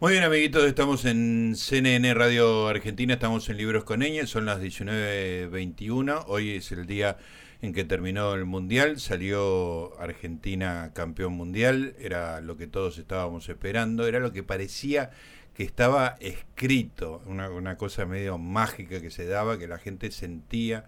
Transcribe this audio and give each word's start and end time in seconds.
Muy 0.00 0.12
bien, 0.12 0.24
amiguitos, 0.24 0.64
estamos 0.64 1.04
en 1.04 1.54
CNN 1.54 2.14
Radio 2.14 2.68
Argentina, 2.68 3.12
estamos 3.12 3.50
en 3.50 3.58
Libros 3.58 3.84
con 3.84 4.02
Eña, 4.02 4.26
son 4.26 4.46
las 4.46 4.58
19.21, 4.58 6.24
hoy 6.26 6.52
es 6.52 6.72
el 6.72 6.86
día 6.86 7.18
en 7.60 7.74
que 7.74 7.84
terminó 7.84 8.32
el 8.32 8.46
Mundial, 8.46 8.98
salió 8.98 9.92
Argentina 10.00 10.92
campeón 10.94 11.34
mundial, 11.34 11.96
era 11.98 12.40
lo 12.40 12.56
que 12.56 12.66
todos 12.66 12.96
estábamos 12.96 13.46
esperando, 13.50 14.06
era 14.06 14.20
lo 14.20 14.32
que 14.32 14.42
parecía 14.42 15.10
que 15.52 15.64
estaba 15.64 16.16
escrito, 16.20 17.20
una, 17.26 17.50
una 17.50 17.76
cosa 17.76 18.06
medio 18.06 18.38
mágica 18.38 19.02
que 19.02 19.10
se 19.10 19.26
daba, 19.26 19.58
que 19.58 19.68
la 19.68 19.76
gente 19.76 20.10
sentía 20.12 20.86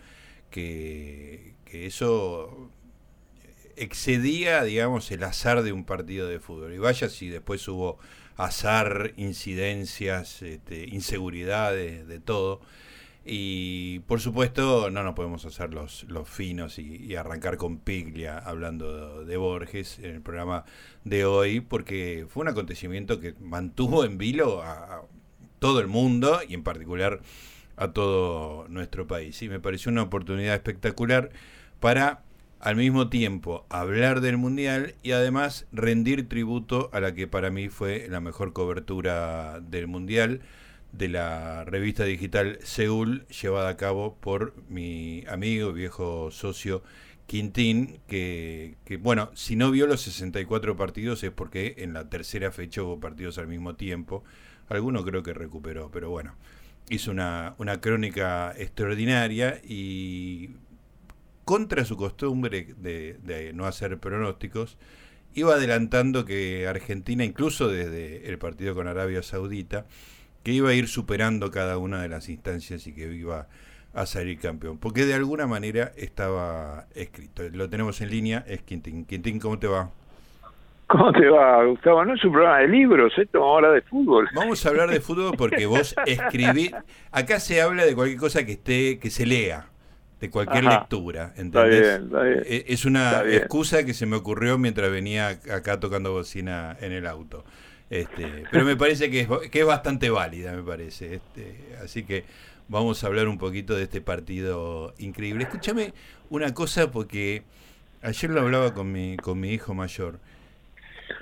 que, 0.49 1.53
que 1.67 1.85
eso 1.85 2.71
excedía, 3.77 4.63
digamos, 4.65 5.11
el 5.11 5.23
azar 5.25 5.63
de 5.63 5.73
un 5.73 5.85
partido 5.85 6.29
de 6.29 6.41
fútbol. 6.41 6.73
Y 6.73 6.79
vaya 6.79 7.11
si 7.11 7.29
después 7.29 7.67
hubo 7.69 7.99
azar, 8.37 9.13
incidencias, 9.17 10.43
este, 10.43 10.89
inseguridades, 10.89 12.07
de 12.07 12.21
todo. 12.21 12.61
Y 13.25 14.01
por 14.01 14.21
supuesto 14.21 14.91
no 14.91 15.05
nos 15.05 15.15
podemos 15.15 15.45
hacer 15.45 15.73
los, 15.73 16.05
los 16.05 16.29
finos 16.29 16.79
y, 16.79 17.15
arrancar 17.15 17.57
con 17.57 17.79
Piglia 17.79 18.39
hablando 18.39 19.25
de, 19.25 19.37
Borges 19.37 20.01
en 20.01 20.17
el 20.17 20.23
programa 20.23 20.65
de 21.05 21.25
hoy, 21.25 21.61
porque 21.61 22.27
fue 22.29 22.43
un 22.43 22.49
acontecimiento 22.49 23.21
que 23.21 23.35
mantuvo 23.41 24.05
en 24.05 24.19
vilo 24.19 24.63
a, 24.63 25.03
todo 25.61 25.79
el 25.79 25.87
mundo 25.87 26.41
y 26.49 26.55
en 26.55 26.65
particular 26.65 27.21
a 27.77 27.93
todo 27.93 28.67
nuestro 28.69 29.07
país. 29.07 29.41
Y 29.43 29.49
me 29.49 29.61
pareció 29.61 29.93
una 29.93 30.03
oportunidad 30.03 30.57
espectacular 30.57 31.31
para 31.79 32.25
al 32.63 32.77
mismo 32.77 33.09
tiempo 33.09 33.67
hablar 33.71 34.21
del 34.21 34.39
Mundial 34.39 34.95
y 35.03 35.11
además 35.11 35.67
rendir 35.73 36.29
tributo 36.29 36.91
a 36.93 37.01
la 37.01 37.13
que 37.13 37.27
para 37.27 37.51
mí 37.51 37.69
fue 37.69 38.07
la 38.09 38.21
mejor 38.21 38.53
cobertura 38.53 39.59
del 39.61 39.89
Mundial 39.89 40.43
de 40.93 41.09
la 41.09 41.65
revista 41.65 42.05
digital 42.05 42.61
Seúl, 42.63 43.27
llevada 43.27 43.69
a 43.69 43.77
cabo 43.77 44.17
por 44.21 44.55
mi 44.69 45.25
amigo 45.27 45.73
viejo 45.73 46.31
socio 46.31 46.85
Quintín, 47.27 47.99
que, 48.07 48.77
que, 48.85 48.97
bueno, 48.97 49.31
si 49.35 49.57
no 49.57 49.73
vio 49.73 49.89
los 49.89 50.03
64 50.03 50.77
partidos 50.77 51.25
es 51.25 51.33
porque 51.33 51.75
en 51.79 51.93
la 51.93 52.09
tercera 52.09 52.53
fecha 52.53 52.83
hubo 52.85 53.01
partidos 53.01 53.39
al 53.39 53.49
mismo 53.49 53.75
tiempo. 53.75 54.23
Alguno 54.69 55.05
creo 55.05 55.25
que 55.25 55.35
recuperó, 55.35 55.91
pero 55.91 56.11
bueno, 56.11 56.35
hizo 56.91 57.11
una, 57.11 57.55
una 57.59 57.81
crónica 57.81 58.55
extraordinaria 58.57 59.61
y 59.65 60.51
contra 61.45 61.85
su 61.85 61.97
costumbre 61.97 62.67
de, 62.77 63.53
no 63.55 63.67
hacer 63.67 63.99
pronósticos, 63.99 64.79
iba 65.35 65.55
adelantando 65.55 66.25
que 66.25 66.67
Argentina, 66.69 67.25
incluso 67.25 67.69
desde 67.69 68.29
el 68.29 68.39
partido 68.39 68.75
con 68.75 68.87
Arabia 68.87 69.23
Saudita, 69.23 69.87
que 70.43 70.53
iba 70.53 70.71
a 70.71 70.75
ir 70.75 70.89
superando 70.89 71.51
cada 71.51 71.79
una 71.79 72.03
de 72.03 72.09
las 72.09 72.29
instancias 72.29 72.87
y 72.87 72.95
que 72.95 73.13
iba 73.13 73.47
a 73.95 74.07
salir 74.07 74.39
campeón. 74.39 74.79
Porque 74.79 75.05
de 75.05 75.15
alguna 75.15 75.47
manera 75.47 75.93
estaba 75.97 76.87
escrito. 76.95 77.43
Lo 77.53 77.69
tenemos 77.69 78.01
en 78.01 78.11
línea, 78.11 78.45
es 78.47 78.63
Quintín. 78.63 79.05
Quintín, 79.05 79.39
¿cómo 79.39 79.59
te 79.59 79.69
va? 79.69 79.91
¿Cómo 80.89 81.13
te 81.13 81.29
va, 81.29 81.65
Gustavo? 81.65 82.05
No 82.05 82.15
es 82.15 82.25
un 82.25 82.33
programa 82.33 82.59
de 82.59 82.69
libros, 82.69 83.13
esto 83.17 83.41
vamos 83.41 83.55
a 83.55 83.57
hablar 83.57 83.73
de 83.75 83.83
fútbol. 83.83 84.29
Vamos 84.35 84.67
a 84.67 84.69
hablar 84.69 84.91
de 84.91 85.01
fútbol 85.01 85.35
porque 85.39 85.67
vos 85.67 85.95
escribís... 86.07 86.73
Acá 87.11 87.41
se 87.41 87.63
habla 87.63 87.85
de 87.85 87.95
cualquier 87.95 88.19
cosa 88.19 88.45
que 88.45 88.53
esté 88.53 88.99
que 88.99 89.09
se 89.09 89.25
lea 89.25 89.72
de 90.23 90.31
cualquier 90.31 90.63
lectura, 90.63 91.35
¿entendés? 91.37 92.01
E, 92.47 92.65
es 92.69 92.85
una 92.85 93.25
excusa 93.29 93.85
que 93.85 93.93
se 93.93 94.07
me 94.07 94.15
ocurrió 94.15 94.57
mientras 94.57 94.89
venía 94.89 95.31
acá 95.51 95.81
tocando 95.81 96.13
bocina 96.13 96.77
en 96.81 96.93
el 96.93 97.09
auto. 97.09 97.45
Este, 97.91 98.45
pero 98.49 98.65
me 98.65 98.77
parece 98.77 99.11
que 99.11 99.23
es, 99.23 99.29
que 99.51 99.59
es 99.59 99.67
bastante 99.67 100.11
válida, 100.11 100.53
me 100.53 100.63
parece. 100.63 101.17
Este, 101.17 101.77
así 101.83 102.05
que 102.05 102.25
vamos 102.69 103.03
a 103.03 103.09
hablar 103.09 103.27
un 103.27 103.37
poquito 103.37 103.75
de 103.75 103.83
este 103.83 104.01
partido 104.01 104.95
increíble. 104.99 105.43
Escúchame 105.43 105.93
una 106.31 106.55
cosa 106.55 106.93
porque 106.93 107.43
ayer 108.01 108.31
lo 108.31 108.43
hablaba 108.43 108.75
con 108.75 108.93
mi, 108.93 109.17
con 109.17 109.41
mi 109.41 109.51
hijo 109.51 109.75
mayor. 109.75 110.21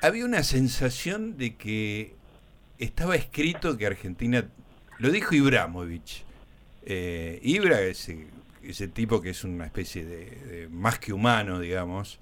Había 0.03 0.27
una 0.27 0.43
sensación 0.43 1.39
de 1.39 1.55
que 1.57 2.13
estaba 2.79 3.17
escrito 3.17 3.79
que 3.79 3.87
Argentina, 3.87 4.45
lo 4.99 5.11
dijo 5.11 5.35
Ibramovich, 5.35 6.23
eh, 6.85 7.41
Ibra 7.43 7.81
es 7.81 8.11
ese 8.63 8.89
tipo 8.89 9.21
que 9.21 9.31
es 9.31 9.45
una 9.45 9.65
especie 9.65 10.05
de, 10.05 10.69
más 10.71 10.99
que 10.99 11.13
humano, 11.13 11.59
digamos, 11.59 12.19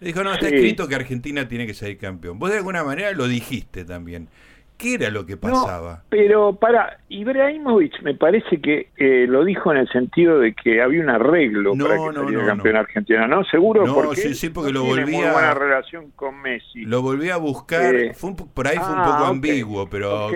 le 0.00 0.08
dijo, 0.08 0.22
no, 0.22 0.32
está 0.32 0.46
escrito 0.46 0.86
que 0.86 0.94
Argentina 0.94 1.48
tiene 1.48 1.66
que 1.66 1.74
salir 1.74 1.98
campeón. 1.98 2.38
Vos 2.38 2.50
de 2.50 2.58
alguna 2.58 2.84
manera 2.84 3.10
lo 3.12 3.26
dijiste 3.26 3.84
también. 3.84 4.28
¿Qué 4.78 4.94
era 4.94 5.10
lo 5.10 5.26
que 5.26 5.36
pasaba? 5.36 6.04
pero 6.08 6.54
para 6.54 6.98
Ibrahimovic 7.08 8.00
me 8.02 8.14
parece 8.14 8.60
que 8.60 8.90
eh, 8.96 9.26
lo 9.28 9.44
dijo 9.44 9.72
en 9.72 9.78
el 9.78 9.88
sentido 9.88 10.38
de 10.38 10.54
que 10.54 10.80
había 10.80 11.02
un 11.02 11.10
arreglo 11.10 11.74
para 11.76 11.96
que 11.96 12.12
saliera 12.14 12.46
campeón 12.46 12.76
Argentina, 12.76 13.26
¿no? 13.26 13.42
Seguro 13.44 13.84
porque 13.92 14.20
sí, 14.20 14.34
sí, 14.34 14.50
porque 14.50 14.72
lo 14.72 14.84
tiene 14.84 15.02
volvía 15.02 15.18
muy 15.18 15.32
buena 15.32 15.54
relación 15.54 16.12
con 16.14 16.40
Messi. 16.40 16.84
Lo 16.84 17.02
volví 17.02 17.28
a 17.28 17.38
buscar, 17.38 17.92
eh, 17.92 18.14
fue 18.14 18.34
por 18.54 18.68
ahí 18.68 18.76
fue 18.76 18.92
un 18.92 19.00
ah, 19.00 19.04
poco 19.04 19.24
ambiguo, 19.24 19.90
pero 19.90 20.30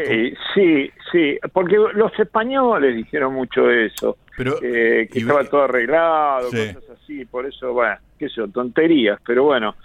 sí, 0.55 0.91
sí, 1.13 1.39
porque 1.53 1.77
los 1.95 2.19
españoles 2.19 2.97
dijeron 2.97 3.35
mucho 3.35 3.71
eso, 3.71 4.19
pero 4.37 4.57
eh, 4.61 5.09
que 5.11 5.21
estaba 5.21 5.45
todo 5.45 5.63
arreglado, 5.63 6.49
cosas 6.51 6.99
así, 7.01 7.25
por 7.27 7.47
eso, 7.47 7.73
bueno, 7.73 7.97
qué 8.19 8.29
sé 8.29 8.35
yo, 8.39 8.49
tonterías, 8.49 9.21
pero 9.25 9.45
bueno, 9.45 9.77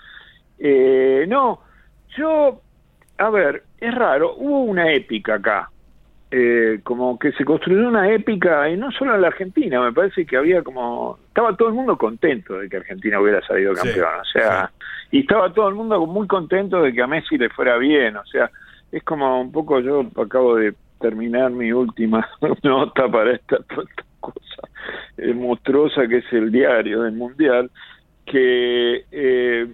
no, 1.27 1.61
yo 2.17 2.61
a 3.17 3.29
ver, 3.29 3.63
es 3.79 3.93
raro, 3.93 4.35
hubo 4.37 4.61
una 4.61 4.91
épica 4.93 5.35
acá, 5.35 5.69
eh, 6.29 6.79
como 6.83 7.17
que 7.17 7.31
se 7.33 7.45
construyó 7.45 7.87
una 7.87 8.11
épica, 8.11 8.69
y 8.69 8.77
no 8.77 8.91
solo 8.91 9.15
en 9.15 9.21
la 9.21 9.27
Argentina, 9.27 9.81
me 9.81 9.93
parece 9.93 10.25
que 10.25 10.37
había 10.37 10.61
como, 10.61 11.17
estaba 11.27 11.55
todo 11.55 11.69
el 11.69 11.73
mundo 11.73 11.97
contento 11.97 12.59
de 12.59 12.69
que 12.69 12.77
Argentina 12.77 13.19
hubiera 13.19 13.41
salido 13.47 13.73
campeón, 13.73 14.19
o 14.21 14.25
sea, 14.25 14.71
y 15.11 15.21
estaba 15.21 15.53
todo 15.53 15.69
el 15.69 15.75
mundo 15.75 16.05
muy 16.05 16.27
contento 16.27 16.81
de 16.81 16.93
que 16.93 17.01
a 17.01 17.07
Messi 17.07 17.37
le 17.37 17.49
fuera 17.49 17.77
bien, 17.77 18.17
o 18.17 18.25
sea, 18.25 18.51
es 18.91 19.03
como 19.03 19.41
un 19.41 19.51
poco, 19.51 19.79
yo 19.79 20.05
acabo 20.17 20.55
de 20.55 20.73
terminar 20.99 21.51
mi 21.51 21.71
última 21.71 22.27
nota 22.63 23.09
para 23.09 23.33
esta, 23.33 23.57
cosa 24.19 24.67
eh, 25.17 25.33
monstruosa 25.33 26.07
que 26.07 26.17
es 26.17 26.33
el 26.33 26.51
diario 26.51 27.03
del 27.03 27.13
Mundial, 27.13 27.69
que 28.27 29.05
eh, 29.09 29.67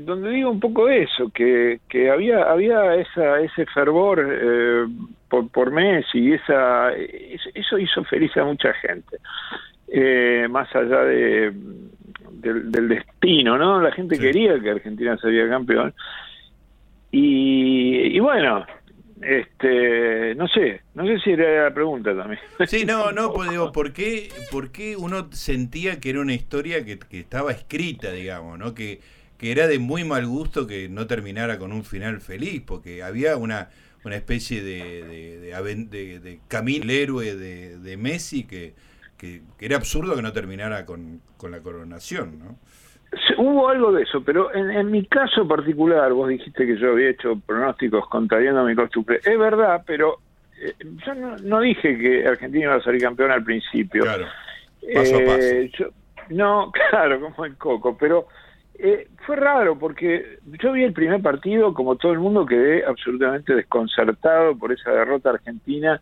donde 0.00 0.30
digo 0.30 0.50
un 0.50 0.58
poco 0.58 0.88
eso 0.88 1.30
que, 1.30 1.80
que 1.88 2.10
había 2.10 2.50
había 2.50 2.94
esa 2.94 3.40
ese 3.40 3.66
fervor 3.66 4.26
eh, 4.26 4.86
por, 5.28 5.50
por 5.50 5.70
Messi 5.70 6.18
y 6.18 6.32
esa 6.32 6.90
eso 6.94 7.78
hizo 7.78 8.02
feliz 8.04 8.34
a 8.38 8.44
mucha 8.44 8.72
gente 8.72 9.18
eh, 9.88 10.46
más 10.48 10.74
allá 10.74 11.04
de 11.04 11.52
del, 12.32 12.88
destino 12.88 13.58
no 13.58 13.80
la 13.80 13.92
gente 13.92 14.18
quería 14.18 14.58
que 14.58 14.70
Argentina 14.70 15.16
saliera 15.18 15.50
campeón. 15.50 15.92
Y, 17.10 18.16
y 18.16 18.20
bueno 18.20 18.64
este, 19.22 20.34
no 20.34 20.48
sé, 20.48 20.82
no 20.94 21.06
sé 21.06 21.18
si 21.20 21.30
era 21.30 21.64
la 21.64 21.74
pregunta 21.74 22.14
también. 22.16 22.40
Sí, 22.66 22.84
no, 22.84 23.12
no, 23.12 23.32
pues 23.32 23.50
digo, 23.50 23.72
¿por 23.72 23.92
qué, 23.92 24.30
¿por 24.50 24.70
qué 24.70 24.96
uno 24.96 25.28
sentía 25.32 26.00
que 26.00 26.10
era 26.10 26.20
una 26.20 26.34
historia 26.34 26.84
que, 26.84 26.98
estaba 27.10 27.52
escrita, 27.52 28.12
digamos, 28.12 28.58
¿no? 28.58 28.74
Que, 28.74 29.00
que 29.36 29.52
era 29.52 29.66
de 29.66 29.78
muy 29.78 30.04
mal 30.04 30.26
gusto 30.26 30.66
que 30.66 30.88
no 30.88 31.06
terminara 31.06 31.58
con 31.58 31.72
un 31.72 31.84
final 31.84 32.20
feliz, 32.20 32.62
porque 32.66 33.02
había 33.02 33.36
una, 33.36 33.70
una 34.04 34.16
especie 34.16 34.62
de, 34.62 35.04
de, 35.04 35.86
de, 35.90 36.20
de, 36.20 36.40
camino, 36.48 36.84
el 36.84 36.90
héroe 36.90 37.36
de, 37.36 37.78
de 37.78 37.96
Messi, 37.96 38.44
que, 38.44 38.74
que, 39.16 39.42
que, 39.58 39.66
era 39.66 39.76
absurdo 39.76 40.14
que 40.16 40.22
no 40.22 40.32
terminara 40.32 40.86
con, 40.86 41.20
con 41.36 41.50
la 41.50 41.60
coronación, 41.60 42.38
¿no? 42.38 42.58
Hubo 43.38 43.68
algo 43.68 43.92
de 43.92 44.02
eso, 44.02 44.22
pero 44.22 44.54
en, 44.54 44.90
mi 44.90 45.06
caso 45.06 45.46
particular, 45.48 46.12
vos 46.12 46.28
dijiste 46.28 46.66
que 46.66 46.76
yo 46.76 46.92
había 46.92 47.10
hecho 47.10 47.40
pronósticos 47.46 48.06
contrariando 48.08 48.64
mi 48.64 48.74
costumbre. 48.74 49.20
Es 49.24 49.38
verdad, 49.38 49.82
pero 49.86 50.18
eh, 50.60 50.74
yo 51.06 51.14
no, 51.14 51.60
dije 51.60 51.96
que 51.96 52.26
Argentina 52.26 52.64
iba 52.64 52.74
a 52.74 52.82
salir 52.82 53.00
campeón 53.00 53.30
al 53.30 53.44
principio. 53.44 54.02
Claro. 54.02 54.26
Paso 54.94 55.16
a 55.16 55.20
paso. 55.20 55.38
Eh, 55.40 55.70
no, 56.30 56.70
claro, 56.90 57.20
como 57.20 57.44
el 57.46 57.56
coco, 57.56 57.96
pero 57.96 58.28
eh, 58.78 59.08
fue 59.26 59.36
raro 59.36 59.78
porque 59.78 60.38
yo 60.62 60.72
vi 60.72 60.84
el 60.84 60.92
primer 60.92 61.22
partido, 61.22 61.72
como 61.72 61.96
todo 61.96 62.12
el 62.12 62.18
mundo, 62.18 62.44
quedé 62.44 62.84
absolutamente 62.84 63.54
desconcertado 63.54 64.56
por 64.56 64.72
esa 64.72 64.90
derrota 64.90 65.30
argentina 65.30 66.00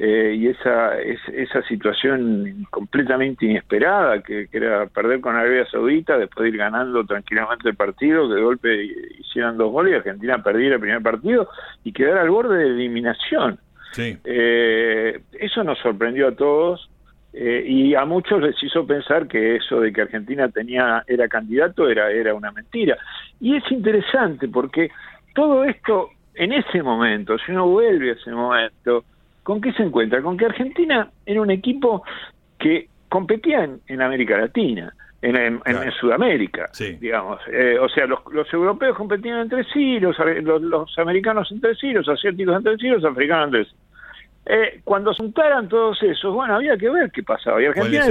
eh, 0.00 0.36
y 0.38 0.46
esa, 0.46 0.96
esa 1.00 1.62
situación 1.62 2.66
completamente 2.70 3.46
inesperada, 3.46 4.22
que, 4.22 4.48
era 4.52 4.86
perder 4.86 5.20
con 5.20 5.34
Arabia 5.34 5.66
Saudita, 5.68 6.16
después 6.16 6.44
de 6.44 6.50
ir 6.50 6.56
ganando 6.56 7.04
tranquilamente 7.04 7.68
el 7.68 7.74
partido, 7.74 8.28
que 8.28 8.34
de 8.36 8.42
golpe 8.42 8.84
hicieran 9.18 9.56
dos 9.56 9.72
goles 9.72 9.92
y 9.92 9.96
Argentina 9.96 10.42
perdiera 10.42 10.76
el 10.76 10.80
primer 10.80 11.02
partido 11.02 11.48
y 11.82 11.92
quedar 11.92 12.18
al 12.18 12.30
borde 12.30 12.58
de 12.58 12.66
eliminación. 12.66 13.58
Eh, 13.96 15.20
eso 15.32 15.64
nos 15.64 15.78
sorprendió 15.78 16.28
a 16.28 16.32
todos 16.32 16.88
eh, 17.32 17.64
y 17.66 17.94
a 17.96 18.04
muchos 18.04 18.40
les 18.40 18.62
hizo 18.62 18.86
pensar 18.86 19.26
que 19.26 19.56
eso 19.56 19.80
de 19.80 19.92
que 19.92 20.02
Argentina 20.02 20.48
tenía 20.48 21.02
era 21.06 21.26
candidato 21.26 21.88
era, 21.88 22.10
era 22.10 22.34
una 22.34 22.52
mentira. 22.52 22.96
Y 23.40 23.56
es 23.56 23.64
interesante 23.72 24.46
porque 24.46 24.90
todo 25.34 25.64
esto 25.64 26.10
en 26.34 26.52
ese 26.52 26.82
momento, 26.84 27.36
si 27.38 27.50
uno 27.50 27.66
vuelve 27.66 28.10
a 28.10 28.12
ese 28.14 28.30
momento, 28.30 29.04
¿con 29.48 29.62
qué 29.62 29.72
se 29.72 29.82
encuentra? 29.82 30.20
Con 30.20 30.36
que 30.36 30.44
Argentina 30.44 31.10
era 31.24 31.40
un 31.40 31.50
equipo 31.50 32.02
que 32.58 32.86
competía 33.08 33.66
en, 33.86 34.02
América 34.02 34.36
Latina. 34.36 34.92
En, 35.22 35.36
en, 35.36 35.90
Sudamérica, 35.98 36.70
digamos. 37.00 37.40
Eh, 37.50 37.78
o 37.80 37.88
sea, 37.88 38.06
los, 38.06 38.20
los, 38.30 38.52
europeos 38.52 38.94
competían 38.94 39.38
entre 39.38 39.64
sí, 39.72 39.98
los, 40.00 40.18
los, 40.18 40.60
los, 40.60 40.98
americanos 40.98 41.50
entre 41.50 41.74
sí, 41.76 41.92
los 41.92 42.06
asiáticos 42.10 42.56
entre 42.56 42.76
sí, 42.76 42.88
los 42.88 43.02
africanos 43.02 43.46
entre 43.46 43.64
sí. 43.64 43.70
Eh, 44.50 44.80
cuando 44.82 45.12
juntaran 45.12 45.68
todos 45.68 46.02
esos, 46.02 46.32
bueno, 46.32 46.54
había 46.54 46.74
que 46.78 46.88
ver 46.88 47.10
qué 47.10 47.22
pasaba. 47.22 47.60
Y 47.62 47.66
Argentina 47.66 48.06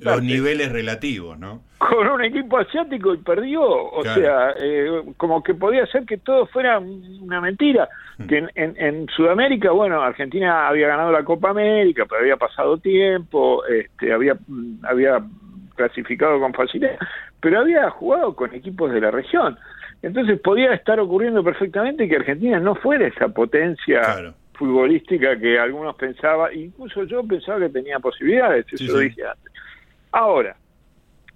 los 0.00 0.22
niveles 0.22 0.70
relativos, 0.70 1.36
¿no? 1.36 1.62
Con 1.78 2.06
un 2.06 2.22
equipo 2.22 2.58
asiático 2.58 3.12
y 3.12 3.16
perdió. 3.16 3.60
O 3.62 4.04
sea, 4.04 4.54
eh, 4.56 5.02
como 5.16 5.42
que 5.42 5.52
podía 5.52 5.84
ser 5.86 6.04
que 6.06 6.18
todo 6.18 6.46
fuera 6.46 6.78
una 6.78 7.40
mentira. 7.40 7.88
Hmm. 8.18 8.26
Que 8.28 8.46
en, 8.54 9.08
Sudamérica, 9.08 9.72
bueno, 9.72 10.00
Argentina 10.00 10.68
había 10.68 10.86
ganado 10.86 11.10
la 11.10 11.24
Copa 11.24 11.50
América, 11.50 12.06
pero 12.08 12.20
había 12.20 12.36
pasado 12.36 12.78
tiempo, 12.78 13.64
este, 13.66 14.12
había, 14.12 14.38
había 14.84 15.20
clasificado 15.74 16.38
con 16.38 16.54
facilidad, 16.54 16.98
pero 17.40 17.58
había 17.58 17.90
jugado 17.90 18.36
con 18.36 18.54
equipos 18.54 18.92
de 18.92 19.00
la 19.00 19.10
región. 19.10 19.58
Entonces 20.02 20.38
podía 20.40 20.72
estar 20.72 21.00
ocurriendo 21.00 21.42
perfectamente 21.42 22.08
que 22.08 22.14
Argentina 22.14 22.60
no 22.60 22.76
fuera 22.76 23.08
esa 23.08 23.28
potencia 23.28 24.34
futbolística 24.60 25.38
que 25.38 25.58
algunos 25.58 25.96
pensaban, 25.96 26.54
incluso 26.54 27.04
yo 27.04 27.24
pensaba 27.24 27.60
que 27.60 27.70
tenía 27.70 27.98
posibilidades, 27.98 28.66
eso 28.70 28.92
lo 28.92 28.98
dije 28.98 29.22
antes. 29.24 29.52
Ahora, 30.12 30.54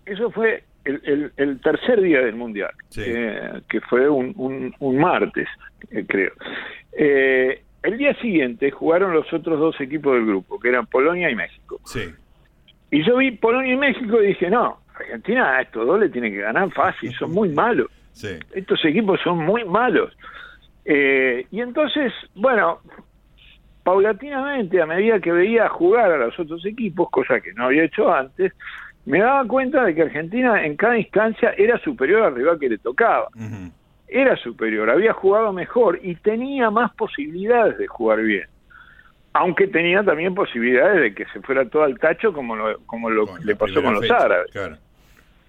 eso 0.05 0.31
fue 0.31 0.62
el, 0.85 1.32
el, 1.38 1.61
tercer 1.61 2.03
día 2.03 2.21
del 2.21 2.35
Mundial, 2.35 2.73
que 2.93 3.81
fue 3.88 4.11
un, 4.11 4.75
un, 4.79 4.99
martes, 4.99 5.49
eh, 5.91 6.05
creo. 6.06 6.32
Eh, 6.93 7.62
el 7.82 7.97
día 7.97 8.15
siguiente 8.21 8.71
jugaron 8.71 9.15
los 9.15 9.32
otros 9.32 9.59
dos 9.59 9.81
equipos 9.81 10.12
del 10.12 10.26
grupo, 10.26 10.61
que 10.61 10.69
eran 10.69 10.87
Polonia 10.87 11.31
y 11.31 11.35
México. 11.35 11.81
Y 12.91 13.03
yo 13.06 13.17
vi 13.17 13.31
Polonia 13.31 13.73
y 13.73 13.79
México 13.79 14.23
y 14.23 14.26
dije, 14.26 14.50
no, 14.50 14.81
Argentina 14.94 15.56
a 15.56 15.62
estos 15.62 15.87
dos 15.87 15.99
le 15.99 16.11
tiene 16.11 16.31
que 16.31 16.41
ganar 16.41 16.71
fácil, 16.73 17.15
son 17.15 17.31
muy 17.31 17.49
malos. 17.49 17.88
Estos 18.53 18.85
equipos 18.85 19.19
son 19.25 19.38
muy 19.38 19.65
malos. 19.65 20.15
Eh, 20.85 21.47
y 21.50 21.61
entonces, 21.61 22.12
bueno, 22.35 22.81
paulatinamente, 23.85 24.81
a 24.81 24.87
medida 24.87 25.21
que 25.21 25.31
veía 25.31 25.69
jugar 25.69 26.11
a 26.11 26.17
los 26.17 26.39
otros 26.39 26.65
equipos, 26.67 27.09
cosa 27.11 27.41
que 27.41 27.53
no 27.53 27.67
había 27.67 27.85
hecho 27.85 28.13
antes, 28.13 28.53
me 29.05 29.21
daba 29.21 29.47
cuenta 29.47 29.85
de 29.85 29.95
que 29.95 30.03
Argentina 30.03 30.65
en 30.65 30.77
cada 30.77 30.99
instancia 30.99 31.55
era 31.57 31.79
superior 31.79 32.23
al 32.23 32.35
rival 32.35 32.59
que 32.59 32.71
le 32.71 32.79
tocaba. 32.79 33.29
Era 34.09 34.37
superior, 34.37 34.89
había 34.91 35.13
jugado 35.13 35.53
mejor 35.53 36.01
y 36.03 36.15
tenía 36.17 36.71
más 36.71 36.93
posibilidades 36.95 37.77
de 37.79 37.87
jugar 37.87 38.23
bien. 38.23 38.49
Aunque 39.35 39.67
tenía 39.67 40.03
también 40.03 40.35
posibilidades 40.35 41.01
de 41.03 41.15
que 41.15 41.27
se 41.27 41.41
fuera 41.41 41.69
todo 41.69 41.83
al 41.83 41.99
tacho 41.99 42.33
como 42.33 42.57
lo, 42.57 42.79
como 42.87 43.11
lo 43.11 43.27
le 43.45 43.57
pasó 43.57 43.83
con 43.83 43.95
los 43.95 44.11
árabes. 44.11 44.51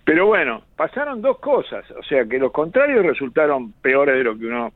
Pero 0.03 0.27
bueno, 0.27 0.63
pasaron 0.75 1.21
dos 1.21 1.39
cosas, 1.39 1.89
o 1.91 2.03
sea 2.03 2.25
que 2.25 2.37
los 2.37 2.51
contrarios 2.51 3.05
resultaron 3.05 3.71
peores 3.81 4.15
de 4.17 4.23
lo 4.23 4.37
que 4.37 4.45
uno 4.47 4.73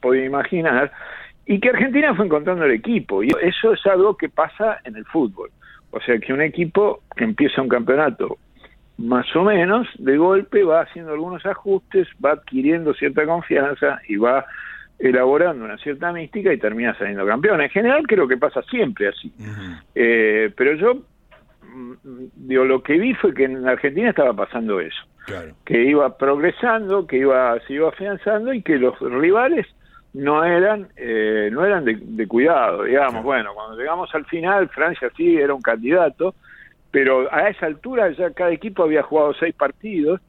podía 0.00 0.24
imaginar 0.24 0.90
y 1.46 1.60
que 1.60 1.70
Argentina 1.70 2.14
fue 2.14 2.26
encontrando 2.26 2.64
el 2.64 2.72
equipo. 2.72 3.22
Y 3.22 3.30
eso 3.42 3.72
es 3.72 3.84
algo 3.86 4.16
que 4.16 4.28
pasa 4.28 4.78
en 4.84 4.96
el 4.96 5.04
fútbol. 5.04 5.50
O 5.90 6.00
sea, 6.00 6.18
que 6.18 6.32
un 6.32 6.42
equipo 6.42 7.02
que 7.16 7.24
empieza 7.24 7.62
un 7.62 7.68
campeonato 7.68 8.38
más 8.96 9.26
o 9.34 9.42
menos, 9.42 9.88
de 9.98 10.16
golpe 10.16 10.62
va 10.62 10.82
haciendo 10.82 11.12
algunos 11.12 11.44
ajustes, 11.46 12.06
va 12.24 12.32
adquiriendo 12.32 12.94
cierta 12.94 13.26
confianza 13.26 14.00
y 14.08 14.16
va 14.16 14.44
elaborando 14.98 15.64
una 15.64 15.76
cierta 15.78 16.12
mística 16.12 16.52
y 16.52 16.58
termina 16.58 16.96
saliendo 16.96 17.26
campeón. 17.26 17.60
En 17.60 17.70
general 17.70 18.06
creo 18.06 18.28
que 18.28 18.36
pasa 18.36 18.62
siempre 18.62 19.08
así. 19.08 19.32
Eh, 19.94 20.52
pero 20.56 20.74
yo, 20.74 20.94
mm, 21.62 21.92
digo, 22.34 22.64
lo 22.64 22.82
que 22.82 22.98
vi 22.98 23.14
fue 23.14 23.34
que 23.34 23.44
en 23.44 23.66
Argentina 23.66 24.10
estaba 24.10 24.32
pasando 24.32 24.80
eso. 24.80 25.02
Que 25.64 25.82
iba 25.84 26.16
progresando, 26.16 27.06
que 27.06 27.16
iba, 27.18 27.58
se 27.66 27.74
iba 27.74 27.88
afianzando 27.88 28.52
y 28.52 28.62
que 28.62 28.76
los 28.76 28.98
rivales 29.00 29.66
no 30.14 30.44
eran 30.44 30.88
eh, 30.96 31.50
no 31.52 31.64
eran 31.66 31.84
de, 31.84 32.26
cuidado, 32.26 32.84
digamos. 32.84 33.22
Bueno, 33.22 33.52
cuando 33.54 33.76
llegamos 33.76 34.14
al 34.14 34.24
final, 34.26 34.68
Francia 34.68 35.10
sí 35.16 35.36
era 35.36 35.52
un 35.52 35.60
candidato, 35.60 36.34
pero 36.90 37.32
a 37.32 37.48
esa 37.48 37.66
altura 37.66 38.10
ya 38.12 38.30
cada 38.30 38.52
equipo 38.52 38.84
había 38.84 39.02
jugado 39.02 39.34
seis 39.34 39.54
partidos 39.54 40.20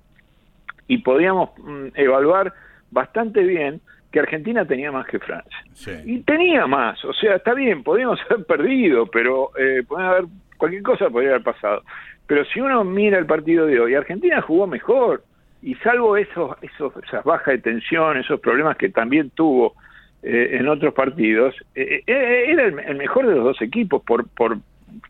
y 0.87 0.97
podíamos 0.97 1.51
mm, 1.59 1.87
evaluar 1.93 2.53
bastante 2.89 3.43
bien 3.43 3.79
que 4.11 4.19
Argentina 4.19 4.65
tenía 4.65 4.91
más 4.91 5.05
que 5.05 5.19
Francia. 5.19 5.57
Y 6.05 6.21
tenía 6.21 6.65
más, 6.65 7.03
o 7.05 7.13
sea, 7.13 7.35
está 7.35 7.53
bien, 7.53 7.83
podíamos 7.83 8.19
haber 8.29 8.45
perdido, 8.45 9.05
pero 9.05 9.51
eh, 9.57 9.83
haber, 9.95 10.25
cualquier 10.57 10.81
cosa 10.81 11.09
podría 11.09 11.31
haber 11.31 11.43
pasado. 11.43 11.83
Pero 12.25 12.43
si 12.45 12.59
uno 12.59 12.83
mira 12.83 13.19
el 13.19 13.27
partido 13.27 13.67
de 13.67 13.79
hoy, 13.79 13.93
Argentina 13.93 14.41
jugó 14.41 14.65
mejor 14.65 15.23
y 15.65 15.73
salvo 15.75 16.15
esos, 16.15 16.55
esos, 16.61 16.93
esas 17.03 17.23
bajas 17.23 17.55
de 17.55 17.57
tensión, 17.57 18.17
esos 18.17 18.39
problemas 18.39 18.77
que 18.77 18.89
también 18.89 19.31
tuvo 19.31 19.73
eh, 20.21 20.57
en 20.59 20.67
otros 20.67 20.93
partidos, 20.93 21.55
eh, 21.73 22.03
eh, 22.05 22.45
era 22.47 22.65
el, 22.65 22.95
mejor 22.95 23.25
de 23.25 23.33
los 23.33 23.43
dos 23.43 23.61
equipos, 23.63 24.03
por, 24.03 24.27
por 24.29 24.59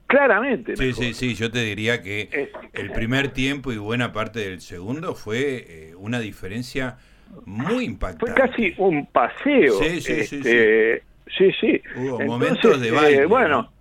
claramente. 0.07 0.77
Sí, 0.77 0.93
sí, 0.93 1.13
sí, 1.13 1.35
yo 1.35 1.51
te 1.51 1.59
diría 1.59 2.01
que 2.01 2.49
el 2.71 2.91
primer 2.91 3.27
tiempo 3.29 3.73
y 3.73 3.77
buena 3.77 4.13
parte 4.13 4.49
del 4.49 4.61
segundo 4.61 5.13
fue 5.13 5.91
una 5.97 6.21
diferencia 6.21 6.99
muy 7.45 7.83
impactante. 7.83 8.25
Fue 8.25 8.33
casi 8.33 8.73
un 8.77 9.07
paseo. 9.07 9.73
Sí, 9.73 9.99
sí, 9.99 10.23
sí. 10.23 10.35
Este, 10.37 11.03
sí, 11.37 11.51
sí. 11.59 11.81
Hubo 11.97 12.21
momentos 12.21 12.79
de 12.79 12.91
baile. 12.91 13.25
bueno, 13.25 13.73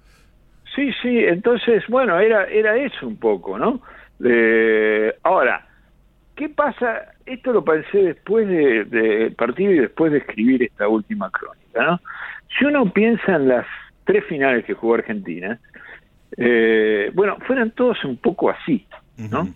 sí, 0.74 0.90
sí, 1.00 1.20
entonces, 1.20 1.84
bueno, 1.86 2.18
era, 2.18 2.46
era 2.46 2.76
eso 2.76 3.06
un 3.06 3.16
poco, 3.16 3.56
¿no? 3.60 3.80
ahora, 5.22 5.66
¿Qué 6.36 6.48
pasa? 6.48 7.12
Esto 7.26 7.52
lo 7.52 7.64
pensé 7.64 7.98
después 7.98 8.48
del 8.48 8.90
de 8.90 9.30
partido 9.36 9.72
y 9.72 9.78
después 9.78 10.12
de 10.12 10.18
escribir 10.18 10.62
esta 10.62 10.88
última 10.88 11.30
crónica, 11.30 11.84
¿no? 11.84 12.00
Si 12.58 12.64
uno 12.64 12.92
piensa 12.92 13.36
en 13.36 13.48
las 13.48 13.66
tres 14.04 14.24
finales 14.24 14.64
que 14.64 14.74
jugó 14.74 14.94
Argentina, 14.94 15.58
eh, 16.36 17.10
bueno, 17.14 17.36
fueron 17.46 17.70
todos 17.70 18.04
un 18.04 18.16
poco 18.16 18.50
así, 18.50 18.86
¿no? 19.16 19.48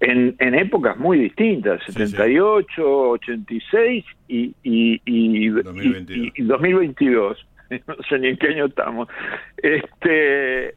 en, 0.00 0.36
en, 0.38 0.54
épocas 0.54 0.96
muy 0.98 1.18
distintas, 1.18 1.82
78, 1.84 3.10
86 3.10 4.04
y, 4.28 4.54
y, 4.62 5.00
y, 5.04 5.48
2022. 5.48 6.32
y, 6.36 6.42
2022. 6.42 7.46
No 7.68 7.96
sé 8.08 8.20
ni 8.20 8.28
en 8.28 8.36
qué 8.36 8.46
año 8.46 8.66
estamos. 8.66 9.08
Este, 9.56 10.68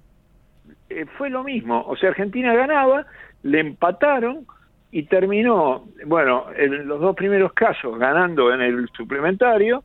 eh, 0.89 1.05
fue 1.19 1.29
lo 1.29 1.43
mismo, 1.43 1.83
o 1.85 1.95
sea, 1.95 2.09
Argentina 2.09 2.51
ganaba, 2.55 3.05
le 3.43 3.59
empataron, 3.59 4.47
y 4.91 5.03
terminó, 5.03 5.87
bueno, 6.05 6.45
en 6.55 6.87
los 6.87 6.99
dos 6.99 7.15
primeros 7.15 7.53
casos 7.53 7.97
ganando 7.99 8.53
en 8.53 8.61
el 8.61 8.89
suplementario 8.95 9.83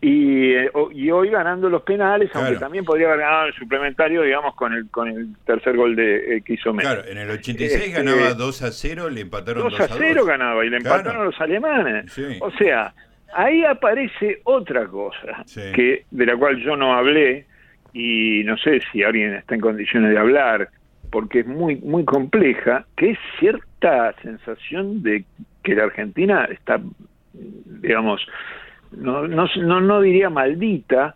y, 0.00 0.52
eh, 0.52 0.70
y 0.92 1.10
hoy 1.10 1.30
ganando 1.30 1.68
los 1.68 1.82
penales, 1.82 2.30
aunque 2.34 2.56
también 2.56 2.84
podría 2.84 3.08
haber 3.08 3.20
ganado 3.20 3.42
en 3.44 3.48
el 3.48 3.54
suplementario, 3.54 4.22
digamos, 4.22 4.54
con 4.54 4.72
el 4.74 4.88
con 4.90 5.08
el 5.08 5.34
tercer 5.44 5.76
gol 5.76 5.96
de 5.96 6.36
eh, 6.36 6.42
que 6.42 6.54
hizo 6.54 6.72
Messi. 6.72 6.88
Claro, 6.88 7.08
en 7.08 7.18
el 7.18 7.30
86 7.30 7.72
este, 7.72 7.90
ganaba 7.90 8.34
2 8.34 8.62
a 8.62 8.70
0, 8.70 9.10
le 9.10 9.22
empataron 9.22 9.70
2 9.70 9.80
a 9.80 9.88
0. 9.88 10.24
ganaba 10.24 10.64
y 10.64 10.70
le 10.70 10.76
empataron 10.76 11.24
los 11.24 11.40
alemanes. 11.40 12.16
O 12.40 12.50
sea, 12.52 12.92
ahí 13.32 13.64
aparece 13.64 14.40
otra 14.44 14.86
cosa 14.86 15.44
que 15.74 16.04
de 16.10 16.26
la 16.26 16.36
cual 16.36 16.62
yo 16.62 16.76
no 16.76 16.94
hablé 16.94 17.46
y 17.94 18.42
no 18.44 18.58
sé 18.58 18.80
si 18.92 19.02
alguien 19.02 19.34
está 19.34 19.54
en 19.54 19.62
condiciones 19.62 20.10
de 20.10 20.18
hablar 20.18 20.68
porque 21.10 21.40
es 21.40 21.46
muy 21.46 21.76
muy 21.76 22.04
compleja, 22.04 22.86
que 22.94 23.12
es 23.12 23.18
cierta 23.78 24.14
sensación 24.22 25.02
de 25.02 25.24
que 25.62 25.74
la 25.74 25.84
Argentina 25.84 26.48
está, 26.50 26.80
digamos, 27.32 28.26
no, 28.92 29.26
no, 29.26 29.46
no, 29.80 30.00
diría 30.00 30.30
maldita, 30.30 31.14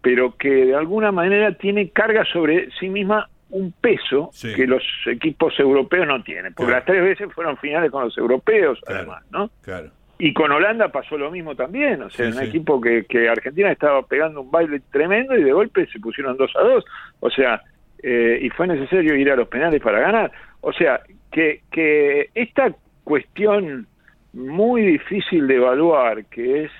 pero 0.00 0.36
que 0.36 0.66
de 0.66 0.74
alguna 0.74 1.12
manera 1.12 1.52
tiene 1.54 1.90
carga 1.90 2.24
sobre 2.24 2.68
sí 2.78 2.88
misma 2.88 3.28
un 3.50 3.72
peso 3.72 4.30
que 4.40 4.66
los 4.66 4.82
equipos 5.06 5.58
europeos 5.60 6.06
no 6.06 6.22
tienen, 6.22 6.54
porque 6.54 6.72
las 6.72 6.84
tres 6.84 7.02
veces 7.02 7.32
fueron 7.34 7.56
finales 7.58 7.90
con 7.90 8.04
los 8.04 8.16
europeos, 8.16 8.80
además, 8.86 9.22
¿no? 9.30 9.50
Claro. 9.62 9.90
Y 10.18 10.32
con 10.32 10.52
Holanda 10.52 10.88
pasó 10.88 11.18
lo 11.18 11.30
mismo 11.30 11.54
también, 11.54 12.02
o 12.02 12.10
sea, 12.10 12.28
un 12.28 12.40
equipo 12.40 12.80
que, 12.80 13.04
que 13.04 13.28
Argentina 13.28 13.70
estaba 13.70 14.02
pegando 14.02 14.40
un 14.40 14.50
baile 14.50 14.80
tremendo 14.90 15.36
y 15.36 15.42
de 15.42 15.52
golpe 15.52 15.86
se 15.88 15.98
pusieron 16.00 16.36
dos 16.36 16.52
a 16.56 16.62
dos, 16.62 16.84
o 17.20 17.28
sea, 17.28 17.62
eh, 18.02 18.38
y 18.42 18.50
fue 18.50 18.66
necesario 18.66 19.14
ir 19.14 19.30
a 19.30 19.36
los 19.36 19.48
penales 19.48 19.80
para 19.80 20.00
ganar. 20.00 20.32
O 20.60 20.72
sea, 20.72 21.00
que, 21.32 21.62
que 21.70 22.30
esta 22.34 22.72
cuestión 23.04 23.86
muy 24.32 24.82
difícil 24.82 25.46
de 25.46 25.56
evaluar, 25.56 26.24
que 26.26 26.64
es 26.64 26.70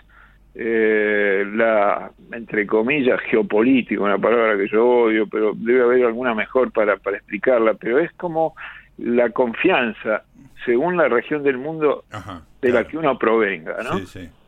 eh, 0.54 1.44
la, 1.54 2.10
entre 2.32 2.66
comillas, 2.66 3.20
geopolítica, 3.22 4.02
una 4.02 4.18
palabra 4.18 4.56
que 4.56 4.68
yo 4.68 4.86
odio, 4.86 5.26
pero 5.26 5.52
debe 5.54 5.82
haber 5.82 6.04
alguna 6.06 6.34
mejor 6.34 6.70
para, 6.72 6.96
para 6.96 7.16
explicarla, 7.16 7.74
pero 7.74 7.98
es 7.98 8.12
como 8.12 8.54
la 8.98 9.30
confianza 9.30 10.24
según 10.64 10.96
la 10.96 11.08
región 11.08 11.42
del 11.42 11.58
mundo 11.58 12.04
de 12.60 12.70
la 12.70 12.84
que 12.84 12.96
uno 12.96 13.18
provenga, 13.18 13.78
¿no? 13.82 13.98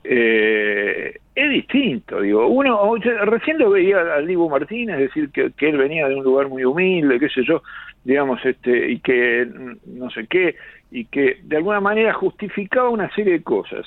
eh, 0.04 1.18
es 1.34 1.50
distinto, 1.50 2.20
digo, 2.20 2.46
uno, 2.46 2.94
recién 3.24 3.58
lo 3.58 3.70
veía 3.70 4.00
al 4.14 4.26
Dibu 4.26 4.48
Martínez 4.48 4.98
decir 4.98 5.30
que, 5.30 5.50
que, 5.52 5.70
él 5.70 5.78
venía 5.78 6.06
de 6.06 6.14
un 6.14 6.22
lugar 6.22 6.48
muy 6.48 6.64
humilde, 6.64 7.18
qué 7.18 7.28
sé 7.30 7.42
yo, 7.44 7.62
digamos, 8.04 8.44
este, 8.44 8.90
y 8.90 9.00
que 9.00 9.48
no 9.86 10.10
sé 10.10 10.26
qué, 10.26 10.56
y 10.90 11.06
que 11.06 11.40
de 11.42 11.56
alguna 11.56 11.80
manera 11.80 12.12
justificaba 12.12 12.88
una 12.90 13.12
serie 13.14 13.34
de 13.34 13.42
cosas. 13.42 13.86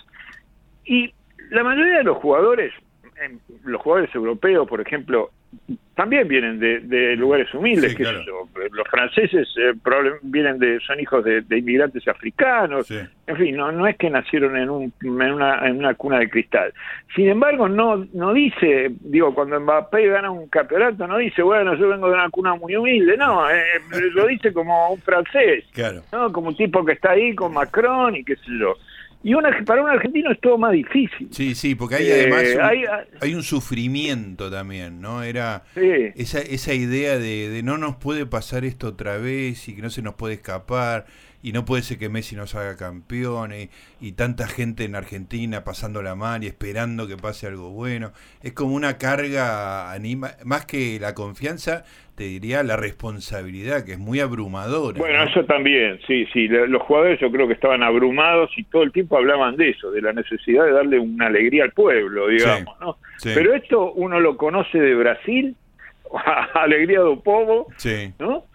Y 0.85 1.13
la 1.51 1.63
mayoría 1.63 1.99
de 1.99 2.03
los 2.03 2.17
jugadores, 2.17 2.73
los 3.63 3.81
jugadores 3.81 4.13
europeos, 4.13 4.67
por 4.67 4.81
ejemplo, 4.81 5.31
también 5.95 6.27
vienen 6.27 6.59
de, 6.59 7.15
lugares 7.15 7.51
humildes, 7.53 7.95
que 7.95 8.03
los 8.03 8.87
franceses 8.87 9.47
eh, 9.57 9.73
vienen 10.21 10.59
de, 10.59 10.79
son 10.81 10.99
hijos 10.99 11.23
de, 11.23 11.43
inmigrantes 11.57 12.07
africanos, 12.07 12.91
en 12.91 13.35
fin, 13.35 13.57
no, 13.57 13.71
no 13.71 13.87
es 13.87 13.97
que 13.97 14.09
nacieron 14.09 14.55
en, 14.57 14.69
un, 14.69 14.93
en, 15.01 15.09
una, 15.11 15.67
en 15.67 15.77
una 15.77 15.95
cuna 15.95 16.19
de 16.19 16.29
cristal. 16.29 16.71
Sin 17.15 17.27
embargo, 17.27 17.67
no, 17.67 18.05
no 18.13 18.31
dice, 18.33 18.91
digo, 18.99 19.33
cuando 19.33 19.59
Mbappé 19.59 20.07
gana 20.07 20.29
un 20.29 20.47
campeonato, 20.49 21.07
no 21.07 21.17
dice, 21.17 21.41
bueno, 21.41 21.73
yo 21.75 21.89
vengo 21.89 22.07
de 22.07 22.13
una 22.13 22.29
cuna 22.29 22.53
muy 22.53 22.75
humilde, 22.75 23.17
no, 23.17 23.49
eh, 23.49 23.63
lo 24.13 24.27
dice 24.27 24.53
como 24.53 24.91
un 24.91 25.01
francés, 25.01 25.65
¿no? 26.11 26.31
como 26.31 26.49
un 26.49 26.55
tipo 26.55 26.85
que 26.85 26.93
está 26.93 27.11
ahí 27.11 27.33
con 27.33 27.53
Macron 27.53 28.15
y 28.15 28.23
qué 28.23 28.35
sé 28.35 28.51
yo. 28.59 28.75
Y 29.27 29.33
una, 29.33 29.49
para 29.65 29.83
un 29.83 29.89
argentino 29.89 30.31
es 30.31 30.39
todo 30.39 30.57
más 30.57 30.71
difícil. 30.71 31.27
Sí, 31.31 31.53
sí, 31.53 31.75
porque 31.75 31.95
hay 31.95 32.09
además 32.09 32.43
eh, 32.43 32.57
ah, 32.61 33.03
hay, 33.19 33.35
un 33.35 33.43
sufrimiento 33.43 34.49
también, 34.49 35.01
¿no? 35.01 35.21
Era 35.21 35.63
esa, 35.75 36.39
esa 36.39 36.73
idea 36.73 37.17
de, 37.17 37.49
de, 37.49 37.61
no 37.61 37.77
nos 37.77 37.97
puede 37.97 38.25
pasar 38.25 38.63
esto 38.63 38.87
otra 38.87 39.17
vez 39.17 39.67
y 39.67 39.75
que 39.75 39.81
no 39.81 39.89
se 39.89 40.01
nos 40.01 40.13
puede 40.13 40.35
escapar 40.35 41.07
y 41.43 41.51
no 41.51 41.65
puede 41.65 41.83
ser 41.83 41.97
que 41.97 42.09
Messi 42.09 42.35
nos 42.35 42.55
haga 42.55 42.75
campeón 42.75 43.51
y, 43.99 44.11
tanta 44.13 44.47
gente 44.47 44.85
en 44.85 44.95
Argentina 44.95 45.63
pasando 45.63 46.01
la 46.01 46.15
mal 46.15 46.43
y 46.43 46.47
esperando 46.47 47.07
que 47.07 47.17
pase 47.17 47.47
algo 47.47 47.69
bueno. 47.69 48.11
Es 48.41 48.53
como 48.53 48.75
una 48.75 48.97
carga, 48.97 49.91
anima, 49.91 50.35
más 50.43 50.65
que 50.65 50.99
la 50.99 51.13
confianza, 51.13 51.83
te 52.17 52.23
diría 52.23 52.63
la 52.63 52.75
responsabilidad, 52.75 53.85
que 53.85 53.93
es 53.93 53.99
muy 53.99 54.19
abrumadora. 54.19 54.97
Bueno, 54.97 55.23
eso 55.23 55.45
también, 55.45 55.99
sí, 56.07 56.25
sí. 56.33 56.47
Los 56.47 56.81
jugadores 56.81 57.19
yo 57.19 57.31
creo 57.31 57.47
que 57.47 57.53
estaban 57.53 57.83
abrumados 57.83 58.49
y 58.57 58.63
todo 58.63 58.81
el 58.81 58.91
tiempo 58.91 59.17
hablaban 59.17 59.55
de 59.55 59.69
eso, 59.69 59.91
de 59.91 60.01
la 60.01 60.13
necesidad 60.13 60.65
de 60.65 60.71
darle 60.71 60.97
una 60.97 61.27
alegría 61.27 61.65
al 61.65 61.73
pueblo, 61.73 62.27
digamos, 62.27 62.75
¿no? 62.81 62.97
Pero 63.23 63.53
esto 63.53 63.91
uno 63.93 64.19
lo 64.19 64.35
conoce 64.35 64.79
de 64.79 64.95
Brasil, 64.95 65.55
alegría 66.55 67.01
do 67.01 67.21
povo, 67.21 67.67
¿no? 68.17 68.45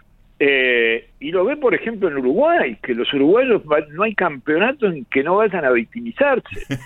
Eh, 0.40 1.10
y 1.20 1.30
lo 1.30 1.44
ve, 1.44 1.56
por 1.56 1.72
ejemplo, 1.72 2.08
en 2.08 2.16
Uruguay, 2.16 2.76
que 2.82 2.94
los 2.94 3.14
uruguayos 3.14 3.62
no 3.90 4.02
hay 4.02 4.16
campeonato 4.16 4.86
en 4.86 5.04
que 5.04 5.22
no 5.22 5.36
vayan 5.36 5.64
a 5.64 5.70
victimizarse. 5.70 6.66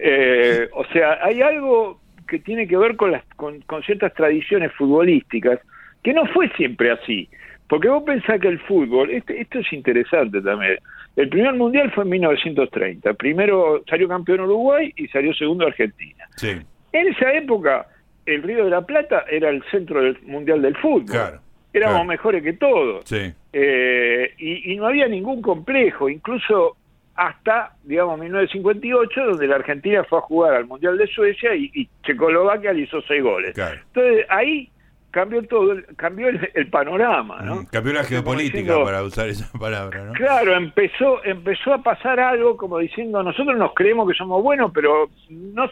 Eh, 0.00 0.68
o 0.74 0.84
sea, 0.92 1.18
hay 1.24 1.42
algo 1.42 1.98
que 2.28 2.38
tiene 2.38 2.68
que 2.68 2.76
ver 2.76 2.94
con, 2.94 3.10
las, 3.10 3.24
con, 3.34 3.60
ciertas 3.84 4.14
tradiciones 4.14 4.72
futbolísticas, 4.74 5.58
que 6.02 6.12
no 6.12 6.26
fue 6.26 6.48
siempre 6.56 6.90
así. 6.90 7.28
Porque 7.68 7.88
vos 7.88 8.02
pensás 8.04 8.40
que 8.40 8.48
el 8.48 8.58
fútbol, 8.60 9.10
este, 9.10 9.40
esto 9.40 9.58
es 9.58 9.72
interesante 9.72 10.40
también, 10.40 10.78
el 11.16 11.28
primer 11.28 11.54
mundial 11.54 11.90
fue 11.92 12.04
en 12.04 12.10
1930, 12.10 13.12
primero 13.14 13.82
salió 13.88 14.08
campeón 14.08 14.40
Uruguay 14.40 14.92
y 14.96 15.06
salió 15.08 15.34
segundo 15.34 15.66
Argentina. 15.66 16.24
En 16.42 17.08
esa 17.08 17.32
época, 17.34 17.86
el 18.24 18.42
Río 18.42 18.64
de 18.64 18.70
la 18.70 18.80
Plata 18.80 19.24
era 19.30 19.50
el 19.50 19.62
centro 19.70 20.02
del 20.02 20.18
mundial 20.22 20.62
del 20.62 20.76
fútbol. 20.76 21.04
Claro 21.04 21.40
éramos 21.72 22.06
mejores 22.06 22.42
que 22.42 22.52
todos. 22.54 23.04
Eh, 23.52 24.34
y, 24.38 24.76
no 24.76 24.86
había 24.86 25.08
ningún 25.08 25.42
complejo, 25.42 26.08
incluso 26.08 26.76
hasta, 27.14 27.72
digamos, 27.82 28.18
1958, 28.20 29.24
donde 29.24 29.46
la 29.46 29.56
Argentina 29.56 30.04
fue 30.04 30.18
a 30.18 30.22
jugar 30.22 30.54
al 30.54 30.66
Mundial 30.66 30.96
de 30.96 31.06
Suecia 31.08 31.54
y, 31.54 31.88
Checoslovaquia 32.04 32.72
le 32.72 32.82
hizo 32.82 33.00
seis 33.02 33.22
goles. 33.22 33.56
Entonces 33.58 34.26
ahí 34.28 34.70
cambió 35.10 35.42
todo, 35.42 35.74
cambió 35.96 36.28
el, 36.28 36.68
panorama, 36.70 37.42
¿no? 37.42 37.66
cambió 37.70 37.92
la 37.92 38.04
geopolítica, 38.04 38.82
para 38.84 39.02
usar 39.02 39.28
esa 39.28 39.50
palabra, 39.58 40.04
¿no? 40.04 40.12
Claro, 40.12 40.56
empezó, 40.56 41.24
empezó 41.24 41.74
a 41.74 41.82
pasar 41.82 42.20
algo 42.20 42.56
como 42.56 42.78
diciendo, 42.78 43.22
nosotros 43.22 43.56
nos 43.56 43.74
creemos 43.74 44.08
que 44.08 44.14
somos 44.14 44.42
buenos, 44.42 44.70
pero 44.72 45.10
no, 45.30 45.70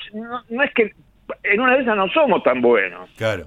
no 0.49 0.63
es 0.63 0.73
que 0.73 0.95
en 1.43 1.61
una 1.61 1.77
de 1.77 1.83
esas 1.83 1.97
no 1.97 2.09
somos 2.09 2.43
tan 2.43 2.61
buenos. 2.61 3.11
Claro. 3.17 3.47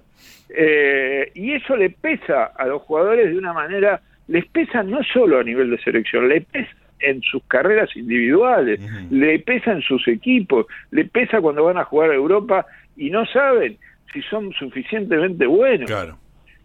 Eh, 0.50 1.32
y 1.36 1.54
eso 1.54 1.76
le 1.76 1.90
pesa 1.90 2.46
a 2.46 2.66
los 2.66 2.82
jugadores 2.84 3.30
de 3.30 3.38
una 3.38 3.54
manera, 3.54 4.02
les 4.28 4.46
pesa 4.48 4.84
no 4.84 5.00
solo 5.04 5.40
a 5.40 5.44
nivel 5.44 5.70
de 5.72 5.78
selección, 5.80 6.28
le 6.28 6.42
pesa 6.42 6.72
en 7.00 7.22
sus 7.22 7.42
carreras 7.46 7.96
individuales, 7.96 8.80
le 9.10 9.40
pesa 9.40 9.72
en 9.72 9.82
sus 9.82 10.08
equipos, 10.08 10.66
le 10.92 11.06
pesa 11.06 11.40
cuando 11.40 11.64
van 11.64 11.78
a 11.78 11.86
jugar 11.86 12.12
a 12.12 12.16
Europa 12.16 12.66
y 12.98 13.10
no 13.10 13.26
saben 13.26 13.78
si 14.14 14.22
son 14.24 14.52
suficientemente 14.54 15.46
buenos. 15.46 15.90
Claro, 15.90 16.18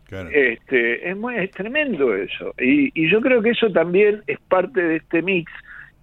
claro. 0.08 0.30
Este, 0.32 1.08
es, 1.08 1.16
muy, 1.16 1.36
es 1.36 1.50
tremendo 1.50 2.14
eso. 2.14 2.54
Y, 2.58 2.90
y 2.94 3.10
yo 3.10 3.20
creo 3.20 3.42
que 3.42 3.50
eso 3.50 3.70
también 3.70 4.22
es 4.26 4.38
parte 4.48 4.82
de 4.82 4.96
este 4.96 5.22
mix, 5.22 5.50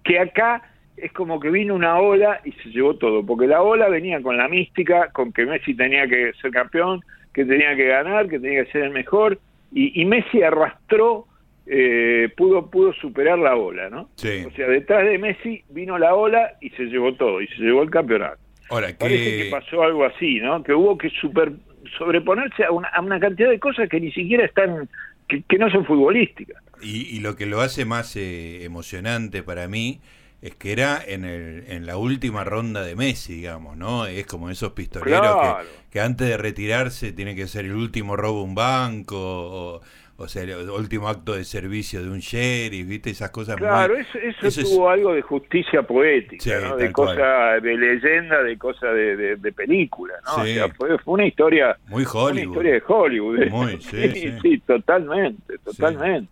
que 0.04 0.18
acá 0.18 0.62
es 0.96 1.12
como 1.12 1.40
que 1.40 1.50
vino 1.50 1.74
una 1.74 1.98
ola 1.98 2.40
y 2.44 2.52
se 2.52 2.70
llevó 2.70 2.94
todo, 2.94 3.24
porque 3.24 3.46
la 3.46 3.62
ola 3.62 3.88
venía 3.88 4.20
con 4.22 4.36
la 4.36 4.48
mística, 4.48 5.10
con 5.12 5.32
que 5.32 5.46
Messi 5.46 5.74
tenía 5.74 6.06
que 6.06 6.32
ser 6.40 6.50
campeón, 6.50 7.00
que 7.32 7.44
tenía 7.44 7.74
que 7.74 7.86
ganar, 7.86 8.28
que 8.28 8.38
tenía 8.38 8.64
que 8.64 8.72
ser 8.72 8.82
el 8.82 8.90
mejor, 8.90 9.38
y, 9.74 10.04
Messi 10.04 10.42
arrastró, 10.42 11.26
eh, 11.66 12.28
pudo, 12.36 12.70
pudo 12.70 12.92
superar 12.92 13.38
la 13.38 13.56
ola, 13.56 13.88
¿no? 13.88 14.10
Sí. 14.16 14.44
O 14.46 14.50
sea, 14.50 14.68
detrás 14.68 15.06
de 15.06 15.16
Messi 15.16 15.64
vino 15.70 15.96
la 15.98 16.14
ola 16.14 16.52
y 16.60 16.68
se 16.70 16.84
llevó 16.84 17.14
todo, 17.14 17.40
y 17.40 17.46
se 17.48 17.62
llevó 17.62 17.82
el 17.82 17.90
campeonato. 17.90 18.41
Ahora, 18.72 18.88
que... 18.88 18.94
Parece 18.94 19.42
que 19.42 19.50
pasó 19.50 19.82
algo 19.82 20.04
así, 20.04 20.40
¿no? 20.40 20.62
Que 20.62 20.72
hubo 20.72 20.96
que 20.96 21.10
super, 21.10 21.52
sobreponerse 21.98 22.64
a 22.64 22.72
una, 22.72 22.88
a 22.88 23.02
una 23.02 23.20
cantidad 23.20 23.50
de 23.50 23.58
cosas 23.58 23.86
que 23.88 24.00
ni 24.00 24.10
siquiera 24.12 24.46
están, 24.46 24.88
que, 25.28 25.58
no 25.58 25.70
son 25.70 25.84
futbolísticas. 25.84 26.62
Y, 26.80 27.14
y, 27.14 27.20
lo 27.20 27.36
que 27.36 27.44
lo 27.44 27.60
hace 27.60 27.84
más 27.84 28.16
eh, 28.16 28.64
emocionante 28.64 29.42
para 29.42 29.68
mí 29.68 30.00
es 30.40 30.56
que 30.56 30.72
era 30.72 31.00
en, 31.06 31.24
el, 31.24 31.64
en 31.68 31.84
la 31.84 31.98
última 31.98 32.44
ronda 32.44 32.82
de 32.82 32.96
Messi, 32.96 33.34
digamos, 33.34 33.76
¿no? 33.76 34.06
Es 34.06 34.26
como 34.26 34.48
esos 34.48 34.72
pistoleros 34.72 35.58
que, 35.90 36.00
antes 36.00 36.28
de 36.28 36.36
retirarse 36.38 37.12
tiene 37.12 37.36
que 37.36 37.46
ser 37.46 37.66
el 37.66 37.74
último 37.74 38.16
robo 38.16 38.42
un 38.42 38.54
banco, 38.54 39.16
o, 39.18 39.80
o 40.22 40.28
sea, 40.28 40.44
el 40.44 40.70
último 40.70 41.08
acto 41.08 41.34
de 41.34 41.44
servicio 41.44 42.00
de 42.00 42.08
un 42.08 42.20
sheriff, 42.20 42.86
¿viste? 42.86 43.10
Esas 43.10 43.30
cosas. 43.30 43.56
Claro, 43.56 43.94
eso, 43.96 44.62
tuvo 44.62 44.88
algo 44.88 45.12
de 45.14 45.22
justicia 45.22 45.82
poética, 45.82 46.60
¿no? 46.60 46.76
De 46.76 46.92
cosa 46.92 47.58
de 47.60 47.76
leyenda, 47.76 48.40
de 48.42 48.56
cosa 48.56 48.86
de, 48.86 49.36
de, 49.36 49.52
película, 49.52 50.14
¿no? 50.24 50.42
O 50.42 50.46
sea, 50.46 50.68
fue, 50.68 50.96
fue, 50.98 51.14
una 51.14 51.26
historia. 51.26 51.76
Muy 51.88 52.04
Hollywood. 52.04 52.30
Una 52.30 52.40
historia 52.40 52.72
de 52.74 52.82
Hollywood. 52.86 53.46
Muy, 53.48 53.80
sí, 53.80 54.08
sí, 54.14 54.32
sí, 54.40 54.58
totalmente, 54.60 55.58
totalmente. 55.58 56.30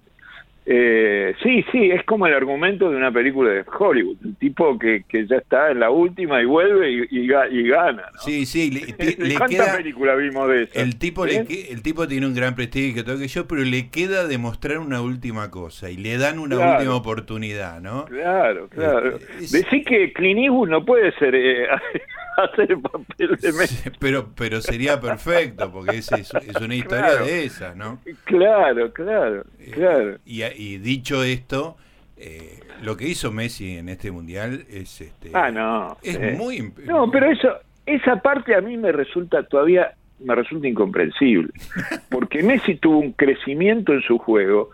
Eh, 0.73 1.35
sí, 1.43 1.65
sí, 1.73 1.91
es 1.91 2.05
como 2.05 2.29
el 2.29 2.33
argumento 2.33 2.89
de 2.89 2.97
una 2.97 3.11
película 3.11 3.51
de 3.51 3.65
Hollywood, 3.77 4.19
un 4.25 4.37
tipo 4.37 4.79
que, 4.79 5.03
que 5.09 5.27
ya 5.27 5.39
está 5.39 5.73
en 5.73 5.81
la 5.81 5.91
última 5.91 6.41
y 6.41 6.45
vuelve 6.45 6.93
y, 6.93 7.09
y, 7.11 7.27
gana. 7.27 8.05
¿no? 8.15 8.21
Sí, 8.21 8.47
sí, 8.47 8.71
le, 8.71 9.17
le 9.19 9.35
¿Cuántas 9.35 9.77
películas 9.79 10.17
vimos 10.19 10.49
de 10.49 10.63
eso? 10.63 10.79
El 10.79 10.97
tipo, 10.97 11.27
le, 11.27 11.39
el 11.39 11.83
tipo 11.83 12.07
tiene 12.07 12.25
un 12.25 12.37
gran 12.37 12.55
prestigio 12.55 12.95
que 12.95 13.03
todo 13.03 13.19
que 13.19 13.27
yo, 13.27 13.49
pero 13.49 13.63
le 13.63 13.91
queda 13.91 14.29
demostrar 14.29 14.79
una 14.79 15.03
última 15.03 15.51
cosa 15.51 15.91
y 15.91 15.97
le 15.97 16.17
dan 16.19 16.39
una 16.39 16.75
última 16.75 16.95
oportunidad, 16.95 17.81
¿no? 17.81 18.05
Claro, 18.05 18.69
claro. 18.69 19.17
Este, 19.41 19.63
Decir 19.63 19.85
que 19.85 20.13
Clint 20.13 20.39
Eastwood 20.39 20.69
no 20.69 20.85
puede 20.85 21.11
ser 21.19 21.35
eh, 21.35 21.67
hacer 22.37 22.71
el 22.71 22.81
papel 22.81 23.37
de 23.41 23.53
Messi. 23.53 23.91
pero, 23.99 24.29
pero 24.37 24.61
sería 24.61 25.01
perfecto, 25.01 25.71
porque 25.73 25.99
es, 25.99 26.13
es, 26.13 26.33
una 26.61 26.75
historia 26.75 27.17
de 27.17 27.45
esa, 27.45 27.75
¿no? 27.75 27.99
Claro, 28.25 28.93
claro, 28.93 29.45
eh, 29.59 29.71
claro. 29.73 30.19
Y, 30.25 30.45
y 30.45 30.60
dicho 30.79 31.23
esto, 31.23 31.77
eh, 32.23 32.61
lo 32.83 32.97
que 32.97 33.09
hizo 33.09 33.33
Messi 33.33 33.79
en 33.79 33.89
este 33.89 34.11
mundial 34.11 34.65
es 34.69 35.01
este 35.01 35.31
ah 35.33 35.51
no 35.51 35.97
es 36.03 36.37
muy 36.37 36.71
no 36.85 37.11
pero 37.11 37.31
eso 37.31 37.49
esa 37.87 38.17
parte 38.17 38.55
a 38.55 38.61
mí 38.61 38.77
me 38.77 38.93
resulta 38.93 39.43
todavía 39.43 39.95
me 40.19 40.35
resulta 40.35 40.69
incomprensible 40.69 41.51
porque 42.11 42.43
Messi 42.43 42.75
tuvo 42.77 42.99
un 42.99 43.13
crecimiento 43.13 43.95
en 43.95 44.03
su 44.03 44.19
juego 44.19 44.71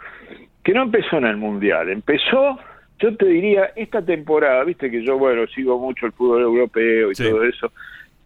que 0.65 0.73
no 0.73 0.83
empezó 0.83 1.19
en 1.19 1.27
el 1.27 1.37
mundial 1.37 1.89
empezó 1.89 2.59
yo 2.99 3.17
te 3.17 3.27
diría 3.27 3.67
esta 3.77 4.05
temporada 4.05 4.65
viste 4.65 4.91
que 4.91 5.05
yo 5.05 5.17
bueno 5.17 5.47
sigo 5.47 5.79
mucho 5.79 6.07
el 6.07 6.13
fútbol 6.13 6.43
europeo 6.43 7.13
y 7.13 7.15
todo 7.15 7.45
eso 7.45 7.71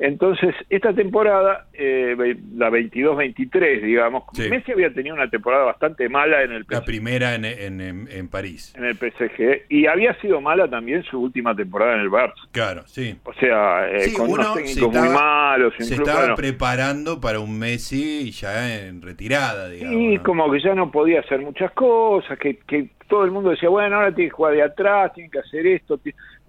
entonces, 0.00 0.54
esta 0.71 0.95
temporada, 0.95 1.66
eh, 1.75 2.16
la 2.57 2.71
22-23, 2.71 3.83
digamos, 3.83 4.25
Messi 4.38 4.73
había 4.73 4.95
tenido 4.95 5.14
una 5.14 5.28
temporada 5.28 5.64
bastante 5.64 6.09
mala 6.09 6.42
en 6.42 6.52
el 6.52 6.64
PSG. 6.64 6.73
La 6.73 6.85
primera 6.85 7.35
en, 7.35 7.45
en, 7.45 8.09
en, 8.11 8.28
París. 8.28 8.75
En 8.78 8.87
el 8.87 8.95
PSG. 8.95 9.66
Y 9.69 9.87
había 9.87 10.19
sido 10.23 10.40
mala 10.40 10.69
también 10.71 11.02
su 11.02 11.21
última 11.21 11.54
temporada 11.54 11.97
en 11.97 12.00
el 12.00 12.11
Barça. 12.11 12.33
Claro, 12.50 12.85
sí. 12.87 13.14
O 13.25 13.35
sea, 13.35 13.90
eh, 13.90 14.11
con 14.16 14.30
unos 14.30 14.54
técnicos 14.54 14.90
muy 14.90 15.09
malos. 15.11 15.75
Se 15.78 15.97
estaba 15.97 16.35
preparando 16.35 17.21
para 17.21 17.40
un 17.40 17.59
Messi 17.59 18.30
ya 18.30 18.87
en 18.87 19.02
retirada, 19.02 19.69
digamos. 19.69 20.00
Y 20.00 20.16
como 20.21 20.50
que 20.50 20.61
ya 20.62 20.75
no 20.75 20.90
podía 20.90 21.21
hacer 21.21 21.40
muchas 21.40 21.73
cosas, 21.73 22.38
que, 22.38 22.57
que 22.66 22.88
todo 23.07 23.26
el 23.26 23.33
mundo 23.33 23.50
decía, 23.50 23.69
bueno, 23.69 23.97
ahora 23.97 24.14
tiene 24.14 24.30
que 24.30 24.35
jugar 24.35 24.54
de 24.54 24.62
atrás, 24.62 25.12
tiene 25.12 25.28
que 25.28 25.40
hacer 25.40 25.66
esto. 25.66 26.00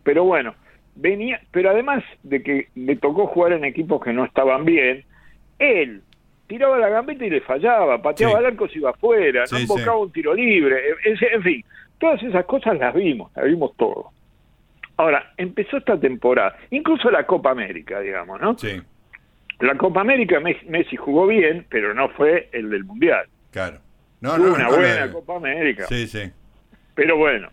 Pero 0.03 0.23
bueno, 0.23 0.55
venía, 0.95 1.41
pero 1.51 1.69
además 1.69 2.03
de 2.23 2.43
que 2.43 2.67
le 2.75 2.95
tocó 2.95 3.27
jugar 3.27 3.53
en 3.53 3.65
equipos 3.65 4.03
que 4.03 4.13
no 4.13 4.25
estaban 4.25 4.65
bien, 4.65 5.03
él 5.59 6.01
tiraba 6.47 6.77
la 6.77 6.89
gambeta 6.89 7.25
y 7.25 7.29
le 7.29 7.41
fallaba, 7.41 8.01
pateaba 8.01 8.39
el 8.39 8.45
arco 8.47 8.67
si 8.67 8.79
iba 8.79 8.89
afuera, 8.89 9.45
no 9.49 9.57
embocaba 9.57 9.97
un 9.97 10.11
tiro 10.11 10.33
libre, 10.33 10.77
en, 11.05 11.43
fin, 11.43 11.63
todas 11.97 12.21
esas 12.23 12.45
cosas 12.45 12.77
las 12.77 12.93
vimos, 12.93 13.31
las 13.35 13.45
vimos 13.45 13.75
todo. 13.77 14.11
Ahora, 14.97 15.33
empezó 15.37 15.77
esta 15.77 15.99
temporada, 15.99 16.57
incluso 16.69 17.09
la 17.09 17.25
Copa 17.25 17.51
América, 17.51 18.01
digamos, 18.01 18.39
¿no? 18.41 18.57
Sí. 18.57 18.81
La 19.61 19.75
Copa 19.75 20.01
América 20.01 20.39
Messi 20.39 20.95
jugó 20.95 21.27
bien, 21.27 21.65
pero 21.69 21.93
no 21.93 22.09
fue 22.09 22.49
el 22.51 22.69
del 22.69 22.83
Mundial. 22.83 23.27
Claro. 23.51 23.79
No, 24.19 24.37
no, 24.37 24.53
una 24.53 24.67
buena 24.67 25.11
Copa 25.11 25.37
América. 25.37 25.85
Sí, 25.87 26.07
sí. 26.07 26.31
Pero 26.95 27.17
bueno, 27.17 27.49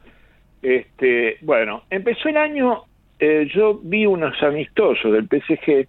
este, 0.62 1.38
bueno, 1.42 1.84
empezó 1.88 2.28
el 2.28 2.36
año, 2.36 2.84
eh, 3.18 3.48
yo 3.54 3.80
vi 3.82 4.06
unos 4.06 4.40
amistosos 4.42 5.12
del 5.12 5.26
PSG 5.28 5.86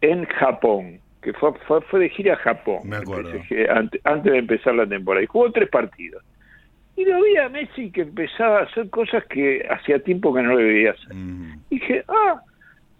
en 0.00 0.24
Japón 0.26 1.00
que 1.22 1.32
fue, 1.34 1.52
fue, 1.88 2.00
de 2.00 2.08
gira 2.08 2.34
a 2.34 2.36
Japón. 2.38 2.80
Me 2.84 2.96
acuerdo. 2.96 3.30
antes, 4.04 4.32
de 4.32 4.38
empezar 4.38 4.74
la 4.74 4.86
temporada. 4.86 5.22
Y 5.22 5.26
jugó 5.26 5.52
tres 5.52 5.68
partidos. 5.68 6.24
Y 6.96 7.04
lo 7.04 7.22
vi 7.22 7.36
a 7.36 7.48
Messi 7.48 7.92
que 7.92 8.02
empezaba 8.02 8.58
a 8.58 8.62
hacer 8.64 8.90
cosas 8.90 9.24
que 9.26 9.64
hacía 9.70 10.00
tiempo 10.00 10.34
que 10.34 10.42
no 10.42 10.56
le 10.56 10.64
veía 10.64 10.90
hacer. 10.90 11.16
dije, 11.70 12.04
ah, 12.08 12.42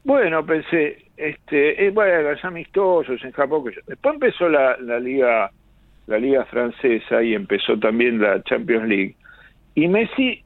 bueno, 0.04 0.46
pensé, 0.46 1.04
este, 1.16 1.84
eh, 1.84 1.90
bueno, 1.90 2.30
los 2.30 2.44
amistosos 2.44 3.22
en 3.24 3.32
Japón. 3.32 3.64
Que 3.64 3.80
Después 3.88 4.14
empezó 4.14 4.48
la, 4.48 4.76
la 4.78 5.00
liga 5.00 5.50
la 6.06 6.18
liga 6.18 6.44
francesa 6.46 7.22
y 7.22 7.34
empezó 7.34 7.78
también 7.78 8.20
la 8.20 8.42
Champions 8.42 8.88
League. 8.88 9.14
Y 9.74 9.88
Messi, 9.88 10.42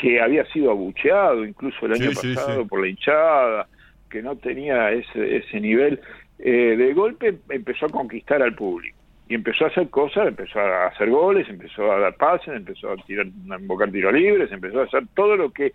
que 0.00 0.20
había 0.20 0.44
sido 0.46 0.70
abucheado 0.70 1.44
incluso 1.44 1.84
el 1.84 1.92
año 1.92 2.10
pasado 2.12 2.66
por 2.66 2.80
la 2.80 2.88
hinchada, 2.88 3.68
que 4.08 4.22
no 4.22 4.34
tenía 4.36 4.90
ese, 4.92 5.36
ese 5.36 5.60
nivel, 5.60 6.00
eh, 6.38 6.74
de 6.76 6.94
golpe 6.94 7.38
empezó 7.50 7.86
a 7.86 7.90
conquistar 7.90 8.42
al 8.42 8.54
público 8.54 8.96
y 9.28 9.34
empezó 9.34 9.66
a 9.66 9.68
hacer 9.68 9.90
cosas, 9.90 10.28
empezó 10.28 10.58
a 10.58 10.86
hacer 10.86 11.10
goles, 11.10 11.48
empezó 11.48 11.92
a 11.92 12.00
dar 12.00 12.16
pases, 12.16 12.48
empezó 12.48 12.90
a 12.90 12.96
tirar, 12.96 13.26
a 13.26 13.60
invocar 13.60 13.90
tiros 13.92 14.12
libres, 14.12 14.50
empezó 14.50 14.80
a 14.80 14.84
hacer 14.84 15.04
todo 15.14 15.36
lo 15.36 15.50
que 15.50 15.72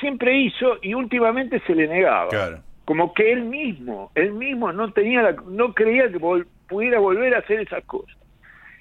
siempre 0.00 0.34
hizo 0.38 0.78
y 0.80 0.94
últimamente 0.94 1.60
se 1.66 1.74
le 1.74 1.88
negaba. 1.88 2.62
Como 2.84 3.12
que 3.12 3.32
él 3.32 3.44
mismo, 3.44 4.12
él 4.14 4.32
mismo 4.32 4.72
no 4.72 4.92
tenía 4.92 5.22
la, 5.22 5.36
no 5.48 5.74
creía 5.74 6.10
que 6.10 6.20
pudiera 6.68 7.00
volver 7.00 7.34
a 7.34 7.38
hacer 7.38 7.60
esas 7.60 7.84
cosas. 7.84 8.16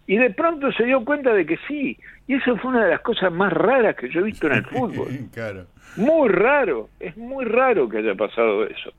Y 0.07 0.17
de 0.17 0.29
pronto 0.31 0.71
se 0.71 0.83
dio 0.83 1.03
cuenta 1.03 1.33
de 1.33 1.45
que 1.45 1.57
sí, 1.67 1.97
y 2.27 2.35
eso 2.35 2.55
fue 2.57 2.71
una 2.71 2.85
de 2.85 2.91
las 2.91 3.01
cosas 3.01 3.31
más 3.31 3.51
raras 3.51 3.95
que 3.95 4.09
yo 4.09 4.19
he 4.19 4.23
visto 4.23 4.47
en 4.47 4.53
el 4.53 4.65
fútbol. 4.65 5.07
Muy 5.97 6.29
raro, 6.29 6.89
es 6.99 7.15
muy 7.17 7.45
raro 7.45 7.89
que 7.89 7.99
haya 7.99 8.15
pasado 8.15 8.65
eso. 8.65 8.93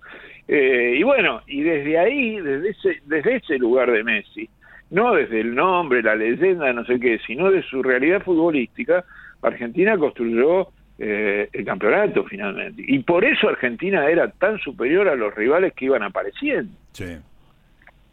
Eh, 0.48 0.96
y 0.98 1.02
bueno, 1.02 1.42
y 1.46 1.62
desde 1.62 1.98
ahí, 1.98 2.40
desde 2.40 2.70
ese, 2.70 3.02
desde 3.06 3.36
ese 3.36 3.58
lugar 3.58 3.90
de 3.90 4.02
Messi, 4.04 4.48
no 4.90 5.14
desde 5.14 5.40
el 5.40 5.54
nombre, 5.54 6.02
la 6.02 6.14
leyenda, 6.14 6.72
no 6.72 6.84
sé 6.84 7.00
qué, 7.00 7.18
sino 7.26 7.50
de 7.50 7.62
su 7.62 7.82
realidad 7.82 8.22
futbolística, 8.22 9.04
Argentina 9.42 9.96
construyó 9.98 10.68
eh, 10.98 11.48
el 11.52 11.64
campeonato 11.64 12.24
finalmente. 12.24 12.82
Y 12.86 13.00
por 13.00 13.24
eso 13.24 13.48
Argentina 13.48 14.08
era 14.08 14.30
tan 14.30 14.58
superior 14.58 15.08
a 15.08 15.16
los 15.16 15.34
rivales 15.34 15.72
que 15.74 15.86
iban 15.86 16.02
apareciendo. 16.02 16.72
Sí. 16.92 17.16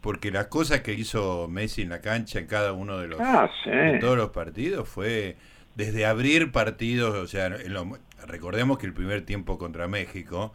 Porque 0.04 0.30
las 0.30 0.48
cosas 0.48 0.82
que 0.82 0.92
hizo 0.92 1.48
Messi 1.48 1.80
en 1.80 1.88
la 1.88 2.02
cancha 2.02 2.38
en 2.38 2.46
cada 2.46 2.74
uno 2.74 2.98
de 2.98 3.08
los 3.08 3.18
ah, 3.22 3.50
todos 4.00 4.18
los 4.18 4.28
partidos 4.32 4.86
fue 4.86 5.36
desde 5.76 6.04
abrir 6.04 6.52
partidos, 6.52 7.14
o 7.14 7.26
sea, 7.26 7.48
recordemos 8.26 8.76
que 8.76 8.84
el 8.84 8.92
primer 8.92 9.22
tiempo 9.22 9.56
contra 9.56 9.88
México 9.88 10.52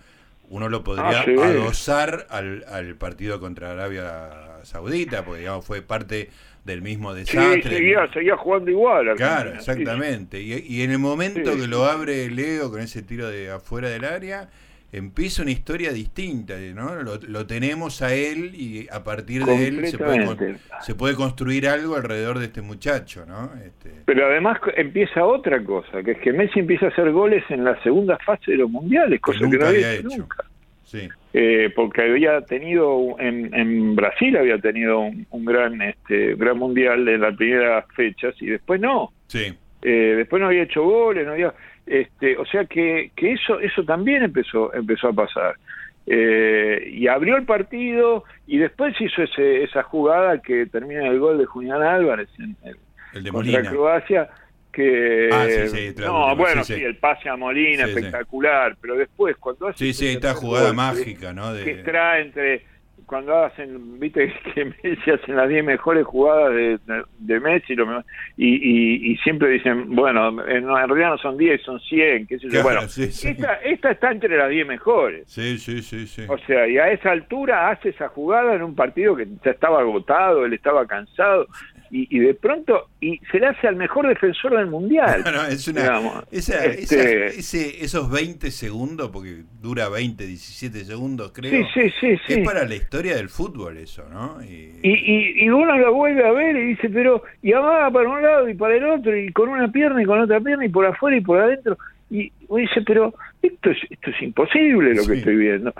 uno 0.49 0.69
lo 0.69 0.83
podría 0.83 1.21
ah, 1.21 1.45
adosar 1.45 2.27
al, 2.29 2.63
al, 2.71 2.93
partido 2.93 3.39
contra 3.39 3.71
Arabia 3.71 4.59
Saudita, 4.61 5.25
porque 5.25 5.39
digamos 5.39 5.65
fue 5.65 5.81
parte 5.81 6.29
del 6.63 6.83
mismo 6.83 7.15
desastre. 7.15 7.63
Sí, 7.63 7.69
seguía, 7.69 8.07
seguía 8.13 8.37
jugando 8.37 8.69
igual. 8.69 9.15
Claro, 9.15 9.55
exactamente. 9.55 10.41
Y, 10.41 10.63
y, 10.67 10.83
en 10.83 10.91
el 10.91 10.99
momento 10.99 11.55
que 11.55 11.65
lo 11.65 11.85
abre 11.85 12.29
Leo 12.29 12.69
con 12.69 12.81
ese 12.81 13.01
tiro 13.01 13.27
de 13.27 13.49
afuera 13.49 13.89
del 13.89 14.05
área, 14.05 14.47
empieza 14.91 15.41
una 15.41 15.51
historia 15.51 15.91
distinta, 15.91 16.55
¿no? 16.73 16.95
Lo, 16.95 17.45
tenemos 17.45 18.01
a 18.01 18.13
él 18.13 18.51
y 18.55 18.87
a 18.91 19.03
partir 19.03 19.43
de 19.43 19.67
él 19.67 19.85
se 19.87 19.97
puede, 19.97 20.57
se 20.81 20.95
puede, 20.95 21.15
construir 21.15 21.67
algo 21.67 21.95
alrededor 21.95 22.39
de 22.39 22.45
este 22.45 22.61
muchacho, 22.61 23.25
¿no? 23.25 23.51
Este... 23.65 23.91
Pero 24.05 24.25
además 24.27 24.59
empieza 24.75 25.25
otra 25.25 25.63
cosa, 25.63 26.03
que 26.03 26.11
es 26.11 26.17
que 26.19 26.33
Messi 26.33 26.59
empieza 26.59 26.87
a 26.87 26.89
hacer 26.89 27.11
goles 27.11 27.43
en 27.49 27.63
la 27.63 27.81
segunda 27.83 28.17
fase 28.19 28.51
de 28.51 28.57
los 28.57 28.69
mundiales, 28.69 29.19
cosa 29.21 29.39
que, 29.49 29.57
no 29.57 29.67
había 29.67 29.93
hecho, 29.93 30.09
nunca. 30.09 30.45
Sí. 30.83 31.07
Eh, 31.33 31.71
porque 31.75 32.01
había 32.01 32.41
tenido 32.41 33.15
en, 33.19 33.53
en 33.53 33.95
Brasil 33.95 34.35
había 34.35 34.57
tenido 34.57 35.01
un, 35.01 35.45
gran 35.45 35.79
este 35.83 36.33
gran 36.33 36.57
mundial 36.57 37.07
en 37.07 37.21
las 37.21 37.35
primeras 37.35 37.85
fechas 37.95 38.33
y 38.41 38.47
después 38.47 38.81
no. 38.81 39.11
Sí. 39.27 39.53
Eh, 39.83 40.15
después 40.17 40.41
no 40.41 40.47
había 40.47 40.63
hecho 40.63 40.83
goles, 40.83 41.27
no 41.27 41.33
había 41.33 41.53
este, 41.89 42.37
o 42.37 42.45
sea 42.45 42.65
que, 42.65 43.11
que 43.15 43.33
eso, 43.33 43.59
eso 43.59 43.83
también 43.83 44.21
empezó, 44.21 44.71
empezó 44.73 45.07
a 45.07 45.13
pasar. 45.13 45.55
Eh, 46.05 46.87
y 46.91 47.07
abrió 47.07 47.35
el 47.35 47.45
partido 47.45 48.23
y 48.47 48.57
después 48.59 48.95
hizo 48.99 49.23
ese, 49.23 49.63
esa 49.63 49.83
jugada 49.83 50.39
que 50.39 50.67
termina 50.67 51.07
el 51.07 51.19
gol 51.19 51.39
de 51.39 51.45
Julián 51.45 51.81
Álvarez 51.81 52.29
en 52.39 52.55
el, 52.63 53.23
de 53.23 53.31
contra 53.31 53.63
Croacia 53.63 54.29
que 54.71 55.29
ah, 55.31 55.45
sí, 55.67 55.93
no 55.97 56.35
bueno 56.35 56.63
sí, 56.63 56.73
el 56.73 56.95
pase 56.97 57.27
a 57.29 57.35
Molina 57.35 57.85
espectacular 57.85 58.75
pero 58.81 58.95
después 58.95 59.35
cuando 59.37 59.67
hace 59.67 59.77
sí 59.79 59.93
sí 59.93 60.07
esta 60.07 60.33
jugada 60.33 60.73
mágica 60.73 61.33
no 61.33 61.53
de... 61.53 61.63
que 61.63 61.75
trae 61.83 62.21
entre 62.21 62.65
cuando 63.09 63.43
hacen, 63.43 63.99
viste 63.99 64.31
que 64.53 64.65
Messi 64.65 65.09
hacen 65.09 65.35
las 65.35 65.49
10 65.49 65.65
mejores 65.65 66.05
jugadas 66.05 66.53
de, 66.53 66.79
de, 67.17 67.39
Messi 67.39 67.73
y, 68.37 69.11
y, 69.11 69.17
siempre 69.17 69.49
dicen, 69.49 69.95
bueno, 69.95 70.29
en, 70.47 70.67
realidad 70.67 71.09
no 71.09 71.17
son 71.17 71.35
10, 71.35 71.61
son 71.63 71.79
100, 71.79 72.27
qué 72.27 72.37
sé 72.37 72.47
yo. 72.49 72.61
bueno, 72.61 72.81
esta, 72.81 73.55
esta 73.55 73.91
está 73.91 74.11
entre 74.11 74.37
las 74.37 74.49
10 74.49 74.67
mejores. 74.67 75.23
Sí, 75.27 75.57
sí, 75.57 75.81
sí, 75.81 76.05
sí. 76.05 76.25
O 76.29 76.37
sea, 76.37 76.67
y 76.67 76.77
a 76.77 76.91
esa 76.91 77.09
altura 77.09 77.71
hace 77.71 77.89
esa 77.89 78.09
jugada 78.09 78.53
en 78.53 78.61
un 78.61 78.75
partido 78.75 79.15
que 79.15 79.27
ya 79.43 79.51
estaba 79.51 79.79
agotado, 79.79 80.45
él 80.45 80.53
estaba 80.53 80.85
cansado 80.85 81.47
y, 81.91 82.19
de 82.19 82.33
pronto 82.33 82.89
y 82.99 83.19
se 83.31 83.39
le 83.39 83.47
hace 83.47 83.67
al 83.67 83.75
mejor 83.75 84.07
defensor 84.07 84.55
del 84.55 84.67
mundial. 84.67 85.23
es 85.49 85.67
una, 85.67 86.23
este 86.31 87.39
ese, 87.39 87.83
esos 87.83 88.11
20 88.11 88.51
segundos, 88.51 89.09
porque 89.09 89.43
dura 89.61 89.89
20, 89.89 90.25
17 90.25 90.85
segundos, 90.85 91.31
creo. 91.33 91.51
Sí, 91.73 91.89
sí, 91.99 92.17
sí, 92.25 92.33
es 92.33 92.39
para 92.45 92.65
la 92.65 92.75
historia 92.75 93.15
del 93.15 93.29
fútbol 93.29 93.77
eso, 93.77 94.07
¿no? 94.09 94.43
Y, 94.43 94.79
y, 94.83 95.49
uno 95.49 95.77
lo 95.77 95.93
vuelve 95.93 96.25
a 96.25 96.31
ver 96.31 96.55
y 96.55 96.67
dice, 96.67 96.89
pero, 96.89 97.23
y 97.41 97.53
amaga 97.53 97.91
para 97.91 98.09
un 98.09 98.21
lado 98.21 98.49
y 98.49 98.53
para 98.53 98.75
el 98.75 98.85
otro, 98.85 99.17
y 99.17 99.31
con 99.31 99.49
una 99.49 99.71
pierna 99.71 100.01
y 100.01 100.05
con 100.05 100.19
otra 100.19 100.39
pierna, 100.39 100.65
y 100.65 100.69
por 100.69 100.85
afuera 100.85 101.17
y 101.17 101.21
por 101.21 101.39
adentro. 101.39 101.77
Y 102.11 102.31
uno 102.47 102.61
dice, 102.61 102.81
pero 102.85 103.13
esto 103.41 103.71
es, 103.71 103.77
esto 103.89 104.09
es 104.09 104.21
imposible 104.21 104.93
lo 104.95 105.05
que 105.05 105.13
estoy 105.13 105.35
viendo. 105.35 105.73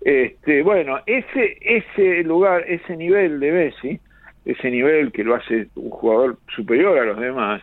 Este, 0.00 0.62
bueno, 0.62 1.00
ese, 1.06 1.58
ese 1.60 2.22
lugar, 2.22 2.64
ese 2.68 2.96
nivel 2.96 3.40
de 3.40 3.50
Messi, 3.52 4.00
ese 4.46 4.70
nivel 4.70 5.12
que 5.12 5.24
lo 5.24 5.34
hace 5.34 5.68
un 5.74 5.90
jugador 5.90 6.38
superior 6.54 6.98
a 6.98 7.04
los 7.04 7.20
demás, 7.20 7.60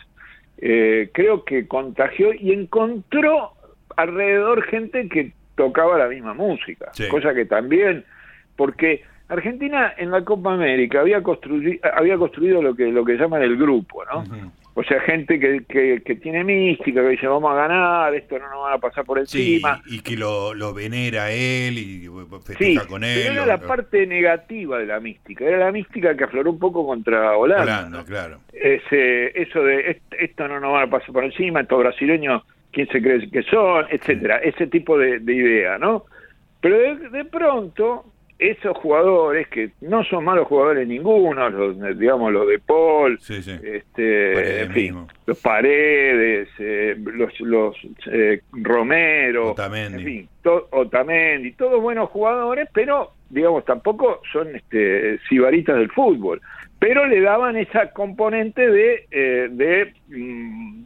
eh, 0.58 1.10
creo 1.13 1.43
que 1.46 1.67
contagió 1.67 2.34
y 2.34 2.52
encontró 2.52 3.54
alrededor 3.96 4.63
gente 4.63 5.08
que 5.08 5.32
tocaba 5.56 5.98
la 5.98 6.08
misma 6.08 6.34
música, 6.34 6.91
cosa 7.10 7.34
que 7.34 7.46
también, 7.46 8.04
porque 8.56 9.04
Argentina 9.30 9.93
en 9.98 10.12
la 10.12 10.24
Copa 10.24 10.54
América 10.54 11.00
había 11.00 11.24
construido, 11.24 11.80
había 11.96 12.17
construido 12.17 12.62
lo 12.62 12.76
que 12.76 12.91
lo 12.91 13.06
que 13.06 13.15
llaman 13.15 13.41
el 13.43 13.58
grupo, 13.58 14.04
¿no? 14.06 14.24
O 14.76 14.84
sea, 14.84 15.00
gente 15.02 15.40
que, 15.40 15.64
que, 16.04 16.16
tiene 16.16 16.44
mística, 16.44 17.02
que 17.02 17.10
dice 17.10 17.28
vamos 17.28 17.52
a 17.52 17.56
ganar, 17.56 18.16
esto 18.16 18.40
no 18.40 18.50
nos 18.50 18.64
va 18.64 18.74
a 18.74 18.78
pasar 18.80 19.06
por 19.06 19.20
encima. 19.20 19.80
y 19.86 20.00
que 20.02 20.16
lo, 20.16 20.56
lo 20.56 20.74
venera 20.74 21.32
él 21.32 21.78
y 21.78 22.10
festeja 22.44 22.88
con 22.88 23.04
él. 23.04 23.20
Pero 23.22 23.34
era 23.34 23.46
la 23.46 23.60
parte 23.60 24.08
negativa 24.08 24.80
de 24.80 24.88
la 24.88 25.00
mística, 25.00 25.46
era 25.46 25.58
la 25.60 25.72
mística 25.72 26.18
que 26.18 26.24
afloró 26.24 26.50
un 26.50 26.60
poco 26.60 26.88
contra 26.88 27.38
Holanda. 27.38 27.64
Holanda, 27.64 28.06
claro. 28.06 28.40
Ese, 28.52 29.40
eso 29.40 29.62
de 29.64 30.02
esto 30.20 30.48
no 30.48 30.60
nos 30.60 30.74
va 30.74 30.84
a 30.84 30.90
pasar 30.90 31.12
por 31.12 31.24
encima, 31.24 31.62
estos 31.62 31.78
brasileños, 31.78 32.42
¿quién 32.72 32.88
se 32.88 33.00
cree 33.00 33.30
que 33.30 33.44
son? 33.44 33.86
etcétera 33.92 34.38
Ese 34.38 34.66
tipo 34.66 34.98
de, 34.98 35.18
idea, 35.18 35.78
¿no? 35.78 36.06
Pero 36.62 36.96
de 36.96 37.26
pronto 37.26 38.06
esos 38.52 38.76
jugadores 38.78 39.48
que 39.48 39.72
no 39.80 40.04
son 40.04 40.26
malos 40.26 40.48
jugadores 40.48 40.86
ninguno, 40.86 41.50
los, 41.50 41.98
digamos 41.98 42.34
los 42.34 42.48
de 42.48 42.60
Paul, 42.60 43.18
este, 43.18 44.62
en 44.64 44.72
fin, 44.72 45.08
los 45.26 45.40
Paredes, 45.40 46.50
eh, 46.60 46.96
los, 46.98 47.40
los 47.40 47.76
eh, 48.12 48.42
Romero, 48.52 49.52
Otamendi. 49.52 49.98
en 49.98 50.06
fin, 50.06 50.30
Otamendi, 50.72 51.54
todos 51.54 51.82
buenos 51.82 52.10
jugadores, 52.10 52.68
pero 52.74 53.12
digamos 53.30 53.64
tampoco 53.64 54.22
son 54.32 54.54
este 54.56 55.20
sibaritas 55.30 55.78
del 55.78 55.90
fútbol, 55.92 56.42
pero 56.80 57.08
le 57.08 57.22
daban 57.22 57.56
esa 57.56 57.92
componente 57.92 58.70
de, 58.70 59.08
eh, 59.10 59.48
de 59.52 59.94
mm, 60.10 60.84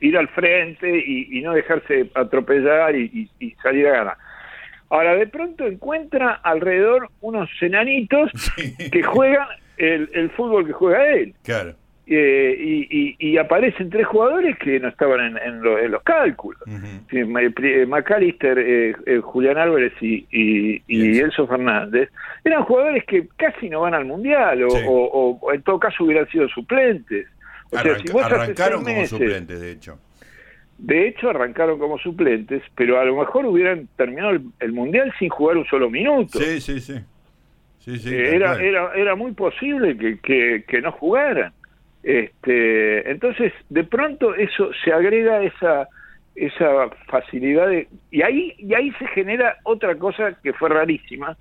ir 0.00 0.18
al 0.18 0.28
frente 0.28 1.02
y, 1.06 1.40
no 1.40 1.54
dejarse 1.54 2.10
atropellar 2.14 2.94
y, 2.94 3.30
y 3.40 3.50
salir 3.62 3.86
a 3.88 3.92
ganar. 3.92 4.16
Ahora, 4.92 5.14
de 5.14 5.26
pronto 5.26 5.66
encuentra 5.66 6.32
alrededor 6.42 7.08
unos 7.22 7.48
enanitos 7.62 8.30
que 8.92 9.02
juegan 9.02 9.48
el, 9.78 10.10
el, 10.12 10.28
fútbol 10.32 10.66
que 10.66 10.72
juega 10.72 11.06
él. 11.14 11.34
Claro. 11.42 11.72
Eh, 12.06 13.16
y, 13.18 13.38
aparecen 13.38 13.88
tres 13.88 14.06
jugadores 14.06 14.58
que 14.58 14.78
no 14.78 14.88
estaban 14.88 15.38
en, 15.38 15.62
los 15.62 16.02
cálculos. 16.02 16.60
McAllister, 17.88 18.58
eh, 18.58 18.94
eh, 19.06 19.20
Julián 19.22 19.56
Álvarez 19.56 19.94
y, 20.02 20.26
y, 20.30 21.18
Enzo 21.20 21.46
Fernández 21.46 22.10
eran 22.44 22.62
jugadores 22.64 23.04
que 23.06 23.28
casi 23.38 23.70
no 23.70 23.80
van 23.80 23.94
al 23.94 24.04
Mundial 24.04 24.62
o, 24.68 25.40
en 25.54 25.62
todo 25.62 25.80
caso 25.80 26.04
hubieran 26.04 26.28
sido 26.28 26.46
suplentes. 26.50 27.28
O 27.70 27.78
sea, 27.78 27.98
si 27.98 28.18
arrancaron 28.18 28.84
como 28.84 29.06
suplentes, 29.06 29.58
de 29.58 29.70
hecho. 29.70 29.98
De 30.78 31.06
hecho, 31.06 31.30
arrancaron 31.30 31.78
como 31.78 31.98
suplentes, 31.98 32.62
pero 32.74 32.98
a 32.98 33.04
lo 33.04 33.16
mejor 33.16 33.46
hubieran 33.46 33.88
terminado 33.96 34.32
el, 34.58 34.72
Mundial 34.72 35.12
sin 35.18 35.28
jugar 35.28 35.56
un 35.56 35.66
solo 35.66 35.88
minuto. 35.88 36.38
Sí, 36.38 36.60
sí, 36.60 36.80
sí. 36.80 38.14
era, 38.14 38.60
era, 38.60 38.92
era 38.94 39.14
muy 39.14 39.32
posible 39.32 39.96
que, 39.96 40.64
que 40.66 40.80
no 40.80 40.92
jugaran. 40.92 41.52
Este, 42.02 43.08
entonces, 43.10 43.52
de 43.68 43.84
pronto 43.84 44.34
eso 44.34 44.70
se 44.84 44.92
agrega 44.92 45.42
esa 45.42 45.88
esa 46.34 46.88
facilidad 47.08 47.68
de, 47.68 47.88
y 48.10 48.22
ahí 48.22 48.54
y 48.58 48.74
ahí 48.74 48.90
se 48.92 49.06
genera 49.08 49.58
otra 49.64 49.94
cosa 49.96 50.36
que 50.42 50.52
fue 50.54 50.70
rarísima, 50.70 51.36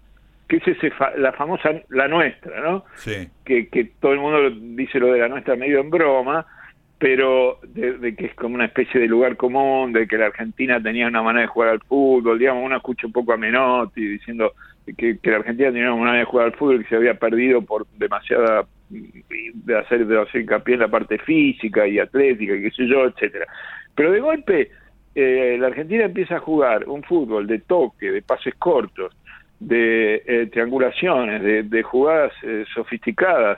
que 0.48 0.58
es 0.58 0.68
ese 0.68 0.92
la 1.18 1.32
famosa 1.32 1.72
la 1.90 2.08
nuestra, 2.08 2.60
¿no? 2.62 2.86
Sí. 2.96 3.30
Que, 3.46 3.70
que 3.70 3.86
todo 4.00 4.14
el 4.14 4.20
mundo 4.20 4.50
dice 4.76 5.00
lo 5.00 5.14
de 5.14 5.20
la 5.20 5.30
nuestra 5.30 5.56
medio 5.56 5.80
en 5.80 5.90
broma, 5.90 6.46
pero 7.02 7.58
de, 7.64 8.16
que 8.16 8.28
es 8.28 8.36
como 8.36 8.54
una 8.54 8.66
especie 8.66 9.02
de 9.02 9.08
lugar 9.08 9.36
común, 9.36 9.92
de 9.92 10.08
que 10.08 10.20
la 10.20 10.28
Argentina 10.28 10.80
tenía 10.80 11.08
una 11.08 11.24
manera 11.24 11.42
de 11.42 11.48
jugar 11.48 11.70
al 11.70 11.80
fútbol, 11.80 12.38
digamos, 12.38 12.64
uno 12.64 12.78
escucha 12.78 13.08
un 13.08 13.12
poco 13.12 13.34
a 13.34 13.38
Menotti 13.38 14.06
diciendo 14.06 14.54
que, 14.86 15.18
que 15.18 15.32
la 15.32 15.38
Argentina 15.38 15.72
tenía 15.72 15.92
una 15.92 16.04
manera 16.04 16.20
de 16.20 16.26
jugar 16.26 16.46
al 16.46 16.54
fútbol 16.54 16.84
que 16.84 16.90
se 16.90 16.96
había 16.98 17.16
perdido 17.16 17.64
por 17.64 17.88
demasiada 17.98 18.68
de 18.92 19.80
hacer, 19.80 20.06
de 20.06 20.22
hacer 20.22 20.42
hincapié 20.42 20.76
en 20.76 20.82
la 20.82 20.90
parte 20.90 21.18
física 21.18 21.88
y 21.88 21.98
atlética 21.98 22.54
y 22.54 22.62
qué 22.62 22.70
sé 22.70 22.86
yo, 22.86 23.06
etcétera. 23.06 23.48
Pero 23.96 24.12
de 24.12 24.20
golpe 24.20 24.70
eh, 25.16 25.58
la 25.60 25.68
Argentina 25.68 26.06
empieza 26.06 26.36
a 26.36 26.40
jugar 26.40 26.88
un 26.88 27.02
fútbol 27.02 27.48
de 27.48 27.58
toque, 27.62 28.12
de 28.12 28.22
pases 28.22 28.54
cortos, 28.60 29.12
de 29.60 30.22
eh, 30.28 30.50
triangulaciones, 30.52 31.42
de, 31.68 31.82
jugadas 31.82 32.32
eh, 32.44 32.64
sofisticadas 32.76 33.58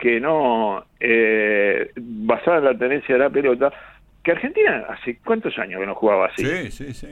que 0.00 0.20
no 0.20 0.84
basadas 1.96 2.60
en 2.60 2.64
la 2.64 2.78
tenencia 2.78 3.14
de 3.14 3.18
la 3.20 3.30
pelota, 3.30 3.72
que 4.22 4.32
Argentina 4.32 4.86
hace 4.88 5.18
cuántos 5.24 5.58
años 5.58 5.80
que 5.80 5.86
no 5.86 5.94
jugaba 5.94 6.26
así. 6.26 6.44
Sí, 6.44 6.70
sí, 6.70 6.94
sí. 6.94 7.08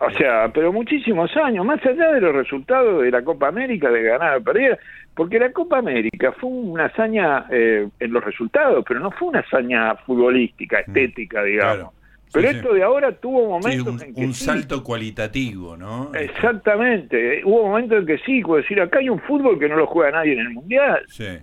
O 0.00 0.10
sea, 0.10 0.50
pero 0.52 0.72
muchísimos 0.72 1.30
años, 1.36 1.64
más 1.64 1.84
allá 1.86 2.12
de 2.12 2.20
los 2.20 2.34
resultados 2.34 3.02
de 3.02 3.10
la 3.10 3.22
Copa 3.22 3.48
América, 3.48 3.90
de 3.90 4.02
ganar 4.02 4.38
o 4.38 4.42
perder, 4.42 4.78
porque 5.14 5.38
la 5.38 5.52
Copa 5.52 5.78
América 5.78 6.32
fue 6.32 6.50
una 6.50 6.86
hazaña 6.86 7.46
eh, 7.50 7.88
en 8.00 8.12
los 8.12 8.24
resultados, 8.24 8.84
pero 8.86 8.98
no 8.98 9.12
fue 9.12 9.28
una 9.28 9.40
hazaña 9.40 9.94
futbolística, 9.96 10.78
mm, 10.78 10.80
estética, 10.80 11.44
digamos. 11.44 11.92
pero 12.32 12.48
esto 12.48 12.74
de 12.74 12.82
ahora 12.82 13.12
tuvo 13.12 13.48
momentos 13.48 13.86
un, 13.86 14.02
en 14.02 14.14
que 14.14 14.20
un 14.24 14.34
salto 14.34 14.82
cualitativo, 14.82 15.76
¿no? 15.76 16.12
Exactamente, 16.12 17.42
hubo 17.44 17.68
momentos 17.68 18.00
en 18.00 18.06
que 18.06 18.18
sí, 18.18 18.42
puedo 18.42 18.62
decir, 18.62 18.80
acá 18.80 18.98
hay 18.98 19.08
un 19.08 19.20
fútbol 19.20 19.60
que 19.60 19.68
no 19.68 19.76
lo 19.76 19.86
juega 19.86 20.10
nadie 20.10 20.32
en 20.32 20.40
el 20.40 20.50
Mundial. 20.50 21.04
Sí. 21.06 21.38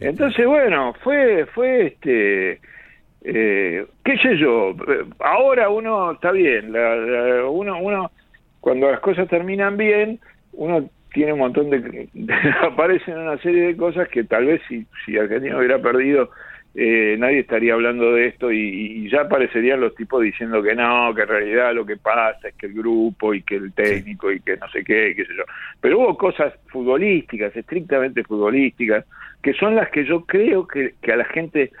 Entonces, 0.00 0.46
bueno, 0.46 0.94
fue, 1.02 1.46
fue 1.46 1.86
este 1.86 2.60
eh, 3.28 3.84
qué 4.04 4.18
sé 4.18 4.36
yo, 4.36 4.74
ahora 5.18 5.68
uno 5.68 6.12
está 6.12 6.30
bien, 6.30 6.70
uno, 6.70 7.80
uno 7.80 8.10
cuando 8.60 8.90
las 8.90 9.00
cosas 9.00 9.28
terminan 9.28 9.76
bien, 9.76 10.20
uno 10.52 10.88
tiene 11.12 11.32
un 11.32 11.40
montón 11.40 11.70
de, 11.70 12.08
aparecen 12.62 13.18
una 13.18 13.36
serie 13.38 13.68
de 13.68 13.76
cosas 13.76 14.08
que 14.08 14.22
tal 14.24 14.46
vez 14.46 14.60
si, 14.68 14.86
si 15.04 15.18
Argentina 15.18 15.58
hubiera 15.58 15.80
perdido 15.80 16.30
eh, 16.78 17.16
nadie 17.18 17.38
estaría 17.38 17.72
hablando 17.72 18.12
de 18.12 18.26
esto 18.26 18.52
y, 18.52 19.08
ya 19.08 19.22
aparecerían 19.22 19.80
los 19.80 19.94
tipos 19.94 20.22
diciendo 20.22 20.62
que 20.62 20.74
no, 20.74 21.14
que 21.14 21.22
en 21.22 21.28
realidad 21.28 21.74
lo 21.74 21.86
que 21.86 21.96
pasa 21.96 22.48
es 22.48 22.54
que 22.54 22.66
el 22.66 22.74
grupo 22.74 23.32
y 23.32 23.40
que 23.40 23.56
el 23.56 23.72
técnico 23.72 24.30
y 24.30 24.40
que 24.40 24.58
no 24.58 24.68
sé 24.68 24.84
qué, 24.84 25.14
qué 25.16 25.24
sé 25.24 25.32
yo. 25.34 25.44
Pero 25.80 26.00
hubo 26.00 26.18
cosas 26.18 26.52
futbolísticas, 26.66 27.56
estrictamente 27.56 28.22
futbolísticas, 28.24 29.06
que 29.42 29.54
son 29.54 29.74
las 29.74 29.90
que 29.90 30.04
yo 30.04 30.24
creo 30.24 30.66
que, 30.66 30.94
que 31.00 31.12
a 31.12 31.16
la 31.16 31.24
gente 31.24 31.72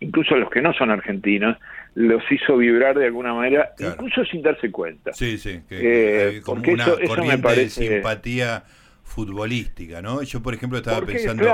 incluso 0.00 0.34
a 0.34 0.38
los 0.38 0.50
que 0.50 0.62
no 0.62 0.72
son 0.72 0.90
argentinos, 0.90 1.56
los 1.94 2.22
hizo 2.30 2.56
vibrar 2.56 2.96
de 2.96 3.06
alguna 3.06 3.34
manera, 3.34 3.72
incluso 3.78 4.24
sin 4.24 4.42
darse 4.42 4.70
cuenta. 4.70 5.12
Sí, 5.12 5.38
sí, 5.38 5.62
que, 5.68 6.36
eh, 6.36 6.40
como 6.42 6.62
una 6.70 6.86
corriente 7.06 7.54
de 7.56 7.68
simpatía 7.68 8.64
futbolística, 9.02 10.02
¿no? 10.02 10.22
Yo, 10.22 10.42
por 10.42 10.54
ejemplo, 10.54 10.78
estaba 10.78 11.04
pensando 11.04 11.44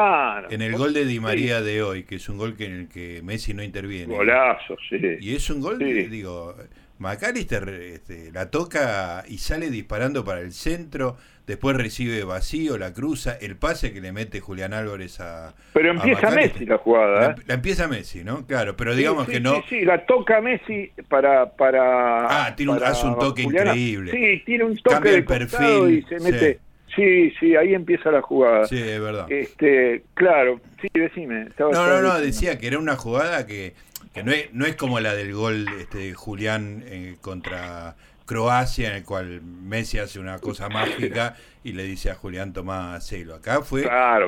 en 0.50 0.62
el 0.62 0.76
gol 0.76 0.92
de 0.92 1.04
Di 1.04 1.20
María 1.20 1.60
de 1.62 1.82
hoy, 1.82 2.04
que 2.04 2.16
es 2.16 2.28
un 2.28 2.38
gol 2.38 2.56
que 2.56 2.66
en 2.66 2.72
el 2.72 2.88
que 2.88 3.20
Messi 3.22 3.54
no 3.54 3.62
interviene. 3.62 4.14
Golazo, 4.14 4.76
sí. 4.88 4.98
Y 5.20 5.34
es 5.34 5.48
un 5.48 5.60
gol, 5.60 5.78
digo, 5.78 6.56
McAllister 6.98 7.68
este, 7.68 8.32
la 8.32 8.50
toca 8.50 9.24
y 9.28 9.38
sale 9.38 9.70
disparando 9.70 10.24
para 10.24 10.40
el 10.40 10.52
centro, 10.52 11.16
después 11.46 11.76
recibe 11.76 12.24
vacío, 12.24 12.78
la 12.78 12.92
cruza, 12.92 13.36
el 13.40 13.56
pase 13.56 13.92
que 13.92 14.00
le 14.00 14.12
mete 14.12 14.40
Julián 14.40 14.72
Álvarez 14.72 15.20
a. 15.20 15.54
Pero 15.72 15.90
empieza 15.90 16.30
Messi 16.30 16.66
la 16.66 16.78
jugada. 16.78 17.30
¿eh? 17.30 17.34
La, 17.46 17.54
empieza 17.54 17.88
Messi, 17.88 18.24
¿no? 18.24 18.46
Claro, 18.46 18.76
pero 18.76 18.94
digamos 18.94 19.28
que 19.28 19.40
no. 19.40 19.56
Sí, 19.56 19.62
sí, 19.68 19.84
la 19.84 20.04
toca 20.06 20.40
Messi 20.40 20.90
para. 21.08 21.50
para 21.50 22.46
ah, 22.46 22.56
tiene 22.56 22.72
un, 22.72 22.82
hace 22.82 23.06
un 23.06 23.18
toque 23.18 23.42
increíble. 23.42 24.12
Sí, 24.12 24.42
tiene 24.44 24.64
un 24.64 24.76
toque 24.76 24.94
Cambia 24.94 25.12
el 25.14 25.24
perfil 25.24 25.90
y 25.90 26.02
se 26.02 26.20
mete. 26.20 26.60
Sí. 26.94 27.32
sí. 27.40 27.56
ahí 27.56 27.74
empieza 27.74 28.10
la 28.10 28.22
jugada. 28.22 28.66
Sí, 28.66 28.78
es 28.78 29.00
verdad. 29.00 29.26
Este, 29.30 30.02
claro, 30.14 30.60
sí, 30.80 30.88
decime. 30.92 31.48
no, 31.58 31.70
no, 31.72 32.02
no, 32.02 32.20
decía 32.20 32.58
que 32.58 32.66
era 32.66 32.78
una 32.78 32.96
jugada 32.96 33.46
que, 33.46 33.72
que 34.12 34.22
no, 34.22 34.30
es, 34.30 34.52
no 34.52 34.66
es 34.66 34.76
como 34.76 35.00
la 35.00 35.14
del 35.14 35.32
gol 35.32 35.66
este, 35.80 36.12
Julián 36.12 36.84
eh, 36.86 37.16
contra 37.22 37.96
Croacia, 38.32 38.88
en 38.88 38.96
el 38.96 39.04
cual 39.04 39.42
Messi 39.42 39.98
hace 39.98 40.18
una 40.18 40.38
cosa 40.38 40.68
mágica 40.70 41.36
y 41.62 41.72
le 41.72 41.84
dice 41.84 42.10
a 42.10 42.14
Julián 42.14 42.52
Tomás 42.52 43.06
Celo. 43.06 43.34
Acá 43.34 43.60
fue 43.60 43.82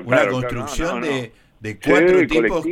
una 0.04 0.28
construcción 0.28 1.00
de, 1.00 1.32
de 1.60 1.78
cuatro 1.78 2.26
tipos, 2.26 2.66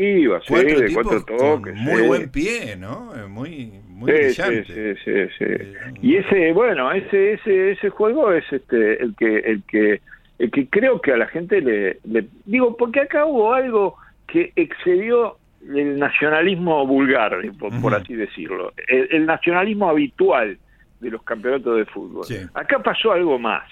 cuatro 0.47 0.85
tipos 0.85 1.25
con 1.25 1.75
muy 1.75 2.03
buen 2.03 2.31
pie, 2.31 2.77
¿no? 2.77 3.12
Muy, 3.29 3.73
muy 3.88 4.12
brillante. 4.12 4.64
Eh, 4.68 5.75
y 6.03 6.16
ese, 6.16 6.53
bueno, 6.53 6.92
ese, 6.92 7.35
ese, 7.35 7.73
ese 7.73 7.88
juego 7.88 8.33
es 8.33 8.45
este 8.53 9.03
el 9.03 9.14
que, 9.16 9.38
el 9.38 9.62
que, 9.66 10.01
el 10.38 10.51
que 10.51 10.66
creo 10.66 11.01
que 11.01 11.12
a 11.12 11.16
la 11.16 11.29
gente 11.29 11.62
le, 11.62 12.27
digo, 12.45 12.77
porque 12.77 13.01
acá 13.01 13.25
hubo 13.25 13.55
algo 13.55 13.97
que 14.27 14.53
excedió 14.57 15.38
el 15.62 15.99
nacionalismo 15.99 16.87
vulgar, 16.87 17.40
por, 17.81 17.95
así 17.95 18.14
decirlo, 18.14 18.73
el 18.88 19.25
nacionalismo 19.25 19.88
habitual 19.88 20.59
de 21.02 21.10
los 21.10 21.22
campeonatos 21.22 21.76
de 21.76 21.84
fútbol. 21.86 22.24
Acá 22.54 22.78
pasó 22.78 23.12
algo 23.12 23.38
más. 23.38 23.68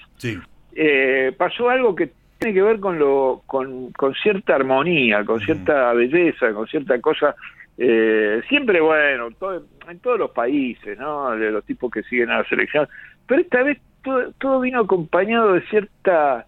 Eh, 0.73 1.33
pasó 1.37 1.69
algo 1.69 1.95
que 1.95 2.11
tiene 2.37 2.53
que 2.53 2.61
ver 2.61 2.79
con, 2.79 2.99
lo, 2.99 3.43
con, 3.45 3.91
con 3.93 4.13
cierta 4.15 4.55
armonía, 4.55 5.23
con 5.23 5.39
cierta 5.39 5.93
belleza, 5.93 6.53
con 6.53 6.67
cierta 6.67 6.99
cosa. 6.99 7.35
Eh, 7.77 8.41
siempre, 8.49 8.81
bueno, 8.81 9.29
en 9.87 9.99
todos 9.99 10.19
los 10.19 10.31
países, 10.31 10.97
¿no? 10.99 11.31
De 11.31 11.51
los 11.51 11.63
tipos 11.63 11.89
que 11.91 12.03
siguen 12.03 12.29
a 12.29 12.39
la 12.39 12.49
selección. 12.49 12.87
Pero 13.25 13.41
esta 13.41 13.63
vez 13.63 13.79
todo, 14.03 14.31
todo 14.39 14.59
vino 14.59 14.81
acompañado 14.81 15.53
de 15.53 15.61
cierta 15.67 16.45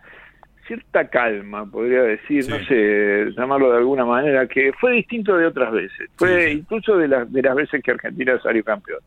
cierta 0.68 1.08
calma, 1.10 1.66
podría 1.66 2.04
decir, 2.04 2.48
no 2.50 2.58
sé, 2.66 3.32
llamarlo 3.36 3.72
de 3.72 3.78
alguna 3.78 4.06
manera, 4.06 4.48
que 4.48 4.72
fue 4.74 4.94
distinto 4.94 5.36
de 5.36 5.46
otras 5.46 5.72
veces, 5.72 6.10
fue 6.16 6.52
incluso 6.52 6.98
de, 6.98 7.08
las 7.08 7.32
de 7.32 7.42
las 7.42 7.56
veces 7.56 7.84
que 7.84 7.92
Argentina 7.92 8.40
salió 8.42 8.64
campeón, 8.64 9.00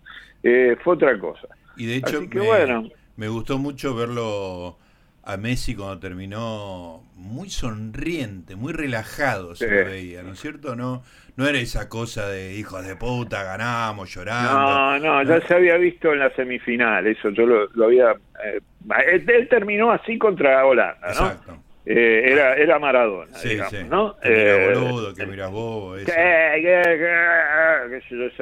eh, 0.43 0.77
fue 0.83 0.95
otra 0.95 1.19
cosa. 1.19 1.49
Y 1.77 1.87
de 1.87 1.97
hecho, 1.97 2.23
me, 2.23 2.91
me 3.17 3.29
gustó 3.29 3.59
mucho 3.59 3.95
verlo 3.95 4.79
a 5.27 5.37
Messi 5.37 5.75
cuando 5.75 5.99
terminó 5.99 7.03
muy 7.17 7.51
sonriente, 7.51 8.55
muy 8.55 8.73
relajado 8.73 9.57
se 9.57 9.69
lo 9.69 9.91
veía, 9.91 10.23
¿no 10.23 10.33
es 10.33 10.41
cierto? 10.41 10.77
No, 10.77 11.03
no 11.37 11.49
era 11.49 11.59
esa 11.59 11.89
cosa 11.89 12.29
de 12.29 12.55
hijos 12.55 12.87
de 12.87 12.95
puta, 12.95 13.43
ganamos, 13.43 14.15
llorando. 14.15 14.53
No, 14.53 14.99
no, 15.01 15.23
ya 15.25 15.41
se 15.45 15.55
había 15.55 15.79
visto 15.79 16.13
en 16.13 16.21
la 16.21 16.31
semifinal, 16.31 17.05
eso 17.09 17.31
yo 17.31 17.45
lo, 17.45 17.85
había... 17.85 18.13
Eh, 18.45 18.61
él, 19.09 19.49
terminó 19.49 19.91
así 19.91 20.17
contra 20.17 20.65
Holanda, 20.65 21.01
¿no? 21.03 21.09
Exacto. 21.09 21.59
Eh, 21.87 22.33
era, 22.33 22.55
era 22.55 22.79
Maradona, 22.79 23.33
sí, 23.35 23.49
digamos, 23.51 23.73
sí. 23.73 23.85
¿no? 23.89 24.17
Que 24.19 24.73
eh, 24.73 24.75
boludo, 24.75 25.13
que 25.15 25.27
miras 25.27 25.51
bobo, 25.51 25.97
eso. 25.97 26.13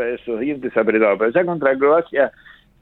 esos 0.03 0.41
dientes 0.41 0.77
apretados, 0.77 1.19
pero 1.19 1.31
ya 1.31 1.45
contra 1.47 1.77
Croacia 1.79 2.31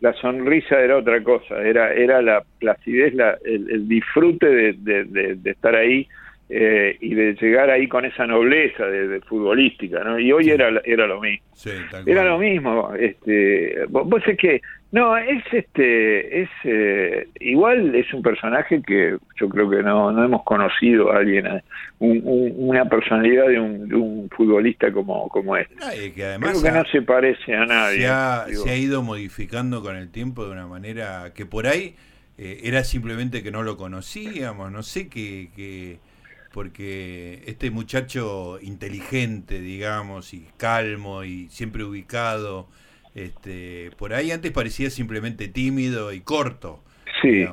la 0.02 0.12
sonrisa 0.14 0.80
era 0.80 0.96
otra 0.96 1.22
cosa, 1.22 1.62
era, 1.62 1.94
era 1.94 2.20
la 2.20 2.42
placidez, 2.58 3.14
la, 3.14 3.38
el, 3.44 3.86
disfrute 3.86 4.46
de, 4.46 5.04
de, 5.04 5.50
estar 5.50 5.76
ahí 5.76 6.08
eh, 6.48 6.96
y 7.00 7.14
de 7.14 7.34
llegar 7.34 7.70
ahí 7.70 7.86
con 7.86 8.04
esa 8.04 8.26
nobleza 8.26 8.84
de, 8.84 9.20
futbolística, 9.20 10.02
¿no? 10.02 10.18
Y 10.18 10.32
hoy 10.32 10.50
era, 10.50 10.72
era 10.84 11.06
lo 11.06 11.20
mismo. 11.20 11.46
era 12.04 12.24
lo 12.24 12.38
mismo. 12.38 12.92
Este, 12.98 13.84
vos, 13.88 14.08
vos 14.08 14.22
que 14.36 14.60
No, 14.92 15.16
es 15.16 15.42
este, 15.52 16.42
es 16.42 16.50
eh, 16.64 17.26
igual 17.40 17.94
es 17.94 18.12
un 18.12 18.20
personaje 18.20 18.82
que 18.82 19.16
yo 19.40 19.48
creo 19.48 19.70
que 19.70 19.82
no, 19.82 20.12
no 20.12 20.22
hemos 20.22 20.42
conocido 20.44 21.10
a 21.10 21.16
alguien, 21.16 21.46
eh, 21.46 21.62
una 21.98 22.84
personalidad 22.84 23.48
de 23.48 23.58
un, 23.58 24.28
futbolista 24.36 24.92
como, 24.92 25.30
como 25.30 25.56
este. 25.56 26.12
que 26.12 26.24
además 26.26 26.60
creo 26.60 26.62
que 26.62 26.78
no 26.78 26.84
se 26.84 27.00
parece 27.00 27.54
a 27.54 27.64
nadie. 27.64 28.00
Se 28.00 28.06
ha, 28.06 28.44
se 28.48 28.70
ha, 28.70 28.76
ido 28.76 29.02
modificando 29.02 29.82
con 29.82 29.96
el 29.96 30.10
tiempo 30.10 30.44
de 30.44 30.52
una 30.52 30.66
manera 30.66 31.32
que 31.34 31.46
por 31.46 31.66
ahí 31.66 31.96
eh, 32.36 32.60
era 32.64 32.84
simplemente 32.84 33.42
que 33.42 33.50
no 33.50 33.62
lo 33.62 33.78
conocíamos, 33.78 34.70
no 34.70 34.82
sé 34.82 35.08
qué, 35.08 35.48
que, 35.56 36.00
porque 36.52 37.42
este 37.46 37.70
muchacho 37.70 38.58
inteligente, 38.60 39.58
digamos, 39.58 40.34
y 40.34 40.46
calmo 40.58 41.24
y 41.24 41.48
siempre 41.48 41.82
ubicado 41.82 42.68
este, 43.14 43.90
por 43.98 44.14
ahí 44.14 44.30
antes 44.30 44.52
parecía 44.52 44.90
simplemente 44.90 45.48
tímido 45.48 46.12
y 46.12 46.20
corto. 46.20 46.80
Sí, 47.20 47.44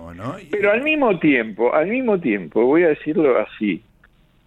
pero 0.49 0.71
al 0.71 0.81
mismo 0.81 1.19
tiempo, 1.19 1.73
al 1.73 1.87
mismo 1.87 2.19
tiempo, 2.19 2.65
voy 2.65 2.83
a 2.83 2.89
decirlo 2.89 3.37
así, 3.39 3.83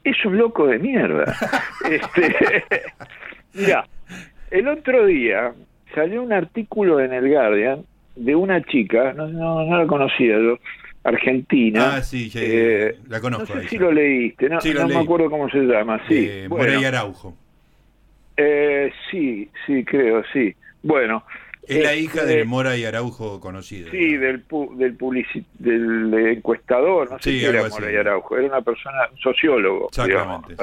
es 0.03 0.17
un 0.25 0.37
loco 0.37 0.67
de 0.67 0.79
mierda. 0.79 1.37
este, 1.91 2.65
mira, 3.55 3.87
el 4.51 4.69
otro 4.69 5.07
día 5.07 5.53
salió 5.95 6.23
un 6.23 6.33
artículo 6.33 6.99
en 6.99 7.13
el 7.13 7.29
Guardian 7.29 7.85
de 8.17 8.35
una 8.35 8.63
chica, 8.63 9.13
no, 9.13 9.29
no, 9.29 9.65
no 9.65 9.79
la 9.79 9.87
conocía 9.87 10.39
yo, 10.39 10.59
argentina. 11.05 11.97
Ah, 11.97 12.03
sí, 12.03 12.31
eh, 12.35 12.97
la 13.09 13.21
conozco. 13.21 13.55
No 13.55 13.61
sé 13.61 13.69
si 13.69 13.79
lo 13.79 13.93
leíste, 13.93 14.49
no, 14.49 14.59
no 14.59 14.89
me 14.89 14.97
acuerdo 14.97 15.31
cómo 15.31 15.49
se 15.51 15.59
llama, 15.59 16.01
sí. 16.09 16.27
Eh, 16.29 16.47
bueno, 16.49 16.87
Araujo. 16.87 17.37
Eh, 18.37 18.91
sí, 19.11 19.49
sí, 19.67 19.85
creo, 19.85 20.23
sí. 20.33 20.55
Bueno. 20.83 21.25
Es 21.67 21.81
la 21.81 21.95
hija 21.95 22.25
de 22.25 22.45
Mora 22.45 22.77
y 22.77 22.85
Araujo 22.85 23.39
conocido. 23.39 23.89
Sí, 23.93 24.17
del, 24.17 24.45
del, 24.77 24.99
del 25.59 26.15
encuestador, 26.15 27.09
no 27.09 27.19
sé 27.21 27.31
si 27.31 27.45
era 27.45 27.69
Mora 27.69 27.93
y 27.93 27.97
Araujo, 27.97 28.37
era 28.37 28.49
una 28.49 28.63
persona, 28.63 28.99
un 29.13 29.19
sociólogo. 29.19 29.87
Exactamente. 29.87 30.57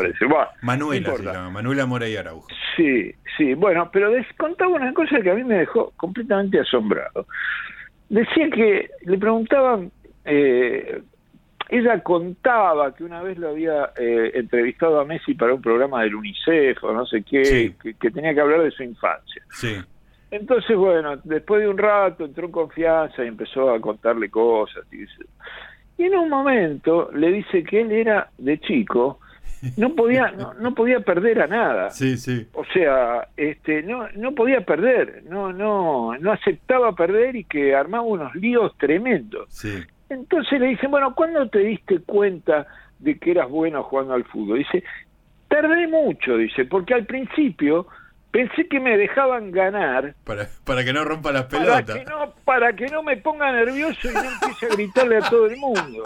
Manuela 0.61 1.15
se 1.15 1.23
llama, 1.23 1.49
Manuela 1.51 1.85
Mora 1.85 2.09
y 2.09 2.17
Araujo. 2.17 2.47
Sí, 2.75 3.13
sí, 3.37 3.53
bueno, 3.53 3.89
pero 3.93 4.11
contaba 4.35 4.71
una 4.71 4.93
cosa 4.93 5.21
que 5.21 5.31
a 5.31 5.35
mí 5.35 5.43
me 5.45 5.59
dejó 5.59 5.93
completamente 5.95 6.59
asombrado. 6.59 7.25
Decía 8.09 8.49
que 8.49 8.89
le 9.03 9.17
preguntaban, 9.17 9.91
eh, 10.25 11.01
ella 11.69 12.03
contaba 12.03 12.93
que 12.93 13.05
una 13.05 13.21
vez 13.21 13.37
lo 13.37 13.49
había 13.49 13.91
eh, 13.97 14.31
entrevistado 14.33 14.99
a 14.99 15.05
Messi 15.05 15.33
para 15.33 15.53
un 15.53 15.61
programa 15.61 16.03
del 16.03 16.15
UNICEF 16.15 16.83
o 16.83 16.91
no 16.91 17.05
sé 17.05 17.23
qué, 17.23 17.73
que, 17.81 17.93
que, 17.93 18.11
tenía 18.11 18.33
que 18.33 18.41
hablar 18.41 18.63
de 18.63 18.71
su 18.71 18.83
infancia. 18.83 19.43
Sí. 19.51 19.77
Entonces, 20.31 20.77
bueno, 20.77 21.17
después 21.23 21.61
de 21.61 21.67
un 21.67 21.77
rato 21.77 22.25
entró 22.25 22.45
en 22.45 22.51
confianza 22.51 23.23
y 23.23 23.27
empezó 23.27 23.71
a 23.71 23.79
contarle 23.81 24.29
cosas. 24.29 24.85
Y, 24.91 25.05
y 26.01 26.05
en 26.05 26.15
un 26.15 26.29
momento 26.29 27.09
le 27.13 27.31
dice 27.31 27.63
que 27.63 27.81
él 27.81 27.91
era 27.91 28.29
de 28.37 28.59
chico, 28.59 29.19
no 29.75 29.93
podía, 29.95 30.31
no, 30.59 30.73
podía 30.73 30.99
perder 31.01 31.41
a 31.41 31.47
nada. 31.47 31.89
Sí, 31.89 32.17
sí. 32.17 32.47
O 32.53 32.63
sea, 32.65 33.27
este, 33.35 33.83
no, 33.83 34.07
no 34.15 34.33
podía 34.33 34.61
perder, 34.61 35.23
no, 35.27 35.51
no, 35.51 36.17
no 36.17 36.31
aceptaba 36.31 36.93
perder 36.93 37.35
y 37.35 37.43
que 37.43 37.75
armaba 37.75 38.03
unos 38.03 38.35
líos 38.35 38.77
tremendos. 38.77 39.47
Sí. 39.49 39.83
Entonces 40.09 40.59
le 40.59 40.67
dicen, 40.67 40.91
bueno, 40.91 41.13
¿cuándo 41.13 41.47
te 41.49 41.59
diste 41.59 41.99
cuenta 41.99 42.67
de 42.99 43.17
que 43.17 43.31
eras 43.31 43.49
bueno 43.49 43.83
jugando 43.83 44.13
al 44.13 44.23
fútbol? 44.25 44.59
Dice, 44.59 44.83
tardé 45.47 45.87
mucho, 45.87 46.37
dice, 46.37 46.65
porque 46.65 46.93
al 46.93 47.05
principio 47.05 47.87
pensé 48.31 48.67
que 48.67 48.79
me 48.79 48.97
dejaban 48.97 49.51
ganar. 49.51 50.13
Para, 50.23 50.47
para 50.63 50.83
que 50.83 50.93
no 50.93 51.03
rompa 51.03 51.31
las 51.31 51.45
pelotas. 51.45 51.85
Para 51.85 51.99
que, 51.99 52.05
no, 52.05 52.33
para 52.45 52.73
que 52.73 52.85
no 52.87 53.03
me 53.03 53.17
ponga 53.17 53.51
nervioso 53.51 54.09
y 54.09 54.13
no 54.13 54.23
empiece 54.23 54.65
a 54.65 54.69
gritarle 54.69 55.17
a 55.17 55.29
todo 55.29 55.47
el 55.47 55.57
mundo. 55.57 56.03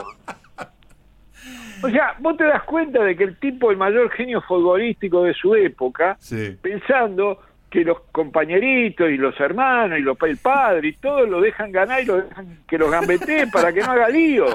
O 1.84 1.90
sea, 1.90 2.16
vos 2.20 2.38
te 2.38 2.46
das 2.46 2.64
cuenta 2.64 3.04
de 3.04 3.16
que 3.16 3.26
el 3.26 3.38
tipo, 3.38 3.70
el 3.70 3.78
mayor 3.78 4.10
genio 4.12 4.42
futbolístico 4.42 5.24
de 5.24 5.34
su 5.34 5.54
época, 5.54 6.18
pensando 6.62 7.42
que 7.70 7.84
los 7.84 8.02
compañeritos 8.12 9.10
y 9.10 9.18
los 9.18 9.38
hermanos 9.40 10.00
y 10.00 10.02
los, 10.04 10.16
el 10.22 10.38
padre 10.38 10.90
y 10.90 10.94
todos 10.94 11.28
lo 11.28 11.42
dejan 11.42 11.72
ganar 11.72 12.02
y 12.02 12.06
lo 12.06 12.22
dejan 12.22 12.60
que 12.68 12.78
los 12.78 12.90
gambetee 12.90 13.48
para 13.48 13.74
que 13.74 13.82
no 13.82 13.92
haga 13.92 14.10
lío. 14.10 14.46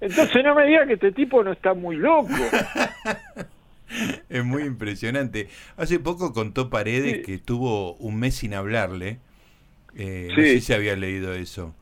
Entonces 0.00 0.44
no 0.44 0.54
me 0.54 0.66
digas 0.66 0.86
que 0.86 0.94
este 0.94 1.12
tipo 1.12 1.42
no 1.42 1.52
está 1.52 1.74
muy 1.74 1.96
loco. 1.96 2.28
Es 4.28 4.44
muy 4.44 4.64
impresionante. 4.64 5.48
Hace 5.76 5.98
poco 6.00 6.32
contó 6.32 6.70
Paredes 6.70 7.20
que 7.24 7.34
estuvo 7.34 7.94
un 7.96 8.16
mes 8.18 8.34
sin 8.36 8.54
hablarle. 8.54 9.18
Eh, 9.96 10.28
No 10.36 10.46
sé 10.46 10.60
si 10.60 10.72
había 10.72 10.96
leído 10.96 11.34
eso. 11.34 11.74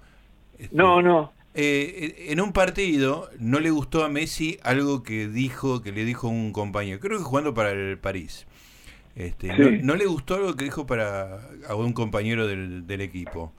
Este, 0.58 0.76
no, 0.76 1.02
no. 1.02 1.32
Eh, 1.54 2.26
en 2.30 2.40
un 2.40 2.52
partido 2.52 3.28
no 3.38 3.60
le 3.60 3.70
gustó 3.70 4.04
a 4.04 4.08
Messi 4.08 4.58
algo 4.62 5.02
que 5.02 5.28
dijo, 5.28 5.82
que 5.82 5.92
le 5.92 6.04
dijo 6.04 6.28
un 6.28 6.52
compañero, 6.52 6.98
creo 7.00 7.18
que 7.18 7.24
jugando 7.24 7.54
para 7.54 7.72
el 7.72 7.98
París. 7.98 8.46
Este, 9.14 9.52
no, 9.82 9.94
le 9.96 10.06
gustó 10.06 10.36
algo 10.36 10.56
que 10.56 10.64
dijo 10.64 10.86
para 10.86 11.40
a 11.68 11.74
un 11.74 11.92
compañero 11.92 12.46
del, 12.46 12.86
del 12.86 13.00
equipo. 13.02 13.52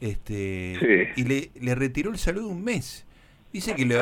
Este, 0.00 0.84
y 1.16 1.24
le, 1.24 1.50
le 1.60 1.74
retiró 1.74 2.10
el 2.10 2.18
saludo 2.18 2.48
un 2.48 2.64
mes. 2.64 3.06
Dice 3.52 3.74
que 3.74 3.84
le, 3.86 4.00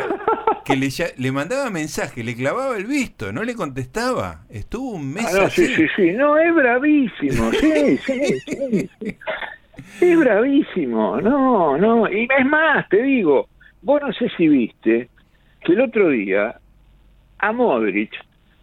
que 0.64 0.76
le, 0.76 0.88
le 1.16 1.32
mandaba 1.32 1.70
mensaje, 1.70 2.22
le 2.22 2.34
clavaba 2.34 2.76
el 2.76 2.86
visto, 2.86 3.32
no 3.32 3.42
le 3.44 3.54
contestaba. 3.54 4.44
Estuvo 4.50 4.92
un 4.92 5.12
mes 5.12 5.26
ah, 5.34 5.48
Sí, 5.50 5.66
sí, 5.66 5.86
sí. 5.96 6.12
No, 6.12 6.38
es 6.38 6.54
bravísimo. 6.54 7.52
Sí, 7.52 7.98
sí, 7.98 8.40
sí, 8.46 9.18
Es 10.00 10.18
bravísimo. 10.18 11.20
No, 11.20 11.76
no. 11.78 12.10
Y 12.10 12.28
es 12.38 12.46
más, 12.46 12.88
te 12.88 13.02
digo, 13.02 13.48
vos 13.82 14.00
no 14.02 14.12
sé 14.12 14.30
si 14.36 14.48
viste 14.48 15.08
que 15.64 15.72
el 15.72 15.80
otro 15.80 16.08
día 16.08 16.58
a 17.38 17.52
Modric 17.52 18.12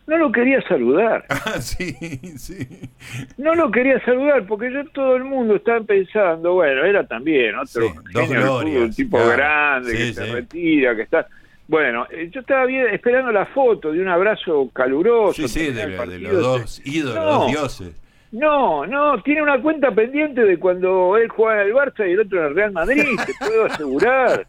no 0.08 0.18
lo 0.18 0.32
quería 0.32 0.62
saludar. 0.68 1.26
Ah, 1.46 1.62
sí, 1.62 1.94
sí. 2.38 2.68
No 3.38 3.56
lo 3.56 3.72
quería 3.72 4.04
saludar 4.04 4.46
porque 4.46 4.72
yo 4.72 4.86
todo 4.90 5.16
el 5.16 5.24
mundo 5.24 5.56
estaba 5.56 5.82
pensando, 5.82 6.54
bueno, 6.54 6.84
era 6.84 7.08
también 7.08 7.56
otro 7.56 7.88
un 7.88 8.92
tipo 8.92 9.18
grande 9.18 9.94
que 9.94 10.14
se 10.14 10.26
retira, 10.26 10.96
que 10.96 11.04
está 11.04 11.28
bueno, 11.70 12.08
eh, 12.10 12.32
yo 12.34 12.40
estaba 12.40 12.66
bien, 12.66 12.88
esperando 12.88 13.32
la 13.32 13.46
foto 13.46 13.92
de 13.92 14.02
un 14.02 14.08
abrazo 14.08 14.72
caluroso. 14.74 15.48
Sí, 15.48 15.48
sí, 15.48 15.72
de, 15.72 15.88
los 16.18 16.42
dos 16.42 16.82
ídolos, 16.84 17.24
dos 17.24 17.48
dioses. 17.48 17.92
No, 18.32 18.88
no, 18.88 19.22
tiene 19.22 19.44
una 19.44 19.62
cuenta 19.62 19.92
pendiente 19.92 20.44
de 20.44 20.58
cuando 20.58 21.16
él 21.16 21.30
jugaba 21.30 21.62
en 21.62 21.68
el 21.68 21.76
Barça 21.76 22.10
y 22.10 22.14
el 22.14 22.22
otro 22.22 22.40
en 22.40 22.46
el 22.48 22.56
Real 22.56 22.72
Madrid, 22.72 23.04
te 23.26 23.34
puedo 23.40 23.66
asegurar. 23.66 24.48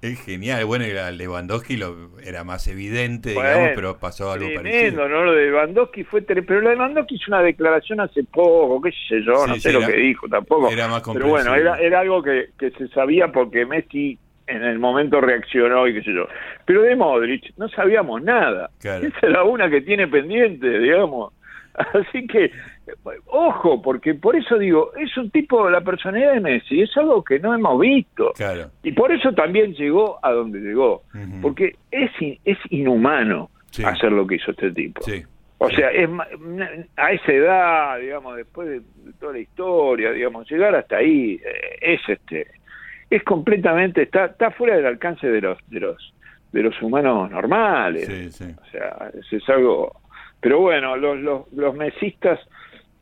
Es 0.00 0.18
genial. 0.24 0.64
Bueno, 0.64 0.86
Lewandowski 0.86 1.76
lo, 1.76 2.18
era 2.24 2.42
más 2.42 2.66
evidente, 2.66 3.30
digamos, 3.32 3.72
pero 3.74 3.98
pasó 3.98 4.32
algo 4.32 4.48
parecido. 4.54 5.08
¿no? 5.10 5.24
Lo 5.24 5.32
de 5.34 5.44
Lewandowski 5.44 6.04
fue... 6.04 6.22
Pero 6.22 6.62
lo 6.62 6.70
de 6.70 6.76
Lewandowski 6.76 7.16
hizo 7.16 7.26
una 7.28 7.42
declaración 7.42 8.00
hace 8.00 8.24
poco, 8.24 8.80
qué 8.80 8.92
sé 9.10 9.22
yo, 9.22 9.46
no 9.46 9.56
sé 9.56 9.72
lo 9.72 9.86
que 9.86 9.92
dijo 9.92 10.26
tampoco. 10.26 10.70
Era 10.70 10.88
más 10.88 11.02
Pero 11.02 11.28
bueno, 11.28 11.54
era, 11.54 11.76
era 11.76 12.00
algo 12.00 12.22
que, 12.22 12.48
que 12.58 12.70
se 12.70 12.88
sabía 12.88 13.30
porque 13.30 13.66
Messi 13.66 14.18
en 14.52 14.62
el 14.64 14.78
momento 14.78 15.20
reaccionó 15.20 15.86
y 15.88 15.94
qué 15.94 16.02
sé 16.02 16.14
yo. 16.14 16.26
Pero 16.64 16.82
de 16.82 16.94
Modric 16.96 17.52
no 17.56 17.68
sabíamos 17.68 18.22
nada. 18.22 18.70
Esa 18.80 18.96
es 18.98 19.30
la 19.30 19.44
una 19.44 19.68
que 19.70 19.80
tiene 19.80 20.06
pendiente, 20.08 20.78
digamos. 20.78 21.32
Así 21.74 22.26
que, 22.26 22.50
ojo, 23.26 23.80
porque 23.80 24.14
por 24.14 24.36
eso 24.36 24.58
digo, 24.58 24.92
es 24.94 25.16
un 25.16 25.30
tipo, 25.30 25.70
la 25.70 25.80
personalidad 25.80 26.34
de 26.34 26.40
Messi 26.40 26.82
es 26.82 26.94
algo 26.96 27.24
que 27.24 27.38
no 27.38 27.54
hemos 27.54 27.80
visto. 27.80 28.32
Y 28.82 28.92
por 28.92 29.10
eso 29.12 29.32
también 29.32 29.74
llegó 29.74 30.18
a 30.22 30.32
donde 30.32 30.60
llegó. 30.60 31.02
Porque 31.40 31.76
es, 31.90 32.10
es 32.44 32.58
inhumano 32.70 33.50
hacer 33.84 34.12
lo 34.12 34.26
que 34.26 34.36
hizo 34.36 34.50
este 34.50 34.70
tipo. 34.72 35.00
O 35.58 35.70
sea, 35.70 35.90
es 35.90 36.10
a 36.96 37.12
esa 37.12 37.32
edad, 37.32 37.98
digamos, 38.00 38.36
después 38.36 38.68
de, 38.68 38.82
toda 39.20 39.32
la 39.32 39.38
historia, 39.38 40.10
digamos, 40.10 40.50
llegar 40.50 40.74
hasta 40.74 40.96
ahí 40.96 41.40
eh, 41.44 41.78
es 41.80 42.00
este 42.08 42.48
es 43.12 43.22
completamente, 43.24 44.02
está, 44.02 44.26
está 44.26 44.50
fuera 44.50 44.76
del 44.76 44.86
alcance 44.86 45.26
de 45.26 45.40
los, 45.40 45.58
de 45.68 45.80
los, 45.80 46.14
de 46.52 46.62
los 46.62 46.80
humanos 46.80 47.30
normales. 47.30 48.08
O 48.08 48.70
sea, 48.70 49.10
es, 49.30 49.48
algo, 49.48 50.00
pero 50.40 50.60
bueno, 50.60 50.96
los, 50.96 51.18
los, 51.18 51.52
los 51.52 51.74
mesistas 51.74 52.40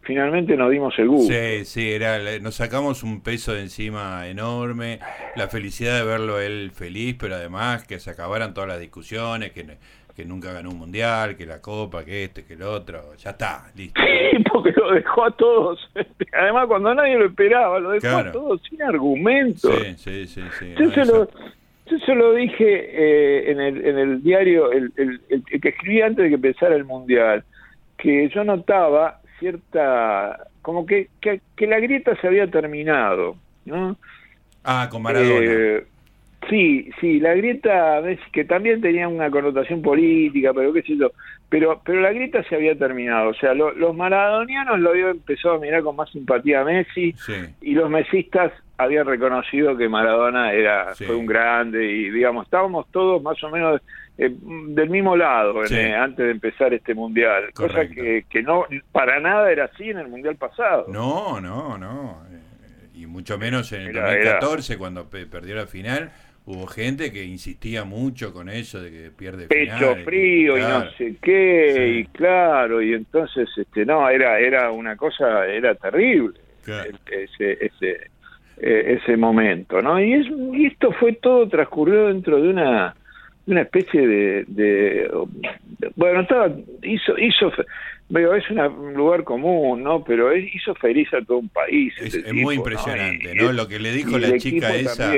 finalmente 0.03 0.57
nos 0.57 0.71
dimos 0.71 0.99
el 0.99 1.09
gusto. 1.09 1.33
Sí, 1.33 1.65
sí, 1.65 1.93
era, 1.93 2.19
nos 2.41 2.57
sacamos 2.57 3.05
un 3.05 3.23
peso 3.23 3.55
de 3.55 3.61
encima 3.61 4.27
enorme, 4.27 4.99
la 5.37 5.47
felicidad 5.47 5.99
de 5.99 6.05
verlo 6.05 6.41
él 6.41 6.73
feliz, 6.75 7.17
pero 7.19 7.37
además 7.37 7.87
que 7.87 8.01
se 8.01 8.11
acabaran 8.11 8.53
todas 8.53 8.69
las 8.69 8.81
discusiones, 8.81 9.53
que 9.53 9.79
que 10.21 10.27
nunca 10.27 10.53
ganó 10.53 10.71
un 10.71 10.79
mundial, 10.79 11.35
que 11.35 11.47
la 11.47 11.63
copa, 11.63 12.05
que 12.05 12.25
este, 12.25 12.45
que 12.45 12.53
el 12.53 12.63
otro, 12.63 13.15
ya 13.17 13.31
está, 13.31 13.71
listo. 13.75 14.01
Sí, 14.01 14.45
porque 14.53 14.73
lo 14.77 14.93
dejó 14.93 15.25
a 15.25 15.31
todos. 15.31 15.81
Además, 16.33 16.67
cuando 16.67 16.95
nadie 16.95 17.17
lo 17.17 17.27
esperaba, 17.27 17.79
lo 17.79 17.91
dejó 17.93 18.19
a 18.19 18.31
todos 18.31 18.61
sin 18.69 18.83
argumentos. 18.83 19.73
Sí, 19.97 20.27
sí, 20.27 20.43
sí. 20.59 20.75
Yo, 20.79 20.91
se 20.91 21.07
lo, 21.07 21.27
yo 21.87 21.99
se 22.05 22.15
lo 22.15 22.35
dije 22.35 22.65
eh, 22.65 23.51
en, 23.51 23.61
el, 23.61 23.87
en 23.87 23.99
el 23.99 24.23
diario, 24.23 24.71
el, 24.73 24.93
el, 24.97 25.21
el, 25.31 25.43
que 25.43 25.71
escribí 25.71 26.03
antes 26.03 26.25
de 26.25 26.29
que 26.29 26.35
empezara 26.35 26.77
el 26.77 26.85
mundial, 26.85 27.43
que 27.97 28.29
yo 28.29 28.45
notaba 28.45 29.21
cierta 29.39 30.49
como 30.61 30.85
que, 30.85 31.09
que, 31.23 31.67
la 31.67 31.81
grieta 31.81 32.15
se 32.21 32.27
había 32.27 32.47
terminado, 32.47 33.37
¿no? 33.65 33.97
Ah, 34.65 34.89
con 34.91 35.01
Maradona. 35.01 35.41
Eh, 35.43 35.87
sí, 36.49 36.91
sí, 37.01 37.21
la 37.21 37.35
grieta, 37.35 38.03
que 38.33 38.45
también 38.45 38.81
tenía 38.81 39.09
una 39.09 39.31
connotación 39.31 39.83
política, 39.83 40.53
pero 40.55 40.73
qué 40.73 40.83
sé 40.83 40.97
yo, 40.97 41.13
pero, 41.49 41.81
pero 41.85 42.01
la 42.01 42.13
grieta 42.13 42.43
se 42.45 42.55
había 42.55 42.77
terminado, 42.77 43.31
o 43.31 43.35
sea, 43.35 43.55
los 43.55 43.97
maradonianos 43.97 44.79
lo 44.81 44.91
habían 44.91 45.11
empezado 45.11 45.57
a 45.57 45.59
mirar 45.59 45.83
con 45.83 45.97
más 45.97 46.11
simpatía 46.11 46.61
a 46.61 46.65
Messi, 46.65 47.15
y 47.61 47.75
los 47.75 47.91
mesistas 47.91 48.53
habían 48.79 49.07
reconocido 49.07 49.77
que 49.77 49.89
Maradona 49.89 50.53
era 50.53 50.95
fue 50.95 51.15
un 51.15 51.27
grande, 51.27 51.85
y 51.85 52.11
digamos, 52.11 52.47
estábamos 52.47 52.87
todos 52.91 53.23
más 53.23 53.43
o 53.45 53.51
menos 53.51 53.83
eh, 54.17 54.35
del 54.41 54.91
mismo 54.91 55.17
lado 55.17 55.65
eh, 55.65 55.95
antes 55.95 56.25
de 56.25 56.31
empezar 56.31 56.73
este 56.73 56.95
mundial, 56.95 57.53
cosa 57.53 57.87
que, 57.89 58.25
que 58.29 58.43
no 58.43 58.67
para 58.93 59.19
nada 59.21 59.51
era 59.51 59.65
así 59.65 59.91
en 59.91 59.99
el 59.99 60.09
mundial 60.09 60.37
pasado. 60.37 60.87
No, 60.89 61.41
no, 61.41 61.77
no, 61.79 62.23
eh, 62.31 62.39
y 62.95 63.07
mucho 63.07 63.39
menos 63.39 63.73
en 63.73 63.83
el 63.83 63.93
2014 63.95 64.79
cuando 64.79 65.09
perdió 65.09 65.57
la 65.57 65.67
final. 65.67 66.13
Hubo 66.47 66.67
gente 66.67 67.13
que 67.13 67.23
insistía 67.23 67.85
mucho 67.85 68.33
con 68.33 68.49
eso 68.49 68.81
de 68.81 68.91
que 68.91 69.11
pierde 69.11 69.47
pecho 69.47 69.95
frío 70.05 70.57
y 70.57 70.61
no 70.63 70.91
sé 70.93 71.17
qué 71.21 71.99
y 72.01 72.05
claro 72.07 72.83
y 72.83 72.95
entonces 72.95 73.49
este 73.57 73.85
no 73.85 74.09
era 74.09 74.39
era 74.41 74.71
una 74.71 74.97
cosa 74.97 75.47
era 75.47 75.75
terrible 75.75 76.41
ese 76.67 77.59
ese 77.61 78.11
ese 78.57 79.17
momento 79.17 79.81
no 79.83 80.01
y, 80.01 80.15
es, 80.15 80.27
y 80.55 80.67
esto 80.67 80.93
fue 80.93 81.13
todo 81.13 81.47
transcurrido 81.49 82.09
dentro 82.09 82.41
de 82.41 82.49
una 82.49 82.95
una 83.47 83.63
especie 83.63 84.07
de, 84.07 85.11
bueno 85.97 86.21
estaba 86.21 86.51
hizo 86.83 87.19
hizo 87.19 87.53
veo 88.11 88.35
es 88.35 88.45
un 88.51 88.93
lugar 88.95 89.25
común 89.25 89.83
no 89.83 90.05
pero 90.05 90.37
hizo 90.37 90.75
feliz 90.75 91.09
a 91.15 91.25
todo 91.25 91.39
un 91.39 91.49
país 91.49 91.95
es, 92.01 92.33
muy 92.35 92.57
impresionante 92.57 93.35
¿no? 93.35 93.53
lo 93.53 93.69
que 93.69 93.79
le 93.79 93.93
dijo 93.93 94.19
la 94.19 94.37
chica 94.37 94.75
esa 94.75 95.15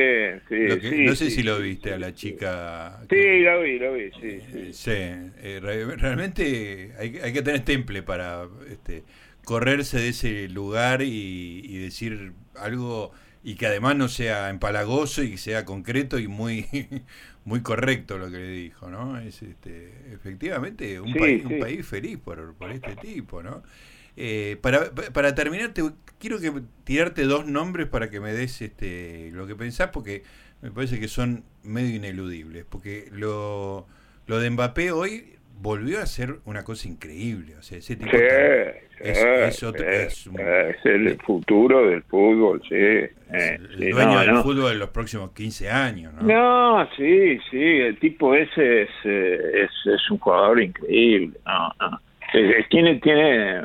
no 0.50 1.14
sé 1.14 1.30
si 1.30 1.42
lo 1.42 1.58
viste 1.58 1.92
a 1.92 1.98
la 1.98 2.14
chica 2.14 3.00
sí 3.10 3.40
lo 3.40 3.60
vi 3.62 3.78
lo 3.78 3.94
vi 3.94 4.10
sí 4.20 4.72
sí, 4.72 4.90
eh, 4.90 5.60
realmente 5.62 6.92
hay, 6.98 7.16
hay 7.16 7.32
que 7.32 7.42
tener 7.42 7.64
temple 7.64 8.02
para 8.02 8.46
este 8.70 9.02
correrse 9.44 9.98
de 9.98 10.08
ese 10.10 10.48
lugar 10.48 11.02
y, 11.02 11.62
y 11.64 11.78
decir 11.78 12.32
algo 12.56 13.12
y 13.44 13.56
que 13.56 13.66
además 13.66 13.96
no 13.96 14.08
sea 14.08 14.50
empalagoso 14.50 15.22
y 15.22 15.36
sea 15.36 15.64
concreto 15.64 16.18
y 16.18 16.28
muy 16.28 16.66
muy 17.44 17.60
correcto 17.62 18.18
lo 18.18 18.30
que 18.30 18.38
le 18.38 18.48
dijo, 18.50 18.88
¿no? 18.90 19.18
Es 19.18 19.42
este, 19.42 20.12
efectivamente 20.12 21.00
un, 21.00 21.12
país, 21.14 21.44
un 21.44 21.58
país 21.58 21.86
feliz 21.86 22.18
por, 22.18 22.54
por 22.54 22.70
este 22.70 22.96
tipo, 22.96 23.42
¿no? 23.42 23.62
Eh, 24.16 24.58
para, 24.60 24.90
para 24.90 25.34
terminar, 25.34 25.72
quiero 26.18 26.38
que 26.38 26.52
tirarte 26.84 27.24
dos 27.24 27.46
nombres 27.46 27.88
para 27.88 28.10
que 28.10 28.20
me 28.20 28.32
des 28.32 28.60
este, 28.60 29.30
lo 29.32 29.46
que 29.46 29.56
pensás, 29.56 29.90
porque 29.92 30.22
me 30.60 30.70
parece 30.70 31.00
que 31.00 31.08
son 31.08 31.44
medio 31.62 31.96
ineludibles. 31.96 32.64
Porque 32.68 33.08
lo, 33.10 33.86
lo 34.26 34.38
de 34.38 34.50
Mbappé 34.50 34.92
hoy 34.92 35.38
volvió 35.62 36.00
a 36.00 36.06
ser 36.06 36.40
una 36.44 36.64
cosa 36.64 36.88
increíble. 36.88 37.54
O 37.56 37.62
sea, 37.62 37.78
ese 37.78 37.94
tipo 37.96 38.10
es, 38.16 39.62
el 40.84 41.18
futuro 41.24 41.86
del 41.86 42.02
fútbol, 42.02 42.60
sí. 42.68 42.74
el 42.74 43.90
dueño 43.92 44.20
del 44.20 44.36
fútbol 44.38 44.72
de 44.72 44.78
los 44.78 44.90
próximos 44.90 45.30
15 45.32 45.70
años, 45.70 46.12
¿no? 46.14 46.22
No, 46.22 46.88
sí, 46.96 47.38
sí, 47.50 47.62
el 47.62 47.98
tipo 47.98 48.34
ese 48.34 48.82
es, 48.82 48.90
es, 49.04 49.70
es 49.86 50.10
un 50.10 50.18
jugador 50.18 50.60
increíble. 50.60 51.38
No, 51.46 51.72
no. 51.80 52.00
Tiene, 52.70 52.98
tiene, 53.00 53.62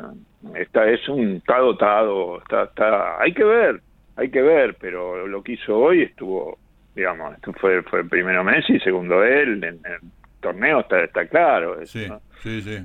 está, 0.56 0.90
es 0.90 1.08
un, 1.08 1.38
está 1.38 1.60
dotado, 1.60 2.40
está, 2.40 2.64
está, 2.66 3.22
hay 3.22 3.34
que 3.34 3.44
ver, 3.44 3.82
hay 4.18 4.30
que 4.30 4.42
ver, 4.42 4.76
pero 4.80 5.26
lo 5.26 5.42
que 5.42 5.54
hizo 5.54 5.78
hoy 5.78 6.02
estuvo, 6.04 6.60
digamos, 6.94 7.34
esto 7.36 7.54
fue, 7.54 7.82
fue 7.84 8.04
primero 8.04 8.44
Messi, 8.44 8.78
segundo 8.82 9.24
él, 9.24 9.64
en, 9.64 9.76
en 9.86 10.12
torneo 10.48 10.80
está, 10.80 11.04
está 11.04 11.28
claro. 11.28 11.86
sí, 11.86 12.08
sí, 12.44 12.62
sí, 12.62 12.80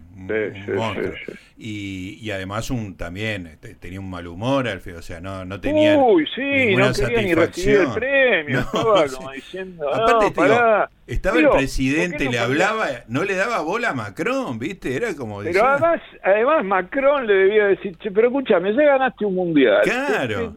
y, 1.57 2.19
y, 2.21 2.31
además 2.31 2.71
un 2.71 2.97
también 2.97 3.47
este, 3.47 3.75
tenía 3.75 4.01
un 4.01 4.11
mal 4.11 4.27
humor, 4.27 4.69
Alfredo, 4.69 4.99
o 4.99 5.03
sea, 5.03 5.21
no, 5.21 5.45
no 5.45 5.61
tenía 5.61 5.97
Uy, 5.97 6.27
sí, 6.35 6.75
no 6.75 6.93
quería 6.93 7.23
ni 7.23 7.35
recibir 7.35 7.81
el 7.81 7.93
premio, 7.93 8.61
estaba 8.65 9.07
como 9.09 9.31
diciendo, 9.33 9.95
Aparte, 9.95 10.91
estaba 11.07 11.39
el 11.39 11.49
presidente, 11.51 12.31
le 12.31 12.39
hablaba, 12.39 12.87
no 13.09 13.25
le 13.25 13.35
daba 13.35 13.61
bola 13.61 13.91
a 13.91 13.95
Macron, 13.95 14.59
¿viste? 14.59 14.97
Era 14.97 15.15
como 15.15 15.41
Pero 15.43 15.67
además, 15.67 16.01
además 16.23 16.65
Macron 16.65 17.27
le 17.27 17.35
debía 17.35 17.67
decir, 17.67 17.97
che, 17.99 18.11
pero 18.11 18.29
escúchame, 18.29 18.75
ya 18.75 18.83
ganaste 18.83 19.25
un 19.25 19.35
mundial. 19.35 19.81
Claro. 19.83 20.57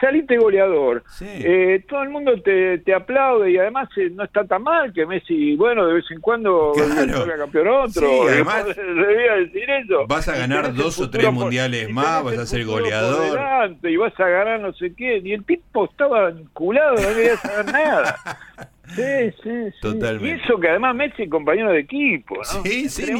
saliste 0.00 0.38
goleador. 0.38 1.04
Eh, 1.20 1.84
todo 1.88 2.02
el 2.02 2.08
mundo 2.08 2.40
te, 2.42 2.78
te 2.78 2.94
aplaude 2.94 3.50
y 3.50 3.58
además 3.58 3.88
eh, 3.96 4.10
no 4.10 4.24
está 4.24 4.44
tan 4.44 4.62
mal 4.62 4.92
que 4.92 5.04
Messi, 5.06 5.56
bueno, 5.56 5.86
de 5.86 5.94
vez 5.94 6.04
en 6.10 6.20
cuando 6.20 6.72
claro. 6.74 7.26
campeón 7.36 7.68
otro. 7.68 8.08
Sí, 8.08 8.15
además, 8.22 8.66
debía 8.66 9.34
decir 9.34 9.68
eso. 9.70 10.06
Vas 10.06 10.28
a 10.28 10.36
ganar 10.36 10.74
dos 10.74 10.98
o 11.00 11.10
tres 11.10 11.32
mundiales 11.32 11.90
más, 11.90 12.24
vas 12.24 12.38
a 12.38 12.46
ser 12.46 12.64
goleador. 12.64 13.76
y 13.82 13.96
vas 13.96 14.18
a 14.18 14.28
ganar 14.28 14.60
no 14.60 14.72
sé 14.74 14.92
qué. 14.94 15.18
Y 15.24 15.32
el 15.32 15.44
tipo 15.44 15.84
estaba 15.84 16.30
vinculado, 16.30 16.94
no 16.94 17.14
quería 17.14 17.36
saber 17.36 17.66
nada. 17.72 18.16
Sí, 18.94 19.02
sí, 19.42 19.50
sí. 19.72 19.80
Totalmente. 19.82 20.28
Y 20.28 20.44
eso 20.44 20.60
que 20.60 20.68
además 20.68 20.94
Messi 20.94 21.24
es 21.24 21.28
compañero 21.28 21.72
de 21.72 21.80
equipo, 21.80 22.36
¿no? 22.36 22.62
Sí, 22.62 22.88
sí, 22.88 23.12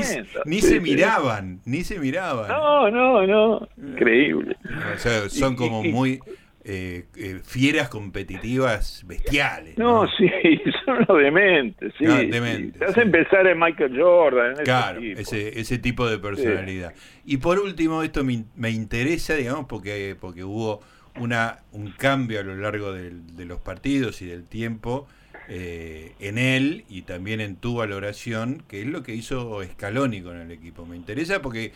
ni, 0.45 0.61
se 0.61 0.81
miraban, 0.81 1.61
ni 1.65 1.83
se 1.83 1.99
miraban. 1.99 2.47
No, 2.49 2.89
no, 2.89 3.27
no. 3.27 3.69
Increíble. 3.77 4.57
O 4.95 4.99
sea, 4.99 5.29
son 5.29 5.57
como 5.57 5.83
muy 5.83 6.21
eh, 6.69 7.05
eh, 7.17 7.41
fieras 7.45 7.89
competitivas 7.89 9.05
bestiales. 9.07 9.79
No, 9.79 10.05
sí, 10.19 10.29
son 10.85 11.07
los 11.07 11.19
dementes, 11.19 11.93
sí. 11.97 12.05
Ah, 12.07 12.19
dementes, 12.29 12.83
hacen 12.83 13.13
pensar 13.13 13.47
en 13.47 13.57
Michael 13.57 13.97
Jordan. 13.97 14.59
En 14.59 14.65
claro, 14.65 15.01
ese, 15.01 15.61
ese, 15.61 15.79
tipo 15.79 16.09
de 16.09 16.19
personalidad. 16.19 16.93
Y 17.25 17.37
por 17.37 17.61
último, 17.61 18.03
esto 18.03 18.25
me, 18.25 18.43
me 18.57 18.71
interesa, 18.71 19.35
digamos, 19.35 19.67
porque, 19.69 20.17
porque 20.21 20.43
hubo 20.43 20.81
una, 21.21 21.59
un 21.71 21.93
cambio 21.93 22.41
a 22.41 22.43
lo 22.43 22.57
largo 22.57 22.93
de 22.93 23.45
los 23.45 23.61
partidos 23.61 24.21
y 24.21 24.27
del 24.27 24.45
tiempo 24.45 25.07
eh, 25.49 26.13
en 26.19 26.39
él 26.39 26.85
y 26.89 27.03
también 27.03 27.41
en 27.41 27.57
tu 27.57 27.77
valoración, 27.77 28.63
que 28.69 28.81
es 28.81 28.87
lo 28.87 29.03
que 29.03 29.15
hizo 29.15 29.63
Scaloni 29.63 30.21
con 30.23 30.41
el 30.41 30.51
equipo. 30.51 30.87
Me 30.87 30.97
interesa 30.97 31.41
porque 31.41 31.73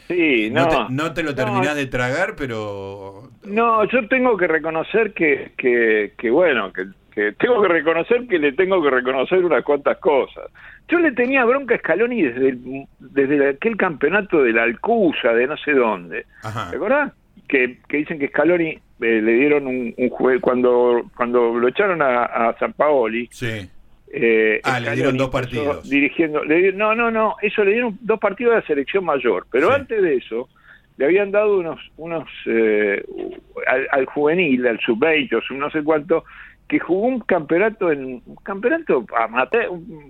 no, 0.51 1.13
te, 1.13 1.23
lo 1.23 1.35
terminás 1.35 1.77
de 1.77 1.87
tragar, 1.87 2.35
pero... 2.37 3.31
No, 3.45 3.85
yo 3.85 4.09
tengo 4.09 4.37
que 4.37 4.49
reconocer 4.49 5.13
que, 5.13 5.53
que, 5.57 6.31
bueno, 6.31 6.73
que, 6.73 7.33
tengo 7.33 7.63
que 7.63 7.69
reconocer 7.69 8.27
que 8.27 8.39
le 8.39 8.53
tengo 8.53 8.83
que 8.83 8.91
reconocer 8.91 9.45
unas 9.45 9.63
cuantas 9.63 9.99
cosas. 9.99 10.51
Yo 10.89 10.99
le 10.99 11.13
tenía 11.13 11.45
bronca 11.45 11.77
a 11.77 11.79
Scaloni 11.79 12.23
desde, 12.23 12.87
desde 12.99 13.49
aquel 13.51 13.77
campeonato 13.77 14.43
de 14.43 14.53
la 14.53 14.65
Alcusa, 14.65 15.33
de 15.33 15.47
no 15.47 15.57
sé 15.59 15.73
dónde. 15.73 16.27
¿Te 16.43 16.77
acordás? 16.77 17.13
Que, 17.47 17.79
que 17.89 17.99
dicen 17.99 18.19
que 18.19 18.29
Scaloni 18.29 18.79
eh, 19.01 19.21
le 19.23 19.33
dieron 19.33 19.67
un, 19.67 19.95
un 19.97 20.09
juez 20.11 20.41
cuando 20.41 21.11
cuando 21.17 21.55
lo 21.59 21.69
echaron 21.69 22.03
a, 22.03 22.25
a 22.25 22.59
San 22.59 22.73
Paoli. 22.73 23.29
Sí. 23.31 23.69
Eh, 24.13 24.61
ah, 24.65 24.81
le 24.81 24.95
dieron 24.95 25.17
dos 25.17 25.31
partidos. 25.31 25.89
Dirigiendo, 25.89 26.45
le, 26.45 26.73
no, 26.73 26.95
no, 26.95 27.11
no, 27.11 27.37
eso 27.41 27.63
le 27.63 27.73
dieron 27.73 27.97
dos 28.01 28.19
partidos 28.19 28.55
de 28.55 28.61
la 28.61 28.67
selección 28.67 29.05
mayor, 29.05 29.47
pero 29.51 29.73
antes 29.73 30.03
de 30.03 30.17
eso 30.17 30.49
le 30.97 31.07
habían 31.07 31.31
dado 31.31 31.59
unos, 31.59 31.81
unos 31.97 32.29
eh, 32.47 33.03
al, 33.93 34.05
juvenil, 34.07 34.67
al 34.67 34.81
sub-20, 34.81 35.57
no 35.57 35.71
sé 35.71 35.83
cuánto, 35.83 36.25
que 36.69 36.79
jugó 36.79 37.07
un 37.07 37.21
campeonato 37.21 37.91
en 37.91 38.21
un 38.27 38.37
campeonato 38.43 39.07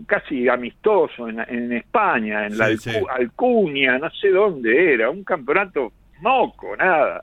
casi 0.07 0.49
amistoso 0.49 1.29
en, 1.29 1.39
en 1.41 1.73
España, 1.73 2.47
en 2.47 2.57
la 2.59 2.71
Alcuña, 3.11 3.99
no 3.99 4.11
sé 4.11 4.31
dónde 4.31 4.95
era, 4.95 5.11
un 5.11 5.25
campeonato 5.25 5.93
moco, 6.21 6.75
nada. 6.77 7.23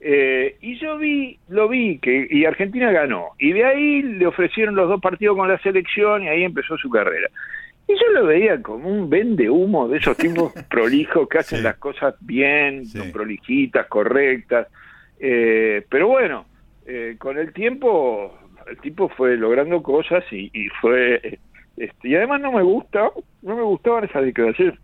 Eh, 0.00 0.56
y 0.60 0.78
yo 0.78 0.96
vi, 0.96 1.38
lo 1.48 1.68
vi, 1.68 1.98
que 1.98 2.26
y 2.30 2.44
Argentina 2.44 2.92
ganó. 2.92 3.30
Y 3.38 3.52
de 3.52 3.64
ahí 3.64 4.02
le 4.02 4.26
ofrecieron 4.26 4.74
los 4.74 4.88
dos 4.88 5.00
partidos 5.00 5.36
con 5.36 5.48
la 5.48 5.58
selección 5.58 6.22
y 6.22 6.28
ahí 6.28 6.44
empezó 6.44 6.76
su 6.76 6.88
carrera. 6.88 7.28
Y 7.88 7.94
yo 7.94 8.12
lo 8.12 8.26
veía 8.26 8.62
como 8.62 8.88
un 8.88 9.08
vende 9.08 9.48
humo 9.48 9.88
de 9.88 9.98
esos 9.98 10.16
tipos 10.16 10.52
prolijos 10.70 11.28
que 11.28 11.38
hacen 11.38 11.62
las 11.62 11.76
cosas 11.78 12.14
bien, 12.20 12.86
son 12.86 13.10
prolijitas, 13.10 13.86
correctas. 13.86 14.68
Eh, 15.18 15.84
pero 15.88 16.06
bueno, 16.08 16.46
eh, 16.86 17.16
con 17.18 17.38
el 17.38 17.52
tiempo, 17.52 18.38
el 18.68 18.78
tipo 18.78 19.08
fue 19.08 19.36
logrando 19.36 19.82
cosas 19.82 20.24
y, 20.30 20.50
y 20.52 20.68
fue. 20.80 21.38
Este, 21.76 22.08
y 22.08 22.14
además 22.14 22.40
no 22.40 22.52
me 22.52 22.62
gusta, 22.62 23.10
no 23.42 23.56
me 23.56 23.62
gustaban 23.62 24.04
esas 24.04 24.24
declaraciones 24.24 24.78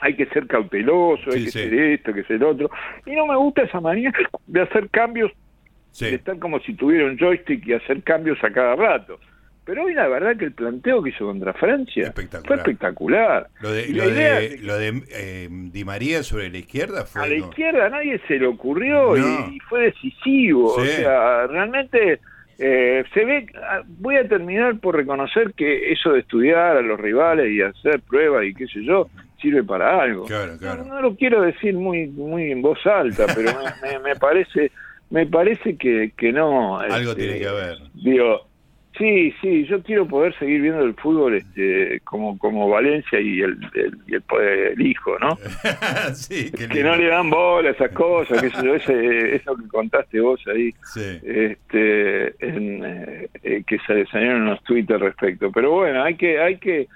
hay 0.00 0.14
que 0.16 0.26
ser 0.26 0.46
cauteloso, 0.46 1.30
hay 1.32 1.44
que 1.44 1.50
ser 1.50 1.74
esto, 1.74 2.10
hay 2.10 2.22
que 2.22 2.24
ser 2.24 2.44
otro. 2.44 2.70
Y 3.06 3.12
no 3.12 3.26
me 3.26 3.36
gusta 3.36 3.62
esa 3.62 3.80
manera 3.80 4.12
de 4.46 4.60
hacer 4.62 4.88
cambios, 4.90 5.32
de 5.98 6.14
estar 6.14 6.38
como 6.38 6.60
si 6.60 6.74
tuviera 6.74 7.06
un 7.06 7.18
joystick 7.18 7.66
y 7.66 7.72
hacer 7.74 8.02
cambios 8.02 8.42
a 8.42 8.50
cada 8.50 8.76
rato. 8.76 9.18
Pero 9.64 9.84
hoy 9.84 9.94
la 9.94 10.06
verdad 10.08 10.36
que 10.36 10.44
el 10.44 10.52
planteo 10.52 11.02
que 11.02 11.10
hizo 11.10 11.24
contra 11.24 11.54
Francia 11.54 12.12
fue 12.46 12.56
espectacular. 12.56 13.48
Lo 13.60 13.72
de, 13.72 13.88
lo 14.60 14.76
de, 14.76 15.02
eh, 15.10 15.48
Di 15.50 15.84
María 15.84 16.22
sobre 16.22 16.50
la 16.50 16.58
izquierda 16.58 17.06
fue... 17.06 17.22
A 17.22 17.26
la 17.26 17.36
izquierda 17.36 17.86
a 17.86 17.88
nadie 17.88 18.20
se 18.28 18.38
le 18.38 18.46
ocurrió 18.46 19.16
y, 19.16 19.58
fue 19.60 19.84
decisivo. 19.84 20.74
O 20.74 20.84
sea, 20.84 21.46
realmente 21.46 22.20
eh, 22.58 23.04
se 23.14 23.24
ve... 23.24 23.46
Ah, 23.56 23.82
voy 23.86 24.16
a 24.16 24.28
terminar 24.28 24.78
por 24.80 24.96
reconocer 24.96 25.54
que 25.54 25.92
eso 25.92 26.12
de 26.12 26.20
estudiar 26.20 26.76
a 26.76 26.82
los 26.82 27.00
rivales 27.00 27.50
y 27.50 27.62
hacer 27.62 28.00
pruebas 28.00 28.44
y 28.44 28.54
qué 28.54 28.66
sé 28.66 28.84
yo, 28.84 29.08
sirve 29.44 29.62
para 29.62 30.02
algo. 30.02 30.26
No, 30.86 31.00
lo 31.02 31.14
quiero 31.16 31.42
decir 31.42 31.74
muy 31.74 32.06
muy 32.06 32.50
en 32.50 32.62
voz 32.62 32.84
alta, 32.86 33.26
pero 33.34 33.52
me, 34.02 34.16
parece 34.16 34.72
me 35.10 35.26
parece 35.26 35.76
que, 35.76 36.12
que 36.16 36.32
no. 36.32 36.80
Algo 36.80 37.10
este, 37.10 37.22
tiene 37.22 37.38
que 37.38 37.48
haber. 37.48 37.78
Digo, 37.94 38.46
Sí, 38.96 39.34
sí, 39.42 39.66
yo 39.66 39.82
quiero 39.82 40.06
poder 40.06 40.38
seguir 40.38 40.60
viendo 40.60 40.84
el 40.84 40.94
fútbol 40.94 41.34
este, 41.34 42.00
como 42.04 42.38
como 42.38 42.68
Valencia 42.68 43.20
y 43.20 43.40
el, 43.40 43.58
el, 43.74 44.80
hijo, 44.80 45.18
¿no? 45.18 45.36
sí, 46.14 46.52
que 46.52 46.84
no 46.84 46.94
le 46.94 47.08
dan 47.08 47.28
bola 47.28 47.70
a 47.70 47.72
esas 47.72 47.90
cosas, 47.90 48.40
que 48.40 48.46
eso, 48.46 48.72
ese, 48.72 49.34
eso 49.34 49.56
que 49.56 49.66
contaste 49.66 50.20
vos 50.20 50.40
ahí, 50.46 50.70
sí. 50.84 51.18
este, 51.24 52.26
en, 52.38 52.84
eh, 52.84 53.28
eh, 53.42 53.64
que 53.66 53.78
se 53.80 54.06
salieron 54.06 54.42
unos 54.42 54.62
tweets 54.62 54.92
al 54.92 55.00
respecto. 55.00 55.50
Pero 55.50 55.72
bueno, 55.72 56.04
hay 56.04 56.14
que, 56.14 56.38
hay 56.38 56.58
que, 56.58 56.86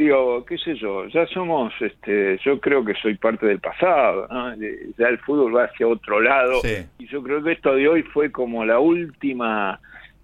digo, 0.00 0.46
qué 0.46 0.56
sé 0.56 0.74
yo, 0.76 1.06
ya 1.08 1.26
somos, 1.26 1.74
este, 1.78 2.38
yo 2.42 2.58
creo 2.58 2.82
que 2.82 2.94
soy 2.94 3.16
parte 3.16 3.46
del 3.46 3.60
pasado, 3.60 4.26
¿no? 4.30 4.54
ya 4.56 5.08
el 5.08 5.18
fútbol 5.18 5.54
va 5.54 5.64
hacia 5.64 5.86
otro 5.86 6.20
lado 6.20 6.60
y 6.98 7.06
yo 7.06 7.22
creo 7.22 7.42
que 7.42 7.52
esto 7.52 7.74
de 7.74 7.86
hoy 7.86 8.02
fue 8.02 8.32
como 8.32 8.64
la 8.64 8.78
última 8.78 9.78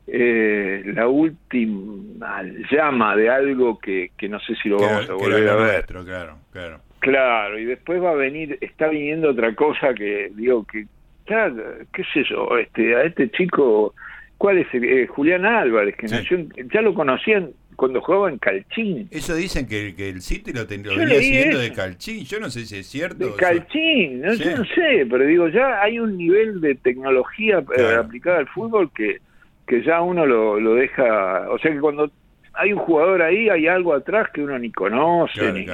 eh, 0.06 0.82
la 0.94 1.08
última 1.08 2.42
llama 2.70 3.16
de 3.16 3.28
algo 3.28 3.78
que, 3.78 4.12
que 4.16 4.30
no 4.30 4.40
sé 4.40 4.54
si 4.62 4.70
lo 4.70 4.78
vamos 4.78 5.10
a 5.10 5.12
volver 5.12 5.48
a 5.48 5.56
ver. 5.56 5.84
claro, 5.84 6.38
claro. 6.52 6.80
Claro, 7.00 7.58
y 7.58 7.66
después 7.66 8.02
va 8.02 8.12
a 8.12 8.14
venir, 8.14 8.56
está 8.62 8.88
viniendo 8.88 9.30
otra 9.30 9.54
cosa 9.54 9.92
que, 9.92 10.32
digo, 10.34 10.64
que, 10.64 10.86
ya, 11.28 11.52
qué 11.92 12.02
sé 12.14 12.24
yo, 12.24 12.56
este, 12.56 12.96
a 12.96 13.02
este 13.02 13.30
chico, 13.30 13.94
¿cuál 14.38 14.58
es? 14.58 14.66
Eh, 14.72 15.06
Julián 15.06 15.44
Álvarez, 15.44 15.94
que 15.96 16.06
nació, 16.06 16.38
ya 16.72 16.80
lo 16.80 16.94
conocían 16.94 17.50
cuando 17.76 18.00
jugaba 18.00 18.30
en 18.30 18.38
Calchín. 18.38 19.08
Eso 19.10 19.34
dicen 19.34 19.66
que, 19.66 19.94
que 19.94 20.08
el 20.08 20.22
City 20.22 20.52
lo, 20.52 20.66
venía 20.66 21.18
haciendo 21.18 21.58
de 21.58 21.72
Calchín, 21.72 22.24
yo 22.24 22.40
no 22.40 22.50
sé 22.50 22.66
si 22.66 22.78
es 22.78 22.86
cierto. 22.86 23.26
De 23.26 23.36
Calchín, 23.36 24.22
no, 24.22 24.34
yo 24.34 24.56
no 24.56 24.64
sé, 24.64 25.06
pero 25.08 25.24
digo, 25.24 25.48
ya 25.48 25.82
hay 25.82 25.98
un 25.98 26.16
nivel 26.16 26.60
de 26.60 26.74
tecnología 26.74 27.62
eh, 27.76 27.94
aplicada 27.98 28.38
al 28.38 28.48
fútbol 28.48 28.90
que 28.94 29.20
que 29.66 29.82
ya 29.82 30.00
uno 30.00 30.24
lo, 30.24 30.60
lo 30.60 30.74
deja, 30.74 31.50
o 31.50 31.58
sea 31.58 31.72
que 31.72 31.80
cuando 31.80 32.10
hay 32.54 32.72
un 32.72 32.78
jugador 32.78 33.22
ahí, 33.22 33.48
hay 33.48 33.66
algo 33.66 33.94
atrás 33.94 34.28
que 34.32 34.42
uno 34.42 34.58
ni 34.58 34.70
conoce, 34.70 35.66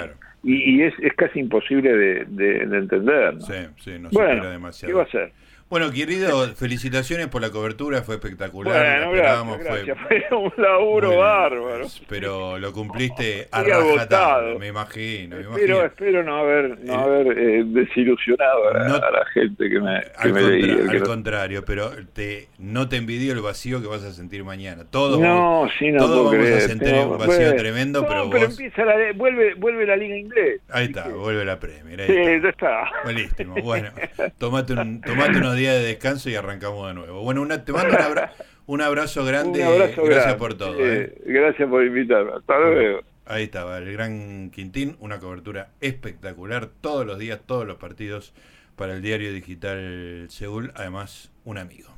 Y, 0.45 0.75
y, 0.75 0.83
es, 0.83 0.95
es 1.01 1.13
casi 1.15 1.39
imposible 1.39 1.93
de, 1.93 2.25
de, 2.25 2.77
entender. 2.77 3.41
Sí, 3.43 3.55
sí, 3.79 3.99
no 4.01 4.09
bueno, 4.11 4.51
demasiado. 4.51 4.93
¿qué 4.93 4.97
va 4.97 5.03
a 5.05 5.11
ser? 5.11 5.33
Bueno, 5.73 5.91
querido, 5.91 6.49
felicitaciones 6.55 7.29
por 7.29 7.41
la 7.41 7.49
cobertura, 7.49 8.03
fue 8.03 8.17
espectacular. 8.17 9.09
Bueno, 9.09 9.49
gracias, 9.57 9.97
fue, 10.07 10.37
un 10.37 10.53
laburo 10.59 11.17
bárbaro. 11.17 11.87
Pero 12.11 12.59
lo 12.59 12.75
cumpliste 12.75 13.49
a 13.51 13.63
rajatabla, 13.63 14.59
me 14.59 14.67
imagino. 14.67 15.37
Me 15.37 15.41
espero, 15.41 15.87
espero 15.87 16.23
no 16.25 16.37
haber, 16.37 16.79
no 16.79 16.93
haber 16.93 17.39
eh, 17.39 17.65
desilusionado 17.65 18.69
a, 18.69 19.11
la 19.11 19.25
gente 19.33 19.71
que 19.71 19.81
me, 19.81 19.99
que 20.03 20.11
al, 20.19 20.33
me 20.35 20.43
leía, 20.43 20.91
al 20.91 21.03
contrario, 21.05 21.65
pero 21.65 21.91
te, 22.13 22.49
no 22.59 22.91
te 22.91 22.97
envidio 22.97 23.33
el 23.33 23.41
vacío 23.41 23.81
que 23.81 23.89
vas 23.89 24.05
a 24.05 24.13
sentir 24.13 24.45
mañana. 24.45 24.85
Todos, 24.85 25.21
no, 25.21 25.71
sí, 25.79 25.91
no 25.91 26.05
todos 26.05 26.33
vamos 26.33 26.51
a 26.51 26.61
sentir 26.61 26.93
un 26.97 27.17
vacío 27.17 27.57
tremendo, 27.57 28.07
pero, 28.07 28.29
pero 28.29 28.45
empieza 28.45 28.85
la, 28.85 28.95
vuelve, 29.15 29.55
vuelve 29.55 29.87
la 29.87 29.97
liga 29.97 30.19
inglés. 30.19 30.61
Ahí 30.69 30.85
está, 30.89 31.09
vuelve 31.09 31.47
la 31.47 31.59
Premier. 31.59 32.07
sí, 32.07 32.43
ya 32.43 32.51
está. 32.51 32.91
Buenísimo. 33.05 33.55
Bueno, 33.63 33.89
tomate, 34.37 34.75
un, 34.75 35.01
tomate 35.01 35.39
unos 35.39 35.57
días 35.57 35.62
de 35.71 35.83
descanso 35.83 36.29
y 36.31 36.35
arrancamos 36.35 36.89
de 36.89 36.95
nuevo. 36.95 37.23
Bueno, 37.23 37.43
una, 37.43 37.65
te 37.65 37.73
mando 37.73 37.97
un, 38.67 38.81
abrazo 38.83 39.25
grande. 39.25 39.65
gracias 39.97 40.35
por 40.35 40.55
todo. 40.55 40.75
¿eh? 40.79 41.15
Gracias 41.25 41.69
por 41.69 41.85
invitarme. 41.85 42.33
Hasta 42.33 42.59
luego. 42.59 43.01
Ahí 43.25 43.45
estaba, 43.45 43.79
el 43.79 43.93
gran 43.93 44.51
Quintín, 44.51 44.97
una 44.99 45.21
cobertura 45.21 45.69
espectacular 45.81 46.69
todos 46.81 47.07
los 47.07 47.19
días, 47.19 47.41
todos 47.47 47.67
los 47.67 47.77
partidos 47.77 48.35
para 48.77 48.95
el 48.95 49.03
diario 49.03 49.33
digital 49.33 50.27
Seúl, 50.29 50.73
además 50.75 51.31
un 51.45 51.59
amigo. 51.59 51.92